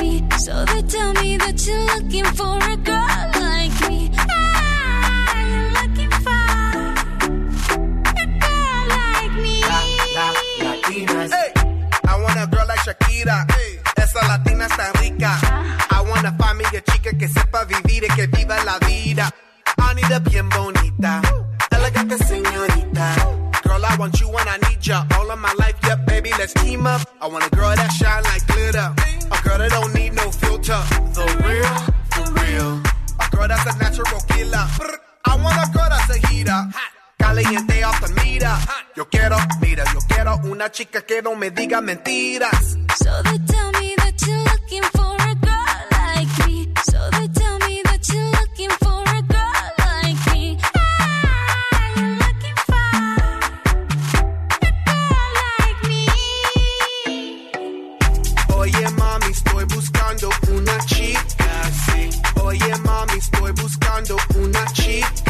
me. 0.00 0.24
So 0.38 0.64
they 0.64 0.82
tell 0.82 1.12
me 1.14 1.36
that 1.36 1.56
you're 1.66 1.84
looking 1.92 2.24
for 2.38 2.56
a 2.56 2.76
girl 2.76 3.24
like 3.44 3.76
me. 3.88 4.10
Ah, 4.16 5.36
you're 5.50 5.72
looking 5.78 6.12
for 6.24 6.44
a 8.22 8.26
girl 8.44 8.82
like 8.98 9.34
me. 9.44 9.62
Latinas. 10.64 11.30
Hey, 11.30 11.52
I 12.08 12.20
want 12.22 12.38
a 12.40 12.46
girl 12.46 12.66
like 12.66 12.80
Shakira. 12.80 13.46
Esa 13.96 14.20
latina 14.28 14.66
está 14.66 14.92
rica. 15.00 15.32
I 15.90 16.00
wanna 16.08 16.32
find 16.38 16.58
me 16.58 16.64
a 16.64 16.80
chica 16.80 17.10
que 17.16 17.28
sepa 17.28 17.64
vivir 17.64 18.04
y 18.04 18.08
que 18.14 18.26
viva 18.26 18.56
la 18.64 18.78
vida. 18.78 19.30
I 19.78 19.94
need 19.94 20.10
a 20.12 20.20
bien 20.20 20.48
bonita, 20.48 21.20
elegante 21.70 22.16
señorita. 22.18 23.14
Girl, 23.64 23.84
I 23.84 23.96
want 23.96 24.20
you 24.20 24.28
when 24.28 24.46
I 24.48 24.56
need 24.68 24.84
ya. 24.86 25.04
All 25.16 25.30
of 25.30 25.38
my 25.38 25.52
life, 25.58 25.76
yep, 25.84 26.06
baby, 26.06 26.30
let's 26.38 26.52
team 26.54 26.86
up. 26.86 27.02
I 27.20 27.26
want 27.26 27.44
a 27.46 27.50
girl 27.50 27.74
that 27.74 27.90
shine 27.92 28.22
like 28.24 28.49
I 35.24 35.36
want 35.36 35.56
a 35.56 35.70
girl 35.72 35.88
that's 35.88 36.16
a 36.16 36.26
heater. 36.28 36.62
Caliente 37.18 37.80
the 38.00 38.08
meter. 38.22 38.56
Yo 38.96 39.04
quiero, 39.08 39.36
mira, 39.60 39.84
yo 39.92 40.00
quiero 40.08 40.36
una 40.44 40.70
chica 40.70 41.02
que 41.02 41.22
no 41.22 41.34
me 41.36 41.50
diga 41.50 41.80
mentiras. 41.80 42.78
So 42.96 43.10
they 43.24 43.38
tell 43.46 43.72
me 43.80 43.94
that 43.96 44.14
you're 44.26 44.44
looking 44.44 44.82
for 44.82 45.09
estoy 63.40 63.52
buscando 63.52 64.16
una 64.36 64.64
chica, 64.72 65.29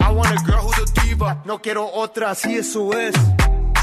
I 0.00 0.10
want 0.12 0.30
a 0.30 0.44
girl 0.44 0.62
who's 0.62 0.78
a 0.78 1.00
diva. 1.00 1.42
No 1.44 1.58
quiero 1.60 1.86
otra, 1.92 2.30
así 2.30 2.56
eso 2.56 2.92
es. 2.92 3.14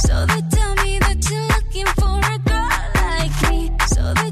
So 0.05 0.25
they 0.25 0.41
tell 0.49 0.75
me 0.83 0.99
that 0.99 1.17
you're 1.29 1.47
looking 1.55 1.87
for 1.99 2.19
a 2.19 2.37
girl 2.39 2.69
like 2.95 3.51
me. 3.51 3.71
So 3.87 4.13
they 4.13 4.31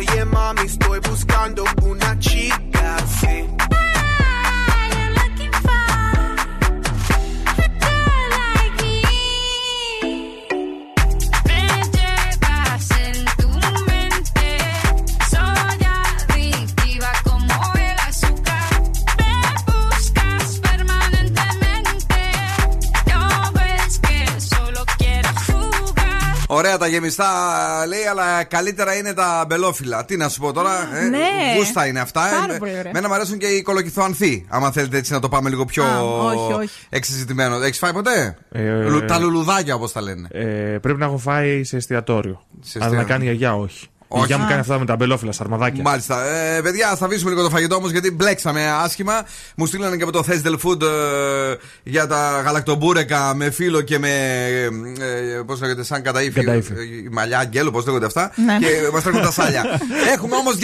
Oye 0.00 0.24
mami, 0.24 0.62
estoy 0.62 0.98
buscando 1.00 1.62
una 1.82 2.18
chica, 2.18 2.96
sí. 3.20 3.69
Ωραία 26.52 26.78
τα 26.78 26.86
γεμιστά 26.86 27.28
λέει, 27.88 28.04
αλλά 28.10 28.44
καλύτερα 28.44 28.94
είναι 28.96 29.12
τα 29.14 29.44
μπελόφυλλα. 29.48 30.04
Τι 30.04 30.16
να 30.16 30.28
σου 30.28 30.40
πω 30.40 30.52
τώρα. 30.52 30.70
Ε, 30.96 31.08
Ναι. 31.08 31.18
Γούστα 31.56 31.86
είναι 31.86 32.00
αυτά. 32.00 32.20
Πάρα 32.40 32.54
Ε, 32.54 32.58
πολύ 32.58 32.78
ωραία. 32.78 32.90
Μένα 32.94 33.08
μου 33.08 33.14
αρέσουν 33.14 33.38
και 33.38 33.46
οι 33.46 33.62
κολοκυθοανθοί. 33.62 34.46
Άμα 34.48 34.70
θέλετε 34.70 34.96
έτσι 34.96 35.12
να 35.12 35.20
το 35.20 35.28
πάμε 35.28 35.48
λίγο 35.48 35.64
πιο 35.64 35.84
Α, 35.84 36.00
όχι, 36.00 36.52
όχι. 36.52 36.86
εξεζητημένο. 36.88 37.56
Έχεις 37.62 37.78
φάει 37.78 37.92
ποτέ; 37.92 38.36
Ε, 38.50 38.82
Λου- 38.82 39.04
τα 39.06 39.18
λουλουδάκια 39.18 39.74
όπως 39.74 39.92
τα 39.92 40.00
λένε. 40.00 40.28
Ε, 40.30 40.78
πρέπει 40.78 40.98
να 40.98 41.04
έχω 41.04 41.18
φάει 41.18 41.64
σε 41.64 41.76
εστιατόριο. 41.76 42.40
Αλλά 42.52 42.60
εστιατόριο. 42.64 42.98
να 42.98 43.04
κάνει 43.04 43.22
η 43.24 43.26
γιαγιά, 43.26 43.54
όχι. 43.56 43.86
Η 44.12 44.18
Όχι. 44.18 44.26
γιαγιά 44.26 44.38
μου 44.38 44.44
Α. 44.44 44.48
κάνει 44.48 44.60
αυτά 44.60 44.78
με 44.78 44.84
τα 44.84 44.96
μπελόφυλλα, 44.96 45.32
σαρμαδάκια. 45.32 45.82
Μάλιστα. 45.82 46.24
Ε, 46.24 46.60
παιδιά, 46.60 46.96
θα 46.96 47.04
αφήσουμε 47.06 47.30
λίγο 47.30 47.42
το 47.42 47.50
φαγητό 47.50 47.74
όμως 47.74 47.90
γιατί 47.90 48.10
μπλέξαμε 48.10 48.70
άσχημα. 48.70 49.22
Μου 49.56 49.66
στείλανε 49.66 49.96
και 49.96 50.02
από 50.02 50.12
το 50.12 50.24
Thestel 50.28 50.54
Food 50.68 50.82
ε, 50.82 51.54
για 51.82 52.06
τα 52.06 52.40
γαλακτομπούρεκα 52.44 53.34
με 53.34 53.50
φύλλο 53.50 53.80
και 53.80 53.98
με. 53.98 54.08
Ε, 55.00 55.40
πώς 55.46 55.60
λέγεται, 55.60 55.84
σαν 55.84 56.02
καταήφι. 56.02 56.40
Καταήφι. 56.44 56.72
ε, 56.72 56.76
μαλλιά, 57.10 57.38
αγγέλου, 57.38 57.70
πώς 57.70 57.86
λέγονται 57.86 58.06
αυτά. 58.06 58.32
Ναι. 58.46 58.58
Και 58.60 58.66
μας 58.92 59.02
τρέχουν 59.02 59.22
τα 59.22 59.30
σάλια. 59.30 59.64
Έχουμε 60.14 60.36
όμως 60.36 60.54
250 60.54 60.58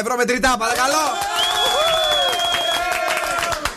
ευρώ 0.00 0.16
μετρητά, 0.16 0.56
παρακαλώ! 0.58 1.04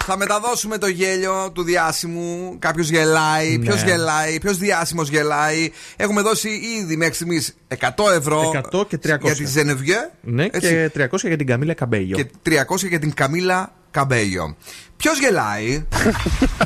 Θα 0.09 0.17
μεταδώσουμε 0.17 0.77
το 0.77 0.88
γέλιο 0.88 1.51
του 1.53 1.63
διάσημου. 1.63 2.55
Κάποιος 2.59 2.89
γελάει. 2.89 3.57
Ναι. 3.57 3.65
Ποιος 3.65 3.84
γελάει. 3.84 4.39
Ποιος 4.39 4.57
διάσημος 4.57 5.09
γελάει. 5.09 5.71
Έχουμε 5.95 6.21
δώσει 6.21 6.49
ήδη 6.49 6.97
μέχρι 6.97 7.13
στιγμής 7.13 7.55
100 7.67 8.11
ευρώ 8.15 8.51
100 8.71 8.88
και 8.88 8.97
300. 8.97 9.19
για 9.21 9.35
τη 9.35 9.45
Ζενεβιέ. 9.45 10.09
Ναι, 10.21 10.47
και 10.47 10.91
300 10.95 11.27
για 11.27 11.38
την 11.38 11.45
Καμίλα 11.45 11.73
Καμπέγιο. 11.73 12.17
Και 12.17 12.27
300 12.43 12.88
για 12.88 12.99
την 12.99 13.13
Καμίλα 13.13 13.73
Καμπέγιο. 13.91 14.55
Ποιος 14.97 15.19
γελάει; 15.19 15.85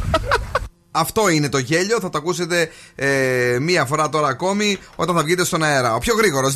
Αυτό 0.91 1.29
είναι 1.29 1.49
το 1.49 1.57
γέλιο. 1.57 1.99
Θα 1.99 2.09
το 2.09 2.17
ακούσετε 2.17 2.69
ε, 2.95 3.57
μία 3.61 3.85
φορά 3.85 4.09
τώρα 4.09 4.27
ακόμη 4.27 4.77
όταν 4.95 5.15
θα 5.15 5.23
βγείτε 5.23 5.45
στον 5.45 5.63
αέρα. 5.63 5.95
Ο 5.95 5.99
πιο 5.99 6.15
γρήγορος 6.15 6.53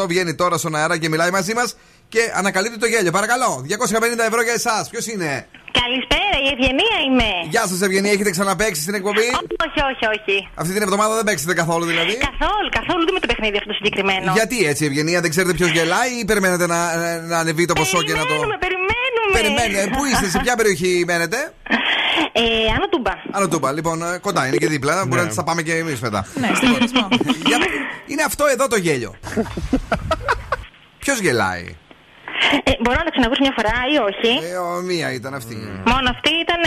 2-3-10-2-32-9-08 0.00 0.08
βγαίνει 0.08 0.34
τώρα 0.34 0.58
στον 0.58 0.74
αέρα 0.74 0.98
και 0.98 1.08
μιλάει 1.08 1.30
μαζί 1.30 1.54
μας 1.54 1.76
και 2.12 2.20
ανακαλύπτει 2.40 2.78
το 2.78 2.86
γέλιο. 2.92 3.10
Παρακαλώ, 3.18 3.50
250 3.68 4.24
ευρώ 4.30 4.42
για 4.42 4.52
εσάς. 4.60 4.88
Ποιος 4.92 5.06
είναι; 5.12 5.30
Καλησπέρα, 5.80 6.36
η 6.44 6.46
Ευγενία 6.54 6.96
είμαι. 7.06 7.30
Γεια 7.54 7.64
σας, 7.70 7.80
Ευγενία. 7.86 8.12
Έχετε 8.12 8.30
ξαναπέξει 8.30 8.80
στην 8.82 8.94
εκπομπή; 8.94 9.26
Όχι, 9.66 9.80
όχι, 9.90 10.04
όχι. 10.16 10.36
Αυτή 10.54 10.72
την 10.72 10.82
εβδομάδα 10.82 11.14
δεν 11.14 11.24
παίξετε 11.24 11.54
καθόλου 11.54 11.84
δηλαδή; 11.92 12.14
Καθόλου, 12.30 12.68
καθόλου 12.78 13.04
δεν 13.06 13.14
με 13.14 13.20
το 13.20 13.26
παιχνίδι 13.26 13.56
αυτό 13.56 13.68
το 13.68 13.74
συγκεκριμένο. 13.80 14.32
Γιατί 14.38 14.56
έτσι, 14.70 14.84
Ευγενία, 14.84 15.20
δεν 15.20 15.30
ξέρετε 15.30 15.52
ποιος 15.58 15.70
γελάει 15.70 16.10
ή 16.20 16.24
περιμένετε 16.24 16.66
να, 16.66 16.78
να 17.32 17.38
ανεβεί 17.38 17.64
το 17.64 17.72
ποσό 17.80 18.02
και 18.02 18.12
να 18.12 18.18
το. 18.18 18.26
Περιμένουμε, 18.26 18.56
περιμένουμε. 18.66 19.32
Περιμένετε. 19.38 19.96
Πού 19.96 20.04
είστε, 20.04 20.26
σε 20.28 20.38
ποια 20.38 20.54
περιοχή 20.56 21.04
μένετε; 21.06 21.38
Ε, 22.32 22.42
Άνω 22.76 22.86
Τούμπα. 22.90 23.12
Άλλο 23.30 23.48
τούμπα, 23.48 23.72
λοιπόν, 23.72 24.02
ε, 24.02 24.18
κοντά 24.18 24.46
είναι 24.46 24.56
και 24.56 24.66
δίπλα. 24.68 25.06
Μπορεί 25.06 25.22
να 25.22 25.34
τα 25.34 25.44
πάμε 25.44 25.62
και 25.62 25.74
εμείς 25.74 26.00
μετά. 26.00 26.26
Ναι, 26.34 26.50
στο 26.54 26.66
γυρισμό. 26.66 27.08
Για- 27.46 27.58
Είναι 28.06 28.22
αυτό 28.22 28.44
εδώ 28.46 28.66
το 28.68 28.76
γέλιο. 28.76 29.14
Ποιος 31.02 31.18
γελάει; 31.20 31.76
Ε, 32.68 32.70
μπορώ 32.82 32.96
να 33.02 33.06
το 33.08 33.12
ξανακούσω 33.14 33.42
μια 33.46 33.54
φορά 33.58 33.76
ή 33.94 33.96
όχι; 34.08 34.30
Ε, 34.52 34.56
ο, 34.56 34.70
μία 34.90 35.08
ήταν 35.18 35.32
αυτή. 35.40 35.56
Μόνο 35.92 36.06
αυτή 36.14 36.32
ήταν. 36.44 36.62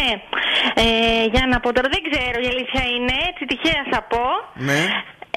Ε, 0.84 0.86
για 1.34 1.44
να 1.52 1.58
πω 1.64 1.68
τώρα, 1.76 1.88
δεν 1.96 2.02
ξέρω 2.10 2.38
η 2.46 2.48
αλήθεια 2.54 2.84
είναι. 2.94 3.14
Έτσι 3.30 3.42
τυχαία 3.52 3.82
θα 3.92 4.00
πω. 4.12 4.26
Ναι. 4.70 4.82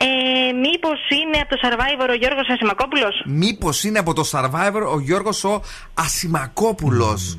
Ε, 0.00 0.52
Μήπως 0.52 0.98
είναι 1.20 1.38
από 1.44 1.50
το 1.54 1.58
Survivor 1.64 2.08
ο 2.14 2.14
Γιώργος 2.14 2.48
Ασημακόπουλος; 2.54 3.14
Μήπως 3.26 3.84
είναι 3.84 3.98
από 3.98 4.12
το 4.12 4.24
Survivor 4.32 4.82
ο 4.94 4.98
Γιώργος 5.00 5.44
ο 5.44 5.62
Ασημακόπουλος. 5.94 7.38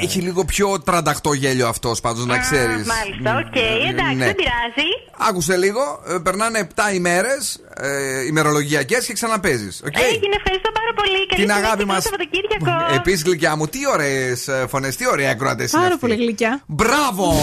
Έχει 0.00 0.20
λίγο 0.20 0.44
πιο 0.44 0.80
τρανταχτό 0.84 1.32
γέλιο 1.32 1.68
αυτός 1.68 2.00
πάντως, 2.00 2.26
να 2.26 2.38
ξέρεις. 2.38 2.86
Μάλιστα, 2.86 3.36
οκ, 3.46 3.56
εντάξει, 3.88 4.14
Ναι. 4.14 4.24
δεν 4.24 4.34
πειράζει. 4.34 4.88
Άκουσε 5.28 5.56
λίγο, 5.56 5.80
ε, 6.08 6.18
περνάνε 6.22 6.58
7 6.58 6.94
ημέρες 6.94 7.60
ε, 7.76 8.24
ημερολογιακές 8.26 9.06
και 9.06 9.12
ξαναπαίζεις. 9.12 9.82
Okay? 9.84 10.00
Έγινε, 10.12 10.34
ευχαριστώ 10.36 10.70
πάρα 10.72 10.92
πολύ. 10.94 11.10
Καλή 11.26 11.26
Την 11.28 11.36
συνέχεια, 11.38 11.62
αγάπη 11.64 11.76
καλό 11.82 11.92
μας. 11.92 12.02
Σαββατοκύριακο. 12.02 12.94
Επίσης, 12.94 13.22
γλυκιά 13.22 13.56
μου, 13.56 13.66
τι 13.66 13.78
ωραίες 13.92 14.48
φωνές, 14.68 14.96
τι 14.96 15.08
ωραία 15.08 15.30
ακροατές 15.30 15.72
είναι. 15.72 15.82
Πάρα 15.82 15.94
αυτοί. 15.94 16.06
πολύ 16.06 16.22
γλυκιά. 16.22 16.62
Μπράβο! 16.66 17.34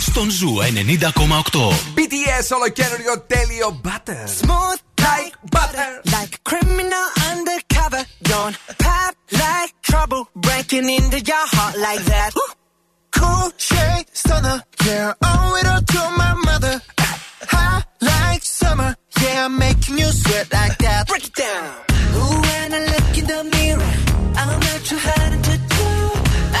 Στον 0.00 0.30
Ζου 0.30 0.54
90,8. 0.60 1.68
BTS 1.96 2.46
ολοκένουργιο 2.56 3.20
τέλειο 3.26 3.80
butter. 3.84 4.24
Smooth 4.42 4.80
like 5.08 5.34
butter, 5.56 5.90
like 6.14 6.32
a 6.40 6.42
criminal 6.50 7.06
undercover. 7.30 8.02
Don't 8.32 8.56
pop 8.84 9.09
like 9.32 9.72
trouble, 9.82 10.28
breaking 10.34 10.88
into 10.88 11.20
your 11.20 11.46
heart 11.54 11.76
like 11.78 12.04
that. 12.04 12.30
Cool 13.12 13.50
shade 13.56 14.06
stunner, 14.12 14.62
yeah, 14.86 15.14
owe 15.22 15.56
it 15.60 15.66
all 15.66 15.82
to 15.82 16.00
my 16.16 16.34
mother. 16.44 16.80
Hot 17.52 17.84
like 18.00 18.42
summer, 18.42 18.94
yeah, 19.20 19.44
I'm 19.46 19.58
making 19.58 19.98
you 19.98 20.06
sweat 20.06 20.52
like 20.52 20.78
that. 20.78 21.08
Break 21.08 21.26
it 21.26 21.34
down. 21.34 21.74
Ooh, 22.16 22.40
when 22.40 22.74
I 22.74 22.80
look 22.92 23.18
in 23.18 23.26
the 23.26 23.44
mirror, 23.56 23.92
I'm 24.40 24.60
not 24.60 24.80
too 24.88 24.98
hard 24.98 25.44
to 25.44 25.54
do. 25.76 25.88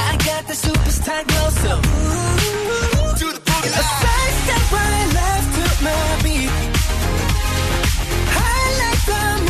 I 0.06 0.16
got 0.28 0.46
the 0.46 0.54
superstar 0.54 1.22
glow, 1.28 1.48
so 1.62 1.72
ooh, 1.76 3.18
do 3.20 3.26
the 3.32 3.40
boogie. 3.40 3.78
A 3.80 3.84
side 4.00 4.34
step 4.42 4.72
right 4.72 5.08
left 5.18 5.48
to 5.56 5.84
my 5.84 6.00
beat. 6.24 6.50
I 8.32 8.60
like 8.82 9.02
the 9.10 9.49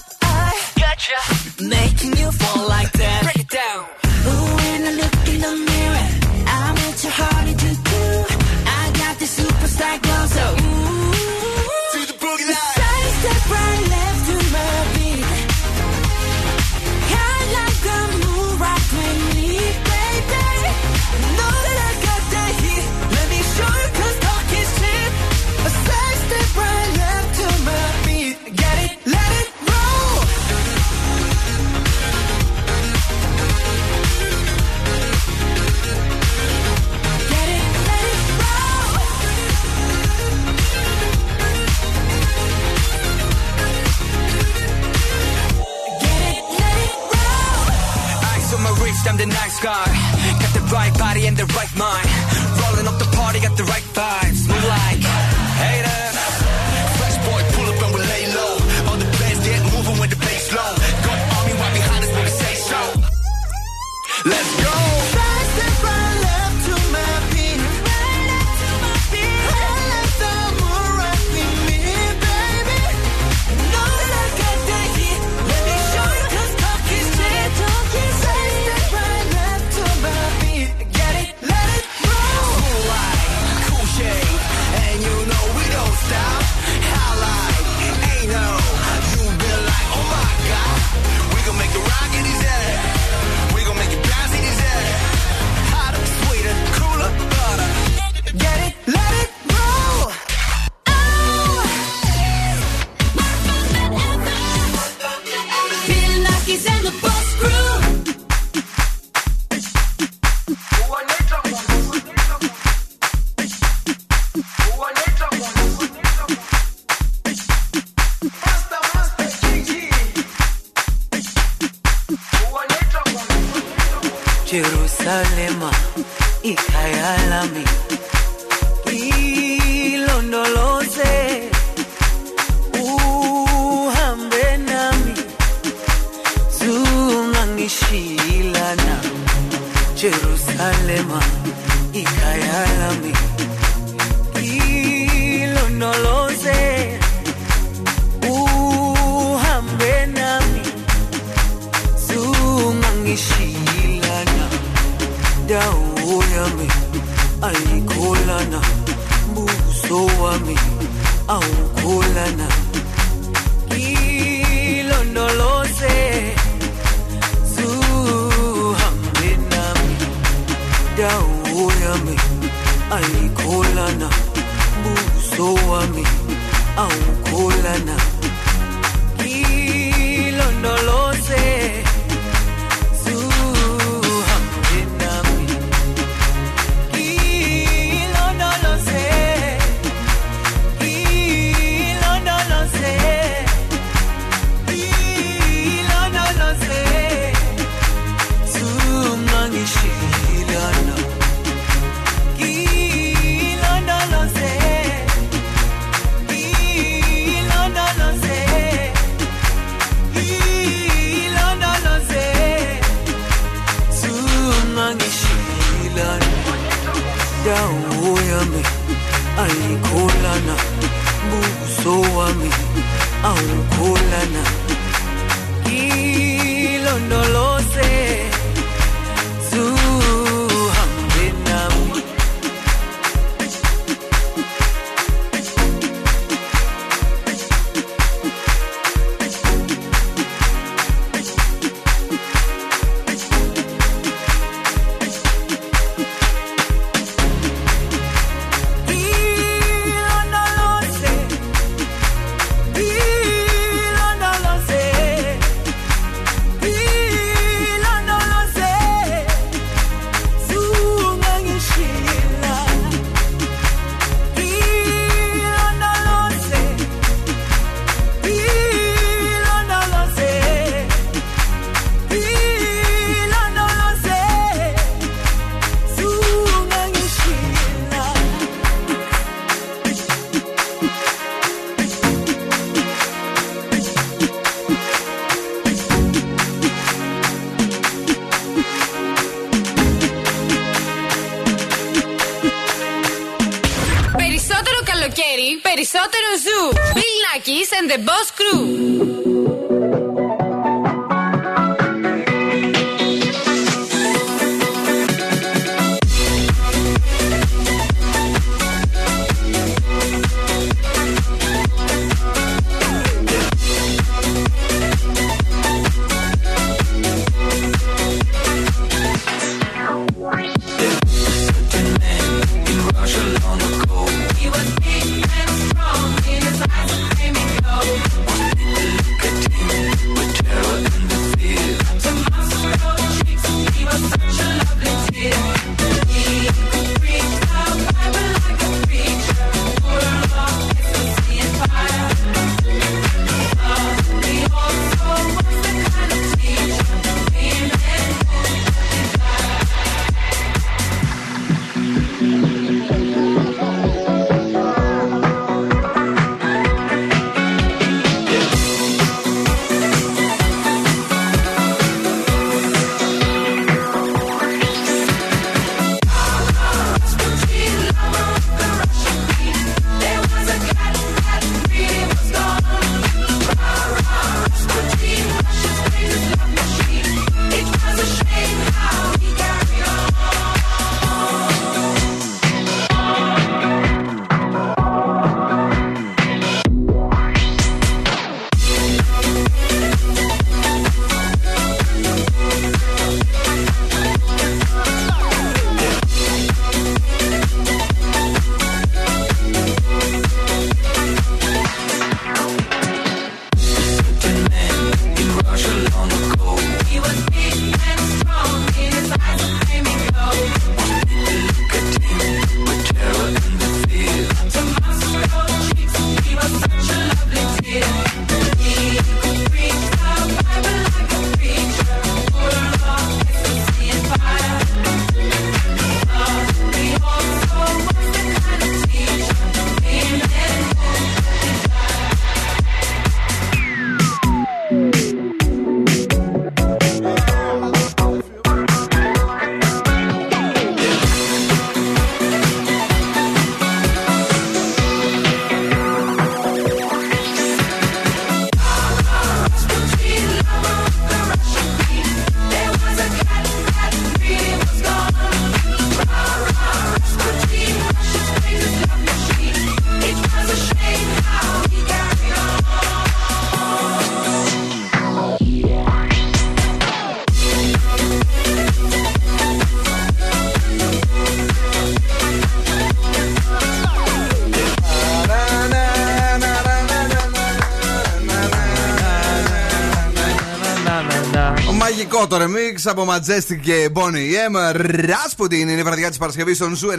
Μαγικό 482.71 482.91
το 482.91 482.91
remix 482.91 482.91
από 482.91 483.07
Majestic 483.09 483.59
και 483.61 483.89
Boney 483.93 484.51
M. 484.51 484.75
Rasputin 485.09 485.53
είναι 485.53 485.71
η 485.71 485.83
βραδιά 485.83 486.09
της 486.09 486.17
Παρασκευής 486.17 486.55
στον 486.55 486.75
Ζου 486.75 486.89
90,8. 486.89 486.93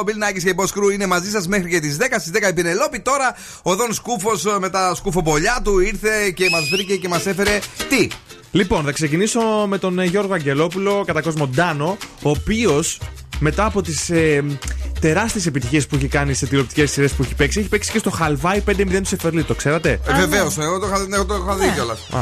Ο 0.00 0.04
Bill 0.06 0.28
Nakis 0.28 0.42
και 0.42 0.48
η 0.48 0.54
Boss 0.56 0.64
Crew 0.64 0.92
είναι 0.92 1.06
μαζί 1.06 1.30
σας 1.30 1.46
μέχρι 1.46 1.70
και 1.70 1.80
τις 1.80 1.96
10. 2.00 2.02
Στις 2.18 2.30
10 2.32 2.48
η 2.48 2.52
Πηνελόπη. 2.52 3.00
Τώρα 3.00 3.36
ο 3.62 3.76
Δον 3.76 3.92
Σκούφος 3.92 4.44
με 4.60 4.70
τα 4.70 4.94
σκουφόπουλα 4.94 5.60
του 5.64 5.78
ήρθε 5.78 6.30
και 6.30 6.50
μας 6.50 6.68
βρήκε 6.68 6.96
και 6.96 7.08
μας 7.08 7.26
έφερε 7.26 7.58
τι; 7.88 8.08
Λοιπόν, 8.50 8.84
θα 8.84 8.92
ξεκινήσω 8.92 9.40
με 9.68 9.78
τον 9.78 9.98
ε, 9.98 10.04
Γιώργο 10.04 10.34
Αγγελόπουλο, 10.34 11.04
κατά 11.06 11.20
κόσμο 11.20 11.46
Ντάνο, 11.46 11.96
ο 12.22 12.30
οποίος 12.30 12.98
μετά 13.38 13.64
από 13.64 13.82
τις 13.82 14.10
ε, 14.10 14.44
τεράστιες 15.00 15.46
επιτυχίες 15.46 15.86
που 15.86 15.94
έχει 15.96 16.06
κάνει 16.06 16.34
σε 16.34 16.46
τηλεοπτικές 16.46 16.90
σειρές 16.90 17.12
που 17.12 17.22
έχει 17.22 17.34
παίξει, 17.34 17.58
έχει 17.58 17.68
παίξει 17.68 17.90
και 17.90 17.98
στο 17.98 18.10
Χαλβάη 18.10 18.62
5-0 18.66 18.74
του 18.90 19.06
Σεφερλί. 19.06 19.42
Το 19.44 19.54
ξέρατε; 19.54 20.00
Ε, 20.08 20.14
Βεβαίως, 20.14 20.58
εγώ 20.58 20.78
το 20.78 20.86
είχα, 20.86 21.06
εγώ 21.14 21.24
το 21.24 21.34
είχα 21.34 21.54
δει 21.56 21.70
κιόλας. 21.74 22.08
Α, 22.12 22.20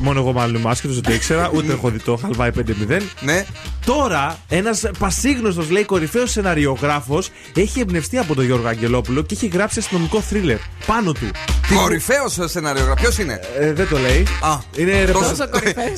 μόνο 0.00 0.20
εγώ 0.20 0.32
μάλλον 0.32 0.60
είμαι 0.60 0.70
άσχετος, 0.70 0.94
δεν 0.94 1.04
το 1.04 1.12
ήξερα, 1.12 1.50
ούτε 1.54 1.72
έχω 1.72 1.88
δει 1.90 1.98
το 1.98 2.16
Χαλβάι 2.16 2.50
5-0. 2.88 3.00
Ναι. 3.20 3.44
Τώρα, 3.84 4.38
ένας 4.48 4.82
πασίγνωστος, 4.98 5.70
λέει, 5.70 5.84
κορυφαίος 5.84 6.30
σεναριογράφος 6.30 7.30
έχει 7.54 7.80
εμπνευστεί 7.80 8.18
από 8.18 8.34
τον 8.34 8.44
Γιώργο 8.44 8.68
Αγγελόπουλο 8.68 9.22
και 9.22 9.34
έχει 9.34 9.46
γράψει 9.46 9.78
αστυνομικό 9.78 10.20
θρίλερ 10.20 10.56
πάνω 10.86 11.12
του. 11.12 11.30
Κορυφαίος 11.74 12.38
σενάριο. 12.44 12.94
Ποιος 12.96 13.18
είναι; 13.18 13.40
Ε, 13.58 13.72
δεν 13.72 13.88
το 13.88 13.98
λέει. 13.98 14.26
Α, 14.40 14.58
είναι 14.76 15.04
ρεπορ- 15.04 15.24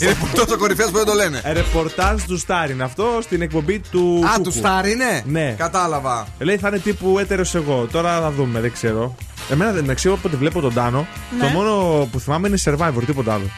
είναι 0.00 0.16
τόσο 0.34 0.56
κορυφαίος 0.58 0.90
που 0.90 0.96
δεν 0.96 1.06
το 1.06 1.12
λένε. 1.14 1.42
Ρεπορτάζ 1.52 2.22
του 2.22 2.38
Στάρ 2.38 2.70
είναι 2.70 2.82
αυτό 2.84 3.18
στην 3.22 3.42
εκπομπή 3.42 3.78
του. 3.90 4.22
Α, 4.26 4.30
Κούκου. 4.36 4.42
του 4.42 4.51
Στάρ 4.58 4.88
είναι; 4.88 5.22
Ναι. 5.26 5.54
Κατάλαβα. 5.58 6.26
Λέει 6.38 6.56
θα 6.56 6.68
είναι 6.68 6.78
τύπου 6.78 7.18
έτερος 7.18 7.54
εγώ. 7.54 7.86
Τώρα 7.92 8.20
θα 8.20 8.30
δούμε, 8.30 8.60
δεν 8.60 8.72
ξέρω. 8.72 9.14
Εμένα 9.50 9.72
δεν 9.72 9.94
ξέρω 9.94 10.14
όποτε 10.14 10.36
βλέπω 10.36 10.60
τον 10.60 10.74
Τάνο. 10.74 11.06
Ναι. 11.38 11.46
Το 11.46 11.48
μόνο 11.48 12.04
που 12.12 12.20
θυμάμαι 12.20 12.48
είναι 12.48 12.58
survivor, 12.64 13.02
τίποτα 13.06 13.34
άλλο. 13.34 13.50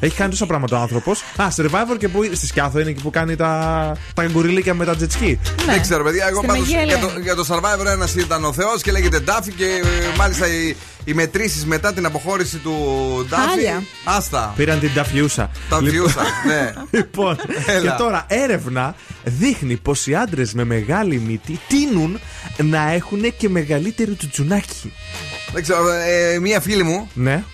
Έχει 0.00 0.16
κάνει 0.16 0.30
τόσα 0.30 0.46
πράγματα 0.46 0.78
ο 0.78 0.80
άνθρωπος. 0.80 1.20
Α, 1.36 1.46
survivor 1.56 1.96
και 1.98 2.08
που 2.08 2.24
στη 2.32 2.46
Σκιάθο 2.46 2.78
είναι 2.80 2.90
εκεί 2.90 3.02
που 3.02 3.10
κάνει 3.10 3.36
τα, 3.36 3.92
τα 4.14 4.24
γκουριλίκια 4.26 4.74
με 4.74 4.84
τα 4.84 4.94
jet 5.00 5.02
ski. 5.22 5.36
Δεν 5.66 5.80
ξέρω, 5.80 6.04
παιδιά. 6.04 6.26
Εγώ 6.28 6.36
Στην 6.36 6.48
πάντως 6.48 6.66
Αγία 6.66 6.82
για, 6.82 6.98
το, 6.98 7.06
Ελένη. 7.06 7.22
για 7.22 7.34
το 7.34 7.44
Survivor 7.48 7.86
ένας 7.86 8.14
ήταν 8.14 8.44
ο 8.44 8.52
Θεός 8.52 8.82
και 8.82 8.90
λέγεται 8.90 9.18
Ντάφι 9.20 9.52
και 9.52 9.64
ε, 9.64 10.16
μάλιστα 10.16 10.46
οι, 10.46 10.76
οι 11.04 11.12
μετρήσεις 11.14 11.64
μετά 11.64 11.92
την 11.92 12.04
αποχώρηση 12.06 12.56
του 12.56 12.74
Ντάφι. 13.28 13.48
Χάλια. 13.48 13.82
Άστα. 14.04 14.52
Πήραν 14.56 14.78
την 14.80 14.94
ταφιούσα. 14.94 15.50
Ταφιούσα, 15.68 16.22
ναι. 16.46 16.72
Λοιπόν, 16.98 17.36
Έλα. 17.66 17.90
και 17.90 17.96
τώρα 17.98 18.24
έρευνα 18.28 18.94
δείχνει 19.24 19.76
πως 19.76 20.06
οι 20.06 20.14
άντρες 20.14 20.54
με 20.54 20.64
μεγάλη 20.64 21.18
μύτη 21.26 21.60
τείνουν 21.68 22.18
να 22.62 22.90
έχουν 22.92 23.34
και 23.36 23.48
μεγαλύτερο 23.48 24.12
τσουτσουνάκι. 24.18 24.92
Δεν 25.52 25.62
ξέρω, 25.62 25.88
ε, 25.88 26.38
μία 26.38 26.60
φίλη 26.60 26.82
μου 26.82 27.08
Ναι, 27.14 27.44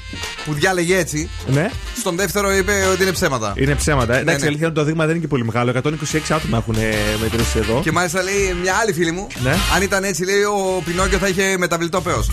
που 0.44 0.52
διάλεγε 0.54 0.96
έτσι, 0.98 1.30
ναι. 1.46 1.70
στον 1.96 2.16
δεύτερο 2.16 2.52
είπε 2.56 2.72
ότι 2.92 3.02
είναι 3.02 3.12
ψέματα. 3.12 3.52
Είναι 3.56 3.74
ψέματα. 3.74 4.14
Εντάξει, 4.16 4.38
ναι. 4.40 4.44
η 4.44 4.46
αλήθεια 4.48 4.56
είναι 4.56 4.66
ότι 4.66 4.74
το 4.74 4.84
δείγμα 4.84 5.04
δεν 5.04 5.14
είναι 5.14 5.22
και 5.24 5.28
πολύ 5.28 5.44
μεγάλο. 5.44 5.72
126 5.74 6.18
άτομα 6.28 6.56
έχουν 6.58 6.74
ε, 6.74 6.94
μετρήσει 7.22 7.58
εδώ. 7.58 7.80
Και 7.82 7.92
μάλιστα 7.92 8.22
λέει 8.22 8.56
μια 8.62 8.74
άλλη 8.82 8.92
φίλη 8.92 9.10
μου, 9.12 9.26
Ναι. 9.42 9.54
αν 9.74 9.82
ήταν 9.82 10.04
έτσι, 10.04 10.24
λέει 10.24 10.42
ο 10.42 10.82
Πινόκιο 10.84 11.18
θα 11.18 11.28
είχε 11.28 11.56
μεταβλητό 11.58 12.00
πέος. 12.00 12.30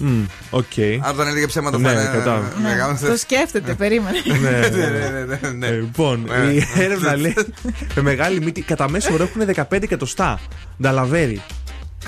Μμ, 0.00 0.22
Οκ. 0.50 0.64
Αν 1.00 1.16
τον 1.16 1.26
έλεγε 1.28 1.46
ψέματα, 1.46 1.78
Ναι, 1.78 1.86
θα 1.88 1.92
είναι. 2.00 2.10
κατάλαβα. 2.12 2.46
ε, 2.46 2.60
μεγάλο. 2.62 2.98
Το 3.06 3.16
σκέφτεται, 3.16 3.74
περίμενε. 3.74 4.18
Ναι, 4.26 4.38
Ναι, 4.50 4.50
ναι. 4.68 4.86
ναι, 4.86 5.08
ναι, 5.26 5.38
ναι, 5.42 5.50
ναι. 5.50 5.66
Ε, 5.66 5.70
Λοιπόν, 5.70 6.24
Ναι. 6.44 6.50
η 6.52 6.66
έρευνα 6.78 7.16
λέει 7.16 7.34
με 7.94 8.02
μεγάλη 8.02 8.40
μύτη 8.40 8.60
κατά 8.62 8.90
μέσο 8.90 9.12
όρο 9.14 9.22
έχουν 9.22 9.54
15 9.70 9.82
εκατοστά. 9.82 10.40
Νταλαβέρι. 10.82 11.40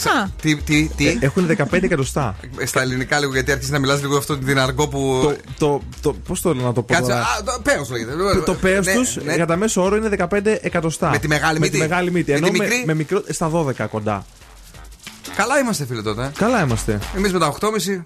Α, 0.08 0.28
Τι, 0.42 0.56
τι, 0.56 0.90
τι; 0.96 1.18
Έχουν 1.20 1.46
15 1.56 1.82
εκατοστά. 1.82 2.36
Στα 2.64 2.80
ελληνικά 2.82 3.18
λίγο, 3.18 3.32
γιατί 3.32 3.52
άρχισε 3.52 3.72
να 3.72 3.78
μιλάς 3.78 4.00
λίγο 4.00 4.16
αυτό 4.16 4.38
την 4.38 4.58
αργό 4.58 4.88
που. 4.88 5.20
Το, 5.22 5.36
το, 5.58 5.82
το, 6.00 6.12
πώς 6.12 6.40
το 6.40 6.54
να 6.54 6.72
το 6.72 6.82
πω 6.82 6.94
Κάτσε, 6.94 7.10
τώρα; 7.10 7.20
α, 7.22 7.42
το 7.44 7.60
πέος 7.62 7.90
λέγεται. 7.90 8.12
Το, 8.34 8.40
το 8.42 8.54
πέος 8.54 8.86
Ναι, 8.86 8.92
τους 8.94 9.16
ναι. 9.24 9.36
κατά 9.36 9.56
μέσο 9.56 9.82
όρο 9.82 9.96
είναι 9.96 10.08
15 10.18 10.40
εκατοστά. 10.60 11.10
Με 11.10 11.18
τη 11.18 11.28
μεγάλη 11.28 11.58
Με 11.58 11.64
μύτη; 11.66 11.78
τη 11.78 11.88
μεγάλη 11.88 12.10
μύτη. 12.10 12.30
Με 12.30 12.36
Ενώ 12.36 12.46
τη 12.50 12.58
με, 12.58 12.64
μικρή; 12.64 12.82
με 12.86 12.94
μικρό, 12.94 13.22
στα 13.28 13.50
12 13.54 13.86
κοντά. 13.90 14.24
Καλά 15.36 15.58
είμαστε, 15.58 15.86
φίλε 15.86 16.02
τότε. 16.02 16.30
Καλά 16.38 16.62
είμαστε. 16.64 16.98
Εμείς 17.16 17.32
με 17.32 17.38
τα 17.38 17.54
8,5. 17.60 18.04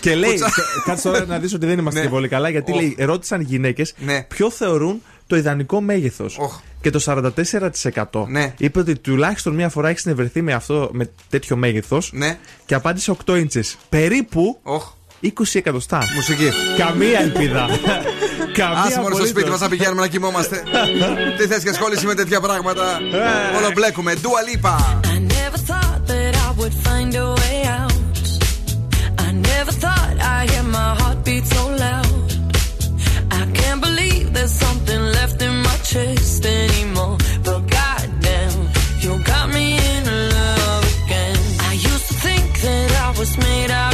Και 0.00 0.14
λέει, 0.14 0.30
Πουτσα. 0.30 0.50
κάτσε 0.84 1.08
τώρα 1.08 1.24
να 1.26 1.38
δεις 1.38 1.54
ότι 1.54 1.66
δεν 1.66 1.78
είμαστε 1.78 2.00
Ναι. 2.00 2.06
και 2.06 2.12
πολύ 2.12 2.28
καλά, 2.28 2.48
γιατί 2.48 2.72
Οχ. 2.72 2.78
λέει, 2.78 2.96
ρώτησαν 2.98 3.40
γυναίκες 3.40 3.94
Ναι. 3.98 4.22
ποιο 4.28 4.50
θεωρούν 4.50 5.02
το 5.26 5.36
ιδανικό 5.36 5.80
μέγεθος. 5.80 6.36
Οχ. 6.38 6.60
Και 6.80 6.90
το 6.90 6.98
44% 6.98 8.26
Ναι. 8.28 8.54
είπε 8.56 8.78
ότι 8.78 8.96
τουλάχιστον 8.98 9.54
μία 9.54 9.68
φορά 9.68 9.88
έχει 9.88 9.98
συνευρεθεί 9.98 10.42
με, 10.42 10.52
αυτό, 10.52 10.88
με 10.92 11.10
τέτοιο 11.28 11.56
μέγεθος 11.56 12.10
Ναι. 12.12 12.38
και 12.66 12.74
απάντησε 12.74 13.10
8 13.10 13.36
ίντσες. 13.38 13.76
Περίπου 13.88 14.58
Οχ. 14.62 14.92
20 15.20 15.30
εκατοστά. 15.58 15.98
Μουσική. 16.14 16.50
Καμία 16.78 17.20
ελπίδα. 17.20 17.66
Καμία 18.58 18.78
Άσε 18.78 18.82
μόνο 18.82 18.90
στο 18.92 18.98
απολύτως. 19.06 19.28
σπίτι 19.28 19.50
μας 19.50 19.60
να 19.60 19.68
πηγαίνουμε 19.68 20.00
να 20.00 20.06
κοιμόμαστε. 20.08 20.62
Τι 21.38 21.46
θες 21.46 21.62
και 21.62 21.68
ασχόληση 21.68 22.06
με 22.06 22.14
τέτοια 22.14 22.40
πράγματα; 22.40 22.84
Ε. 23.52 23.56
Όλο 23.56 23.70
μπλέκουμε. 23.74 24.14
Dua 24.22 24.40
Lipa. 24.48 24.76
I 25.14 25.18
never 25.18 25.58
thought 25.70 26.00
that 26.06 26.34
I 26.46 26.48
would 26.60 26.74
find 26.86 27.14
a 27.14 27.26
way 27.40 27.56
out. 27.80 27.92
I 29.26 29.28
never 29.50 29.72
thought 29.84 30.14
I'd 30.34 30.50
hear 30.50 30.64
my 30.78 30.88
heartbeat 31.00 31.44
so 31.54 31.62
loud. 31.84 32.08
I 33.40 33.42
can't 33.58 33.80
believe 33.88 34.24
there's 34.36 34.56
something 34.66 35.01
left 35.94 35.96
in 35.96 36.08
my 36.08 36.14
chest 36.14 36.46
anymore. 36.46 37.18
But 37.44 37.60
goddamn, 37.68 38.68
you 39.00 39.22
got 39.24 39.48
me 39.52 39.78
in 39.78 40.04
love 40.04 41.04
again. 41.04 41.38
I 41.60 41.72
used 41.74 42.08
to 42.08 42.14
think 42.14 42.60
that 42.60 42.92
I 43.06 43.18
was 43.18 43.36
made 43.38 43.70
out 43.70 43.91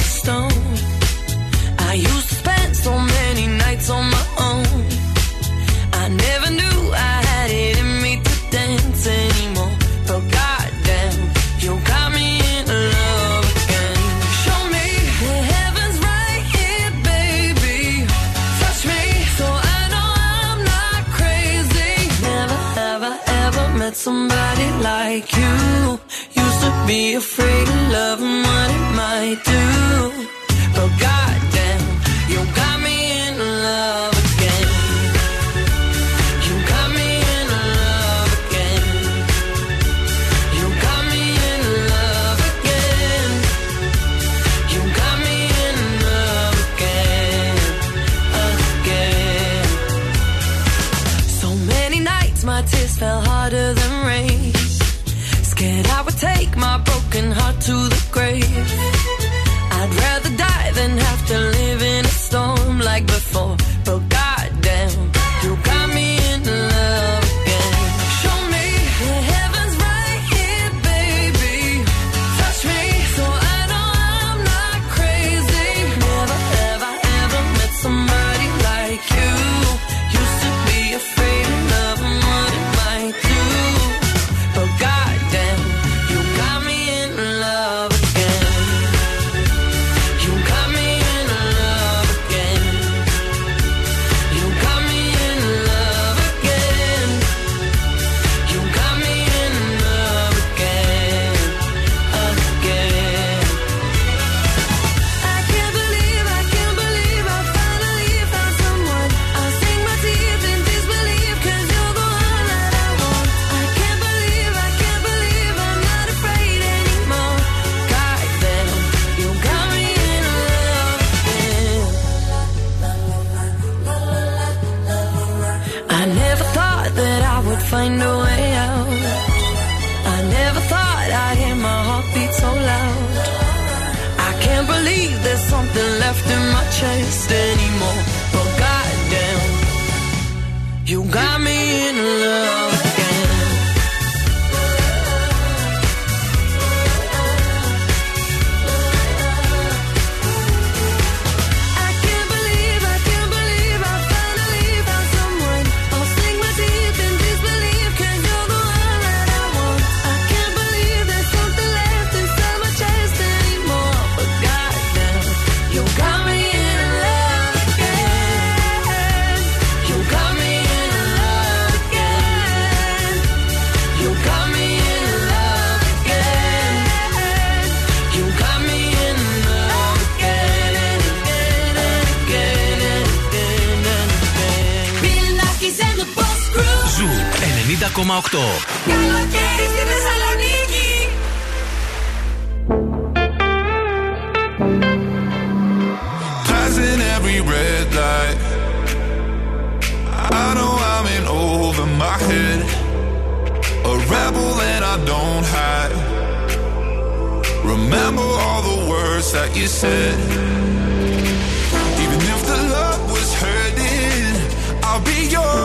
I'll 214.99 215.05
be 215.05 215.29
yours. 215.29 215.58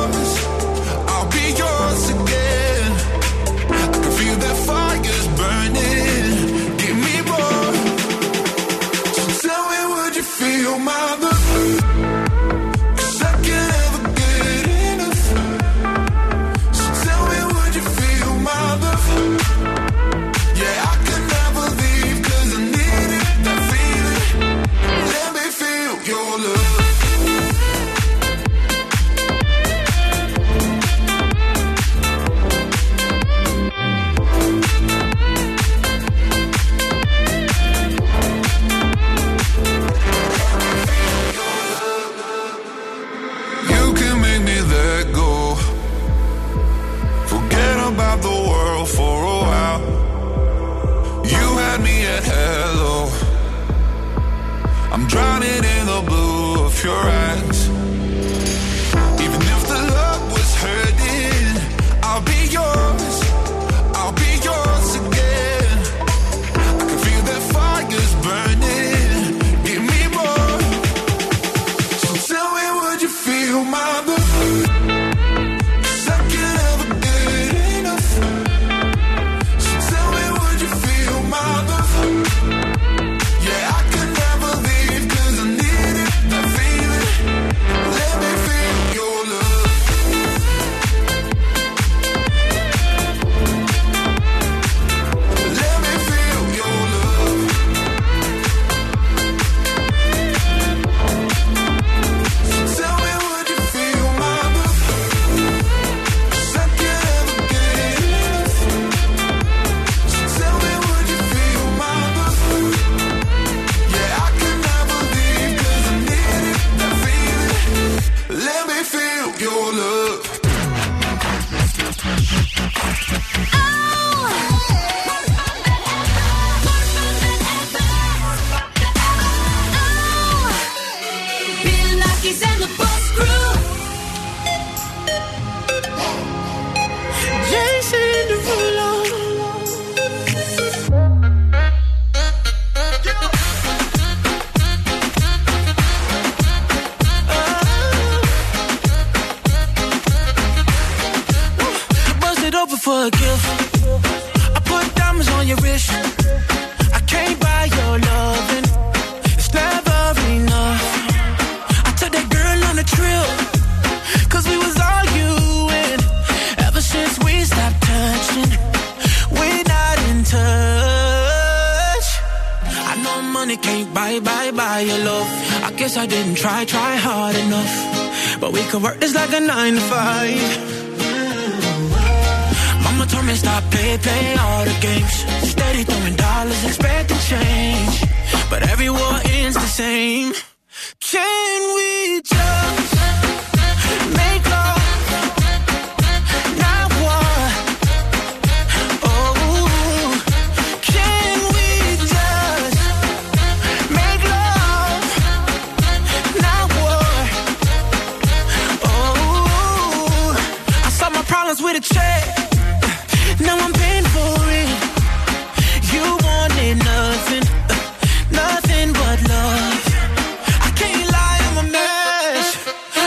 I 220.68 220.72
can't 220.76 221.08
lie 221.12 221.40
I'm 221.48 221.58
a 221.66 221.66
mess. 221.72 222.48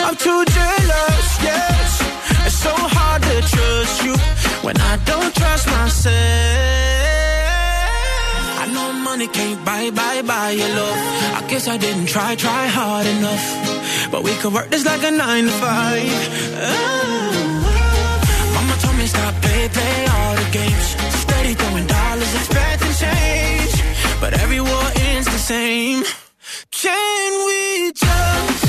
I'm 0.06 0.16
too 0.16 0.44
jealous 0.56 1.26
Yes. 1.42 1.88
It's 2.46 2.58
so 2.66 2.74
hard 2.96 3.22
to 3.22 3.36
trust 3.52 4.04
you 4.04 4.14
When 4.66 4.76
I 4.80 4.96
don't 5.04 5.34
trust 5.34 5.66
myself. 5.66 6.14
I 8.62 8.64
know 8.74 8.92
money 8.92 9.28
can't 9.28 9.64
buy 9.64 9.90
by 9.90 10.22
by 10.22 10.50
your 10.50 10.68
love. 10.68 10.98
I 11.38 11.40
guess 11.48 11.68
I 11.68 11.76
didn't 11.76 12.06
try, 12.06 12.34
try 12.34 12.66
hard 12.66 13.06
enough. 13.06 13.46
But 14.10 14.22
we 14.22 14.32
could 14.40 14.52
work 14.52 14.68
this 14.70 14.84
like 14.84 15.02
a 15.02 15.10
nine 15.10 15.44
to 15.44 15.50
five. 15.50 17.05
Me 19.06 19.10
stop, 19.10 19.34
play, 19.40 19.68
play 19.68 20.06
all 20.06 20.34
the 20.34 20.48
games. 20.50 20.86
Steady 21.22 21.54
throwing 21.54 21.86
dollars, 21.86 22.34
expecting 22.34 22.92
change. 23.04 23.74
But 24.20 24.34
every 24.34 24.60
war 24.60 24.86
ends 24.96 25.28
the 25.28 25.38
same. 25.38 26.02
Can 26.72 27.46
we 27.46 27.92
just 27.92 28.65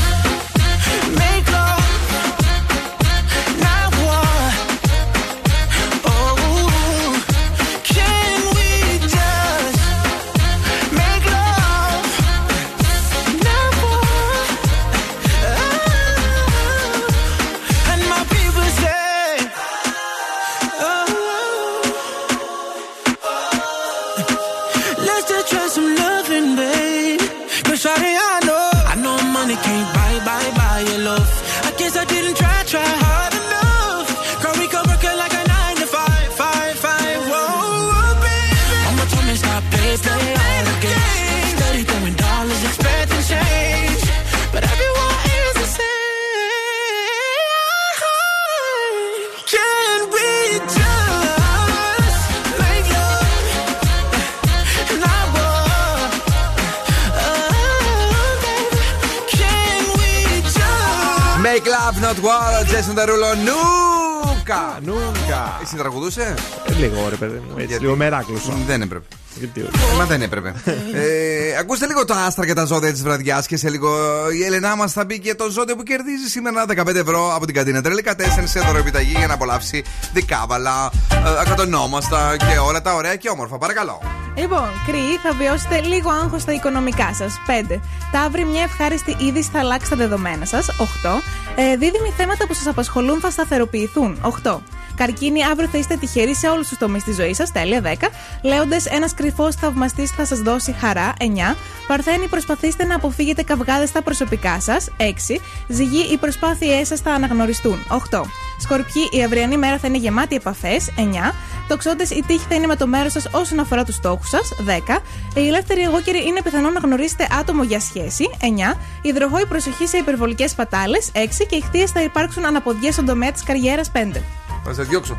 love, 62.01 62.15
not 62.15 62.19
war, 62.23 62.63
Jason 62.65 62.95
Derulo, 62.95 63.35
νούκα! 63.45 64.79
Νούκα! 64.81 65.59
Εσύ 65.61 65.75
τραγουδούσες; 65.75 66.23
Ε, 66.69 66.73
Λίγο 66.73 67.09
ρε 67.09 67.15
παιδί 67.15 67.37
μου, 67.49 67.55
έτσι, 67.57 67.79
λίγο 67.79 67.95
μεράκλωσο. 67.95 68.53
Δεν 68.67 68.81
έπρεπε. 68.81 69.05
Γιατί 69.39 69.61
όχι. 69.61 69.95
Μα 69.97 70.05
δεν 70.05 70.21
έπρεπε. 70.21 70.53
ε, 71.01 71.57
ακούστε 71.59 71.87
λίγο 71.87 72.05
τα 72.05 72.15
άστρα 72.15 72.45
και 72.45 72.53
τα 72.53 72.65
ζώδια 72.65 72.91
της 72.91 73.03
βραδιάς 73.03 73.47
και 73.47 73.57
σε 73.57 73.69
λίγο 73.69 73.89
η 74.31 74.43
Ελενά 74.43 74.75
μας 74.75 74.91
θα 74.93 75.05
μπει 75.05 75.19
και 75.19 75.35
το 75.35 75.49
ζώδιο 75.49 75.75
που 75.75 75.83
κερδίζει 75.83 76.27
σήμερα 76.29 76.65
15 76.67 76.95
ευρώ 76.95 77.35
από 77.35 77.45
την 77.45 77.55
καντίνα 77.55 77.81
Τρελίκα 77.81 78.13
4 78.17 78.21
σε 78.43 78.59
δωρεοπιταγή 78.59 79.15
για 79.17 79.27
να 79.27 79.33
απολαύσει 79.33 79.83
δικάβαλα, 80.13 80.91
ε, 81.11 81.15
ακατονόμαστα 81.41 82.35
και 82.37 82.57
όλα 82.67 82.81
τα 82.81 82.93
ωραία 82.93 83.15
και 83.15 83.29
όμορφα. 83.29 83.57
Παρακαλώ. 83.57 84.01
Λοιπόν, 84.37 84.69
κρυοί, 84.85 85.17
θα 85.23 85.31
βιώσετε 85.31 85.81
λίγο 85.81 86.09
άγχος 86.09 86.41
στα 86.41 86.53
οικονομικά 86.53 87.13
σας. 87.13 87.41
5. 87.45 87.81
Ταύρι, 88.11 88.45
μια 88.45 88.63
ευχάριστη 88.63 89.15
είδηση 89.19 89.49
θα 89.53 89.59
αλλάξει 89.59 89.89
τα 89.89 89.95
δεδομένα 89.95 90.45
σας. 90.45 90.69
8. 90.77 91.21
Ε, 91.55 91.75
δίδυμοι 91.77 92.13
θέματα 92.17 92.47
που 92.47 92.53
σας 92.53 92.67
απασχολούν 92.67 93.19
θα 93.19 93.29
σταθεροποιηθούν. 93.29 94.19
8. 94.21 94.61
Καρκίνη, 94.97 95.43
αύριο 95.43 95.67
θα 95.67 95.77
είστε 95.77 95.95
τυχεροί 95.95 96.35
σε 96.35 96.47
όλους 96.47 96.67
τους 96.67 96.77
τομείς 96.77 97.03
της 97.03 97.15
ζωής 97.15 97.35
σας. 97.35 97.51
Τέλεια, 97.51 97.81
10. 97.81 98.09
Λέοντες, 98.41 98.85
ένας 98.85 99.13
κρυφός 99.13 99.55
θαυμαστής 99.55 100.11
θα 100.11 100.25
σας 100.25 100.39
δώσει 100.39 100.75
χαρά. 100.79 101.13
9. 101.19 101.55
Παρθένη, 101.87 102.27
προσπαθήστε 102.27 102.85
να 102.85 102.95
αποφύγετε 102.95 103.43
καυγάδες 103.43 103.89
στα 103.89 104.01
προσωπικά 104.01 104.59
σας. 104.61 104.89
6. 104.97 105.41
Ζυγή, 105.67 106.13
οι 106.13 106.17
προσπάθειές 106.17 106.87
σας 106.87 106.99
θα 106.99 107.11
αναγνωριστούν. 107.11 107.85
8. 107.87 108.25
Σκορπιοί, 108.59 109.09
η 109.11 109.23
αυριανή 109.23 109.57
μέρα 109.57 109.77
θα 109.77 109.87
είναι 109.87 109.97
γεμάτη 109.97 110.35
επαφές. 110.35 110.89
9. 110.97 111.33
Τοξότε, 111.67 112.03
η 112.03 112.23
τύχη 112.27 112.45
θα 112.49 112.55
είναι 112.55 112.67
με 112.67 112.75
το 112.75 112.87
μέρος 112.87 113.11
σας 113.11 113.27
όσον 113.31 113.59
αφορά 113.59 113.83
τους 113.83 113.95
στόχους 113.95 114.29
σας. 114.29 114.53
10. 114.65 115.01
Οι 115.35 115.47
ελεύθεροι 115.47 115.81
εγώκεροι 115.81 116.27
είναι 116.27 116.41
πιθανό 116.41 116.69
να 116.69 116.79
γνωρίσετε 116.79 117.27
άτομο 117.39 117.63
για 117.63 117.79
σχέση. 117.79 118.29
9. 118.41 118.77
Υδροχόη, 119.01 119.45
προσοχή 119.45 119.87
σε 119.87 119.97
υπερβολικές 119.97 120.53
πατάλες. 120.53 121.09
6. 121.13 121.45
Και 121.45 121.55
οι 121.55 121.61
χθείε 121.61 121.85
θα 121.93 122.01
υπάρξουν 122.01 122.45
αναποδιές 122.45 122.93
στον 122.93 123.05
τομέα 123.05 123.31
της 123.31 123.43
καριέρας. 123.43 123.91
5. 123.91 124.23
Θα 124.67 124.73
σε 124.73 124.83
διώξω. 124.83 125.17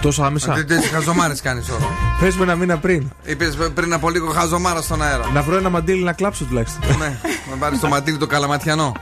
Τόσο 0.00 0.22
άμεσα; 0.22 0.64
Τι 0.64 0.82
χαζομάρες 0.82 1.40
κάνεις 1.40 1.68
όλο. 1.68 1.90
Πες 2.20 2.36
μου 2.36 2.42
ένα 2.42 2.54
μήνα 2.54 2.78
πριν. 2.78 3.10
Είπες 3.24 3.56
πριν 3.74 3.92
από 3.92 4.10
λίγο 4.10 4.28
χαζομάρα 4.30 4.82
στον 4.82 5.02
αέρα. 5.02 5.30
Να 5.32 5.42
βρω 5.42 5.56
ένα 5.56 5.68
μαντίλι 5.68 6.02
να 6.02 6.12
κλάψω 6.12 6.44
τουλάχιστον. 6.44 6.98
ναι, 6.98 7.18
να 7.50 7.56
πάρεις 7.56 7.80
το 7.80 7.88
μαντίλι 7.88 8.16
το 8.16 8.26
καλαματιανό. 8.26 8.92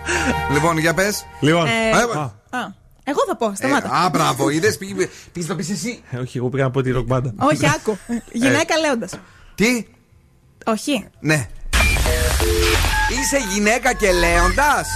λοιπόν, 0.52 0.78
για 0.78 0.94
πες. 0.94 1.26
Λοιπόν. 1.40 1.66
Ε, 1.66 1.70
Α, 1.70 2.20
α, 2.58 2.72
εγώ 3.04 3.18
θα 3.28 3.36
πω, 3.36 3.52
σταμάτα. 3.54 3.88
Α, 3.88 4.08
μπράβο, 4.08 4.50
είδες. 4.50 4.78
Πήγε 4.78 5.08
το 5.46 5.54
πεις 5.54 5.70
εσύ. 5.70 6.02
Ε, 6.10 6.16
Όχι, 6.18 6.38
εγώ 6.38 6.48
πήγα 6.48 6.64
να 6.64 6.70
πω 6.70 6.82
τη 6.82 6.90
ροκ 6.90 7.06
μπάντα. 7.06 7.34
Όχι, 7.38 7.66
άκου. 7.66 7.98
Γυναίκα 8.32 8.76
λέοντας. 8.78 9.12
Τι; 9.54 9.86
Όχι. 10.64 11.06
Ναι. 11.20 11.46
Είσαι 13.20 13.38
γυναίκα 13.52 13.92
και 13.92 14.12
λέοντας. 14.12 14.86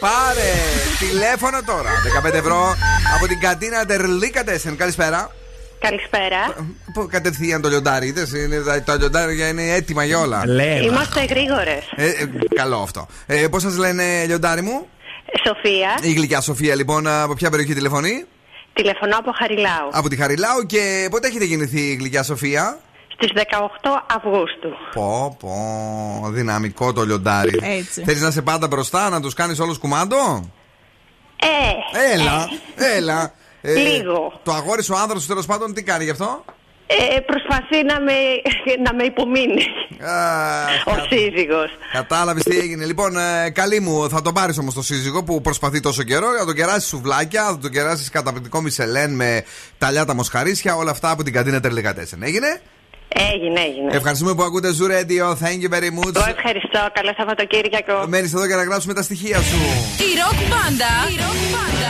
Πάρε 0.00 0.50
τηλέφωνο 0.98 1.58
τώρα. 1.66 1.90
15 2.30 2.34
ευρώ 2.34 2.74
από 3.16 3.26
την 3.26 3.40
καντίνα 3.40 3.84
Ντερλίκα 3.84 4.44
Τέσεν. 4.44 4.76
Καλησπέρα. 4.76 5.30
Καλησπέρα. 5.80 6.54
Πού 6.92 7.06
κατευθείαν 7.10 7.60
το 7.60 7.68
λιοντάρι, 7.68 8.06
είδες, 8.06 8.32
είναι, 8.32 8.60
τα- 8.60 8.82
τα 8.82 8.96
λιοντάρια 8.96 9.48
είναι 9.48 9.62
έτοιμα 9.74 10.04
για 10.04 10.18
όλα. 10.18 10.42
Είμαστε 10.82 11.24
γρήγορες. 11.24 11.84
Ε, 11.96 12.06
ε, 12.06 12.28
καλό 12.54 12.78
αυτό. 12.82 13.06
Ε, 13.26 13.46
Πώς 13.50 13.62
σας 13.62 13.76
λένε, 13.76 14.24
λιοντάρι 14.26 14.62
μου, 14.62 14.86
Σοφία, 15.46 15.98
Η 16.02 16.12
γλυκιά 16.12 16.40
Σοφία, 16.40 16.74
λοιπόν, 16.74 17.06
από 17.06 17.34
ποια 17.34 17.50
περιοχή 17.50 17.74
τηλεφωνεί, 17.74 18.24
τηλεφωνώ 18.72 19.16
από 19.18 19.30
Χαριλάου. 19.38 19.88
Από 19.92 20.08
τη 20.08 20.16
Χαριλάου 20.16 20.66
και 20.66 21.08
πότε 21.10 21.26
έχετε 21.28 21.44
γεννηθεί 21.44 21.80
η 21.80 21.94
γλυκιά 21.94 22.22
Σοφία; 22.22 22.78
Στις 23.20 23.30
18 23.34 24.04
Αυγούστου. 24.16 24.68
Πω, 24.94 25.36
πω, 25.40 26.30
δυναμικό 26.30 26.92
το 26.92 27.02
λιοντάρι. 27.04 27.58
Έτσι. 27.62 28.02
Θέλεις 28.04 28.20
να 28.22 28.30
σε 28.30 28.42
πάντα 28.42 28.66
μπροστά, 28.66 29.08
να 29.08 29.20
τους 29.20 29.34
κάνεις 29.34 29.60
όλους 29.60 29.78
κουμάντο; 29.78 30.50
Ε, 31.40 32.12
Έλα, 32.14 32.48
έλα. 32.96 33.32
Ε, 33.60 33.74
Λίγο. 33.74 34.40
Το 34.42 34.52
αγόρι 34.52 34.82
σου, 34.82 34.94
ο 34.96 34.98
άνδρας 35.00 35.22
σου 35.22 35.28
τέλος 35.28 35.46
πάντων, 35.46 35.74
τι 35.74 35.82
κάνει 35.82 36.04
γι' 36.04 36.10
αυτό; 36.10 36.44
ε, 36.86 37.20
προσπαθεί 37.20 37.84
να 37.84 38.00
με, 38.00 38.12
να 38.84 38.94
με 38.94 39.02
υπομείνει. 39.04 39.62
Ο 40.84 40.92
σύζυγος. 41.10 41.70
Κατάλαβες 41.92 42.42
τι 42.42 42.58
έγινε. 42.58 42.84
Λοιπόν, 42.84 43.16
ε, 43.16 43.50
καλή 43.50 43.80
μου, 43.80 44.08
θα 44.08 44.22
τον 44.22 44.34
πάρεις 44.34 44.58
όμως 44.58 44.74
το 44.74 44.82
σύζυγο 44.82 45.24
που 45.24 45.40
προσπαθεί 45.40 45.80
τόσο 45.80 46.02
καιρό. 46.02 46.26
Θα 46.38 46.44
τον 46.44 46.54
κεράσεις 46.54 46.88
σουβλάκια, 46.88 47.44
θα 47.44 47.58
τον 47.58 47.70
κεράσεις 47.70 48.10
καταπληκτικό 48.10 48.60
μισελέν 48.60 49.14
με 49.14 49.44
ταλιάτα 49.78 50.14
μοσχαρίσια, 50.14 50.76
όλα 50.76 50.90
αυτά 50.90 51.10
από 51.10 51.22
την 51.22 51.32
καντίνα 51.32 51.60
Τερλικατέσεν. 51.60 52.22
Έγινε; 52.22 52.60
Έγινε, 53.08 53.60
έγινε. 53.60 53.90
Ευχαριστούμε 53.96 54.34
που 54.34 54.42
ακούτε 54.42 54.68
Zoo 54.78 54.88
Radio. 54.96 55.24
Thank 55.44 55.60
you 55.64 55.70
very 55.76 55.90
much. 55.98 56.16
Εγώ 56.16 56.30
ευχαριστώ. 56.36 56.80
Καλό 56.92 57.12
Σαββατοκύριακο. 57.16 58.04
Μένεις 58.06 58.34
εδώ 58.34 58.46
για 58.46 58.56
να 58.56 58.64
γράψουμε 58.64 58.94
τα 58.94 59.02
στοιχεία 59.02 59.38
σου. 59.38 59.60
Η 60.08 60.10
ροκ 60.20 60.38
μπάντα 60.50 60.94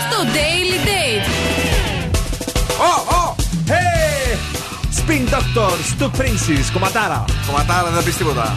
στο 0.08 0.18
Daily 0.36 0.78
Date. 0.88 1.26
Oh, 2.90 3.00
oh, 3.18 3.28
hey! 3.72 4.28
Spin 4.98 5.24
Doctors, 5.34 5.88
του 5.98 6.10
Princess, 6.18 6.66
κομματάρα. 6.72 7.24
Κομματάρα, 7.46 7.84
δεν 7.84 7.92
θα 7.92 8.02
πεις 8.02 8.16
τίποτα. 8.16 8.54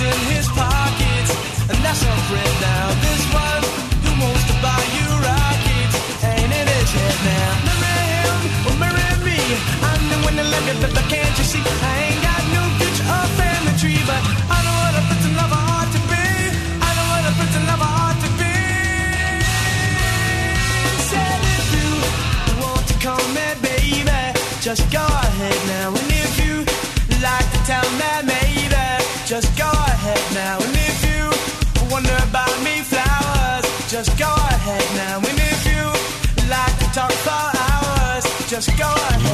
in 0.00 0.18
his 0.34 0.48
pockets, 0.48 1.30
and 1.68 1.78
that's 1.84 2.02
a 2.02 2.16
friend 2.28 2.60
now. 2.62 2.79
just 38.60 38.76
go 38.76 38.84
ahead. 38.84 39.29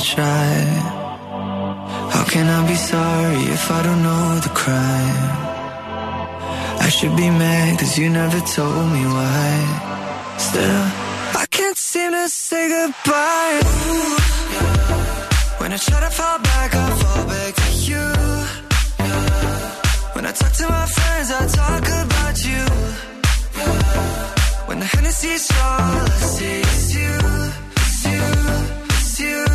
try. 0.00 0.54
How 2.14 2.24
can 2.24 2.46
I 2.48 2.66
be 2.66 2.74
sorry 2.74 3.42
if 3.56 3.70
I 3.70 3.82
don't 3.82 4.02
know 4.02 4.40
the 4.46 4.50
crime? 4.50 5.30
I 6.80 6.88
should 6.88 7.14
be 7.16 7.28
mad 7.30 7.78
cause 7.78 7.98
you 7.98 8.08
never 8.08 8.40
told 8.40 8.86
me 8.92 9.04
why. 9.04 9.50
Still, 10.38 10.84
I 11.42 11.46
can't 11.50 11.76
seem 11.76 12.12
to 12.12 12.28
say 12.28 12.68
goodbye. 12.68 13.60
Ooh, 13.64 14.16
yeah. 14.54 15.60
When 15.60 15.72
I 15.72 15.76
try 15.76 16.00
to 16.00 16.10
fall 16.10 16.38
back, 16.38 16.74
I 16.74 16.86
fall 17.02 17.24
back 17.26 17.54
to 17.54 17.70
you. 17.88 18.06
Yeah. 18.98 20.14
When 20.14 20.24
I 20.26 20.32
talk 20.32 20.52
to 20.60 20.66
my 20.68 20.86
friends, 20.86 21.30
I 21.30 21.46
talk 21.60 21.84
about 22.04 22.36
you. 22.48 22.62
Yeah. 23.58 24.66
When 24.66 24.78
the 24.80 24.86
Hennessy's 24.86 25.50
all 25.50 25.56
I 25.58 26.18
see 26.34 26.60
is 26.60 26.94
you, 26.96 27.18
it's 27.76 28.04
you, 28.12 28.26
it's 28.96 29.20
you. 29.20 29.49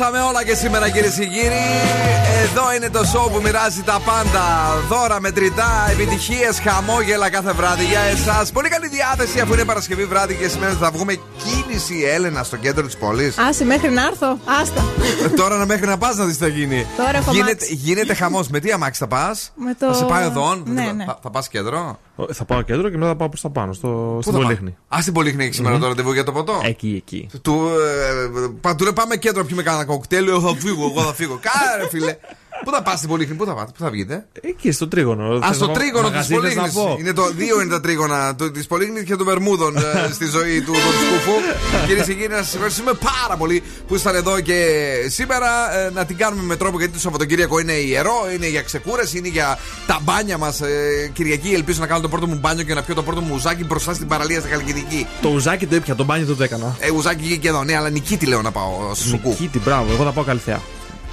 Δώσαμε 0.00 0.20
όλα 0.20 0.44
και 0.44 0.54
σήμερα 0.54 0.88
κυρίες 0.90 1.14
και 1.14 1.26
κύριοι. 1.26 1.64
Εδώ 2.42 2.74
είναι 2.76 2.90
το 2.90 3.00
show 3.12 3.32
που 3.32 3.40
μοιράζει 3.42 3.82
τα 3.82 4.00
πάντα. 4.04 4.44
Δώρα, 4.88 5.20
μετρητά, 5.20 5.88
επιτυχίες, 5.90 6.60
χαμόγελα 6.60 7.30
κάθε 7.30 7.52
βράδυ 7.52 7.84
για 7.84 8.00
εσάς. 8.00 8.52
Πολύ 8.52 8.68
καλή 8.68 8.88
διάθεση 8.88 9.40
αφού 9.40 9.52
είναι 9.52 9.64
Παρασκευή 9.64 10.04
βράδυ 10.04 10.34
και 10.34 10.48
σημαίνει 10.48 10.72
ότι 10.72 10.82
θα 10.82 10.90
βγούμε 10.90 11.12
κίνηση 11.86 12.04
Έλενα 12.06 12.42
στο 12.42 12.56
κέντρο 12.56 12.86
της 12.86 12.96
πόλης. 12.96 13.38
Άσε 13.38 13.64
μέχρι 13.64 13.90
να 13.90 14.02
έρθω. 14.06 14.38
Άστα. 14.60 14.84
Τώρα 15.36 15.56
να 15.56 15.66
μέχρι 15.66 15.86
να 15.86 15.98
πας 15.98 16.16
να 16.16 16.24
δεις 16.24 16.36
τι 16.36 16.42
θα 16.42 16.48
γίνει. 16.48 16.86
Τώρα 16.96 17.16
έχω 17.18 17.30
γίνεται 17.32 17.50
αμάξι. 17.50 17.74
γίνεται 17.74 18.14
χαμός. 18.14 18.48
Με 18.48 18.58
τι 18.60 18.72
αμάξι 18.72 19.00
θα 19.00 19.06
πας, 19.06 19.52
Με 19.56 19.74
το- 19.78 19.86
Θα 19.86 19.94
σε 19.94 20.04
πάει 20.04 20.26
οδόν, 20.26 20.62
Ναι, 20.66 20.84
θα, 20.84 20.92
ναι. 20.92 21.04
θα, 21.04 21.18
θα 21.22 21.30
πας 21.30 21.48
κέντρο; 21.48 21.98
Ε, 22.28 22.32
Θα 22.32 22.44
πάω 22.44 22.62
κέντρο 22.62 22.88
και 22.88 22.96
μετά 22.96 23.08
θα 23.08 23.16
πάω 23.16 23.28
προς 23.28 23.40
τα 23.40 23.50
πάνω, 23.50 23.72
στο, 23.72 24.18
στην 24.20 24.32
θα 24.32 24.38
πά- 24.38 24.46
Πολύχνη. 24.46 24.76
Α, 24.96 24.98
στην 25.00 25.12
Πολύχνη 25.12 25.44
έχεις 25.44 25.56
σήμερα 25.56 25.74
Μμμ. 25.74 25.82
το 25.82 25.88
ραντεβού 25.88 26.12
για 26.12 26.24
το 26.24 26.32
ποτό; 26.32 26.60
Εκεί, 26.64 26.94
εκεί. 27.06 27.28
Του, 27.42 27.68
ε, 28.34 28.48
πα- 28.60 28.74
του 28.74 28.84
λέει 28.84 28.92
πάμε 28.92 29.16
κέντρο, 29.16 29.44
πιούμε 29.44 29.62
κανένα 29.62 29.84
κοκτέιλ. 29.84 30.28
Εγώ 30.28 30.40
θα 30.40 30.54
φύγω, 30.58 30.92
εγώ 30.94 31.02
θα 31.06 31.14
φύγω. 31.14 31.40
Κάρε, 31.42 31.88
φίλε. 31.88 32.16
Πού 32.64 32.70
θα 32.70 32.82
πας 32.82 32.96
στην 32.96 33.08
Πολύχνη, 33.08 33.34
πού 33.34 33.44
θα 33.44 33.54
πάτε, 33.54 33.70
πού 33.78 33.84
θα 33.84 33.90
βγείτε; 33.90 34.26
Εκεί 34.40 34.72
στο 34.72 34.88
τρίγωνο. 34.88 35.24
Α, 35.24 35.38
Θες 35.46 35.56
στο 35.56 35.66
να 35.66 35.72
πάω- 35.72 35.80
τρίγωνο 35.82 36.02
της 36.10 36.10
μαγαζί 36.10 36.28
θες 36.32 36.36
Πολύχνης. 36.40 36.74
να 36.74 36.82
πω. 36.82 36.96
Είναι 37.00 37.12
το 37.12 37.30
δύο 37.30 37.60
είναι 37.60 37.70
τα 37.70 37.80
τρίγωνα 37.80 38.34
της 38.52 38.66
Πολύχνης 38.66 39.02
και 39.02 39.16
των 39.16 39.26
Βερμούδων 39.26 39.76
ε, 39.76 39.80
στη 40.16 40.26
ζωή 40.26 40.60
του, 40.62 40.72
του 40.72 40.78
σκουφού. 41.06 41.36
Κυρίες 41.86 42.06
και 42.06 42.14
κύριοι, 42.14 42.28
να 42.28 42.36
σας 42.42 42.54
ευχαριστούμε 42.54 42.92
πάρα 42.92 43.36
πολύ 43.36 43.62
που 43.86 43.94
ήσταν 43.94 44.14
εδώ 44.14 44.40
και 44.40 44.64
σήμερα. 45.08 45.48
Ε, 45.78 45.90
να 45.94 46.04
την 46.04 46.16
κάνουμε 46.16 46.42
με 46.42 46.56
τρόπο 46.56 46.78
γιατί 46.78 46.92
το 46.92 46.98
Σαββατοκύριακο 47.00 47.58
είναι 47.58 47.72
ιερό, 47.72 48.14
είναι 48.34 48.48
για 48.48 48.62
ξεκούραση, 48.62 49.18
είναι 49.18 49.28
για 49.28 49.58
τα 49.86 49.98
μπάνια 50.02 50.38
μας. 50.38 50.60
Ε, 50.60 51.10
Κυριακή 51.12 51.52
ελπίζω 51.54 51.80
να 51.80 51.86
κάνω 51.86 52.00
το 52.00 52.08
πρώτο 52.08 52.26
μου 52.26 52.38
μπάνιο 52.40 52.64
και 52.64 52.74
να 52.74 52.82
πιω 52.82 52.94
το 52.94 53.02
πρώτο 53.02 53.20
μου 53.20 53.32
ουζάκι 53.34 53.64
μπροστά 53.64 53.94
στην 53.94 54.06
παραλία 54.06 54.40
στα 54.40 54.48
Χαλκιδική. 54.48 55.06
Το 55.22 55.28
ουζάκι 55.28 55.66
το 55.66 55.74
έπια, 55.74 55.94
το 55.94 56.04
μπάνιο 56.04 56.26
δεν 56.26 56.36
το 56.36 56.42
έκανα. 56.42 56.76
Ε, 56.78 56.90
ουζάκι 56.90 57.38
και 57.38 57.48
εδώ, 57.48 57.64
ναι, 57.64 57.76
αλλά 57.76 57.88
νικήτη 57.90 58.26
λέω 58.26 58.42
να 58.42 58.50
πάω 58.50 58.94
στο 58.94 59.08
σουκού. 59.08 59.28
Νικήτη, 59.28 59.58
μπράβο, 59.58 59.92
εγώ 59.92 60.04
θα 60.04 60.12
πάω 60.12 60.24
καλυθέα. 60.24 60.60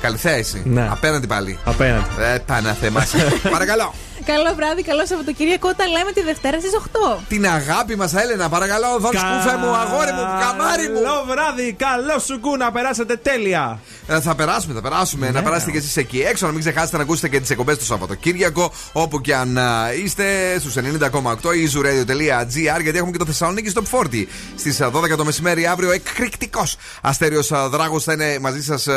Καλυθέα 0.02 0.34
εσύ. 0.34 0.62
Ναι. 0.66 0.88
Απέναντι 0.92 1.28
πάλι. 1.28 1.60
Απέναντι. 1.66 2.06
Ε, 2.34 2.38
Παναθεμάσαι. 2.38 3.18
Παρακαλώ. 3.52 3.94
Καλό 4.26 4.54
βράδυ, 4.56 4.84
καλό 4.84 5.06
Σαββατοκύριακο. 5.06 5.76
Τα 5.76 5.88
λέμε 5.88 6.12
τη 6.12 6.22
Δευτέρα 6.22 6.60
στις 6.60 6.72
8. 6.74 7.20
Την 7.30 7.48
αγάπη 7.48 7.96
μας, 7.96 8.14
Έλενα, 8.14 8.50
παρακαλώ, 8.50 8.98
δώσ' 9.00 9.12
κούφε 9.12 9.58
μου, 9.58 9.76
αγόρι 9.76 10.12
μου, 10.12 10.26
καμάρι 10.42 10.90
μου. 10.90 11.02
Καλό 11.02 11.26
βράδυ, 11.28 11.74
καλό 11.74 12.20
σου 12.20 12.40
κου 12.40 12.58
να 12.58 12.72
περάσετε 12.72 13.16
τέλεια. 13.16 13.80
Ε, 14.08 14.22
θα 14.22 14.36
περάσουμε, 14.36 14.74
θα 14.74 14.82
περάσουμε. 14.82 15.32
Να 15.32 15.42
περάσετε 15.42 15.72
και 15.72 15.78
εσείς 15.78 15.98
εκεί 15.98 16.20
έξω. 16.20 16.46
Να 16.46 16.52
μην 16.52 16.62
ξεχάσετε 16.62 16.98
να 16.98 17.04
ακούσετε 17.04 17.30
και 17.30 17.40
τις 17.40 17.50
εκπομπές 17.50 17.78
του 17.78 17.86
Σαββατοκύριακο. 17.86 18.72
Όπου 18.92 19.22
και 19.22 19.36
αν 19.36 19.58
α, 19.58 19.94
είστε, 20.04 20.26
στους 20.60 20.76
90,8 20.76 21.56
ή 21.56 21.70
zooradio.gr. 21.76 22.82
Γιατί 22.82 22.98
έχουμε 22.98 23.12
και 23.12 23.18
το 23.18 23.26
Θεσσαλονίκη 23.26 23.72
Top 23.76 24.00
40. 24.00 24.26
Στις 24.56 24.82
12 24.82 25.16
το 25.18 25.26
μεσημέρι 25.26 25.66
αύριο, 25.68 25.92
εκρηκτικός 25.92 26.76
αστέριος 27.02 27.52
Δράγος 27.70 28.04
θα 28.04 28.14
είναι 28.14 28.38
μαζί 28.42 28.64
σας 28.64 28.88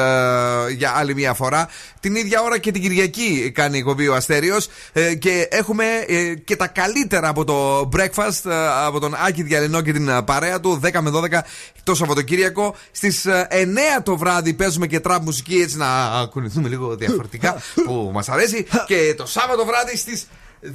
για 0.76 0.92
άλλη 0.96 1.14
μία 1.14 1.34
φορά. 1.34 1.68
Την 2.00 2.14
ίδια 2.14 2.42
ώρα 2.42 2.58
και 2.58 2.70
την 2.70 2.82
Κυριακή 2.82 3.50
κάνει 3.54 3.76
η 3.76 3.78
εκπομπή 3.78 4.08
ο 4.08 4.14
Αστέριος. 4.14 4.68
Και 5.14 5.48
έχουμε 5.50 5.84
ε, 6.06 6.34
και 6.34 6.56
τα 6.56 6.66
καλύτερα 6.66 7.28
από 7.28 7.44
το 7.44 7.88
breakfast 7.96 8.50
ε, 8.50 8.68
από 8.86 9.00
τον 9.00 9.14
Άκη 9.26 9.42
Διαλυνό 9.42 9.80
και 9.80 9.92
την 9.92 10.08
ε, 10.08 10.22
παρέα 10.22 10.60
του 10.60 10.80
10 10.84 11.00
με 11.00 11.10
12 11.14 11.40
το 11.84 11.94
Σαββατοκύριακο. 11.94 12.74
Στις 12.90 13.26
9 13.28 13.56
το 14.02 14.16
βράδυ 14.16 14.54
παίζουμε 14.54 14.86
και 14.86 15.00
τραπ 15.00 15.22
μουσική 15.22 15.54
έτσι 15.54 15.76
να 15.76 15.86
κουνηθούμε 16.30 16.68
λίγο 16.68 16.96
διαφορετικά 16.96 17.62
που 17.86 18.10
μας 18.12 18.28
αρέσει. 18.28 18.66
και 18.86 19.14
το 19.16 19.26
Σάββατο 19.26 19.64
βράδυ 19.64 19.96
στις 19.96 20.26
10 20.62 20.66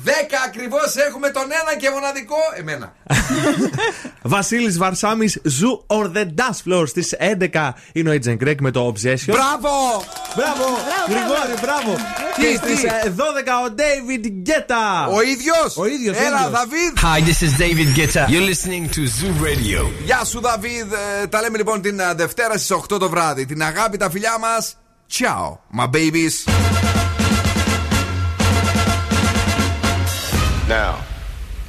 ακριβώς 0.46 0.96
έχουμε 0.96 1.30
τον 1.30 1.44
ένα 1.44 1.76
και 1.80 1.90
μοναδικό 1.90 2.36
εμένα. 2.58 2.94
Βασίλης 4.36 4.78
Βαρσάμι, 4.78 5.28
Zoo 5.44 5.98
or 5.98 6.04
the 6.18 6.26
Dance 6.26 6.60
Floor 6.74 6.88
στις 6.88 7.14
11 7.54 7.70
είναι 7.94 8.10
ο 8.10 8.14
Agent 8.14 8.38
Greg 8.44 8.56
με 8.60 8.72
το 8.72 8.88
Obsession. 8.94 9.26
Μπράβο! 9.28 10.04
Μπράβο! 10.36 10.66
Γρηγόρη, 11.10 11.56
μπράβο! 11.62 11.96
Και 12.38 12.58
στις 12.58 12.82
12 13.18 13.20
ο 13.70 13.74
David 13.78 14.26
Guetta. 14.26 15.14
Ο 15.14 15.22
ίδιος! 15.22 15.78
Ο 15.78 15.86
ίδιος. 15.86 16.18
Έλα, 16.18 16.50
Δαβίδ! 16.50 16.94
Hi, 17.02 17.20
this 17.20 17.42
is 17.48 17.52
David 17.62 17.98
Guetta. 17.98 18.28
You're 18.30 18.50
listening 18.54 18.90
to 18.96 19.00
Zoo 19.00 19.44
Radio. 19.46 19.90
Γεια 20.06 20.24
σου, 20.26 20.40
Δαβίδ. 20.42 20.94
Ε, 21.22 21.28
Τα 21.28 21.42
λέμε 21.42 21.58
λοιπόν 21.58 21.82
την 21.82 22.00
ε, 22.00 22.14
Δευτέρα 22.14 22.58
στις 22.58 22.78
8 22.94 23.00
το 23.00 23.10
βράδυ. 23.10 23.46
Την 23.46 23.64
αγάπη, 23.64 23.98
τα 23.98 24.10
φιλιά 24.10 24.38
μας. 24.40 24.78
Ciao, 25.12 25.58
my 25.78 25.86
babies. 25.96 26.95
Now, 30.68 30.96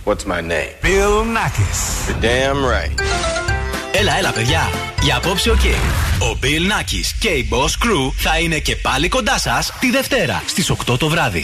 what's 0.04 0.24
my 0.24 0.40
name? 0.40 0.72
Bill 0.80 1.22
Nackis. 1.36 2.08
You're 2.08 2.20
damn 2.20 2.64
right. 2.64 3.00
Έλα, 3.92 4.16
έλα, 4.18 4.32
παιδιά. 4.32 4.70
Για 5.02 5.16
απόψε 5.16 5.50
ο 5.50 5.56
King. 5.62 6.22
Ο 6.22 6.38
Bill 6.42 6.72
Nackis 6.72 7.16
και 7.18 7.28
η 7.28 7.48
Boss 7.52 7.86
Crew 7.86 8.12
θα 8.16 8.38
είναι 8.38 8.58
και 8.58 8.76
πάλι 8.76 9.08
κοντά 9.08 9.38
σας 9.38 9.72
τη 9.80 9.90
Δευτέρα 9.90 10.42
στις 10.46 10.70
8 10.70 10.98
το 10.98 11.08
βράδυ. 11.08 11.34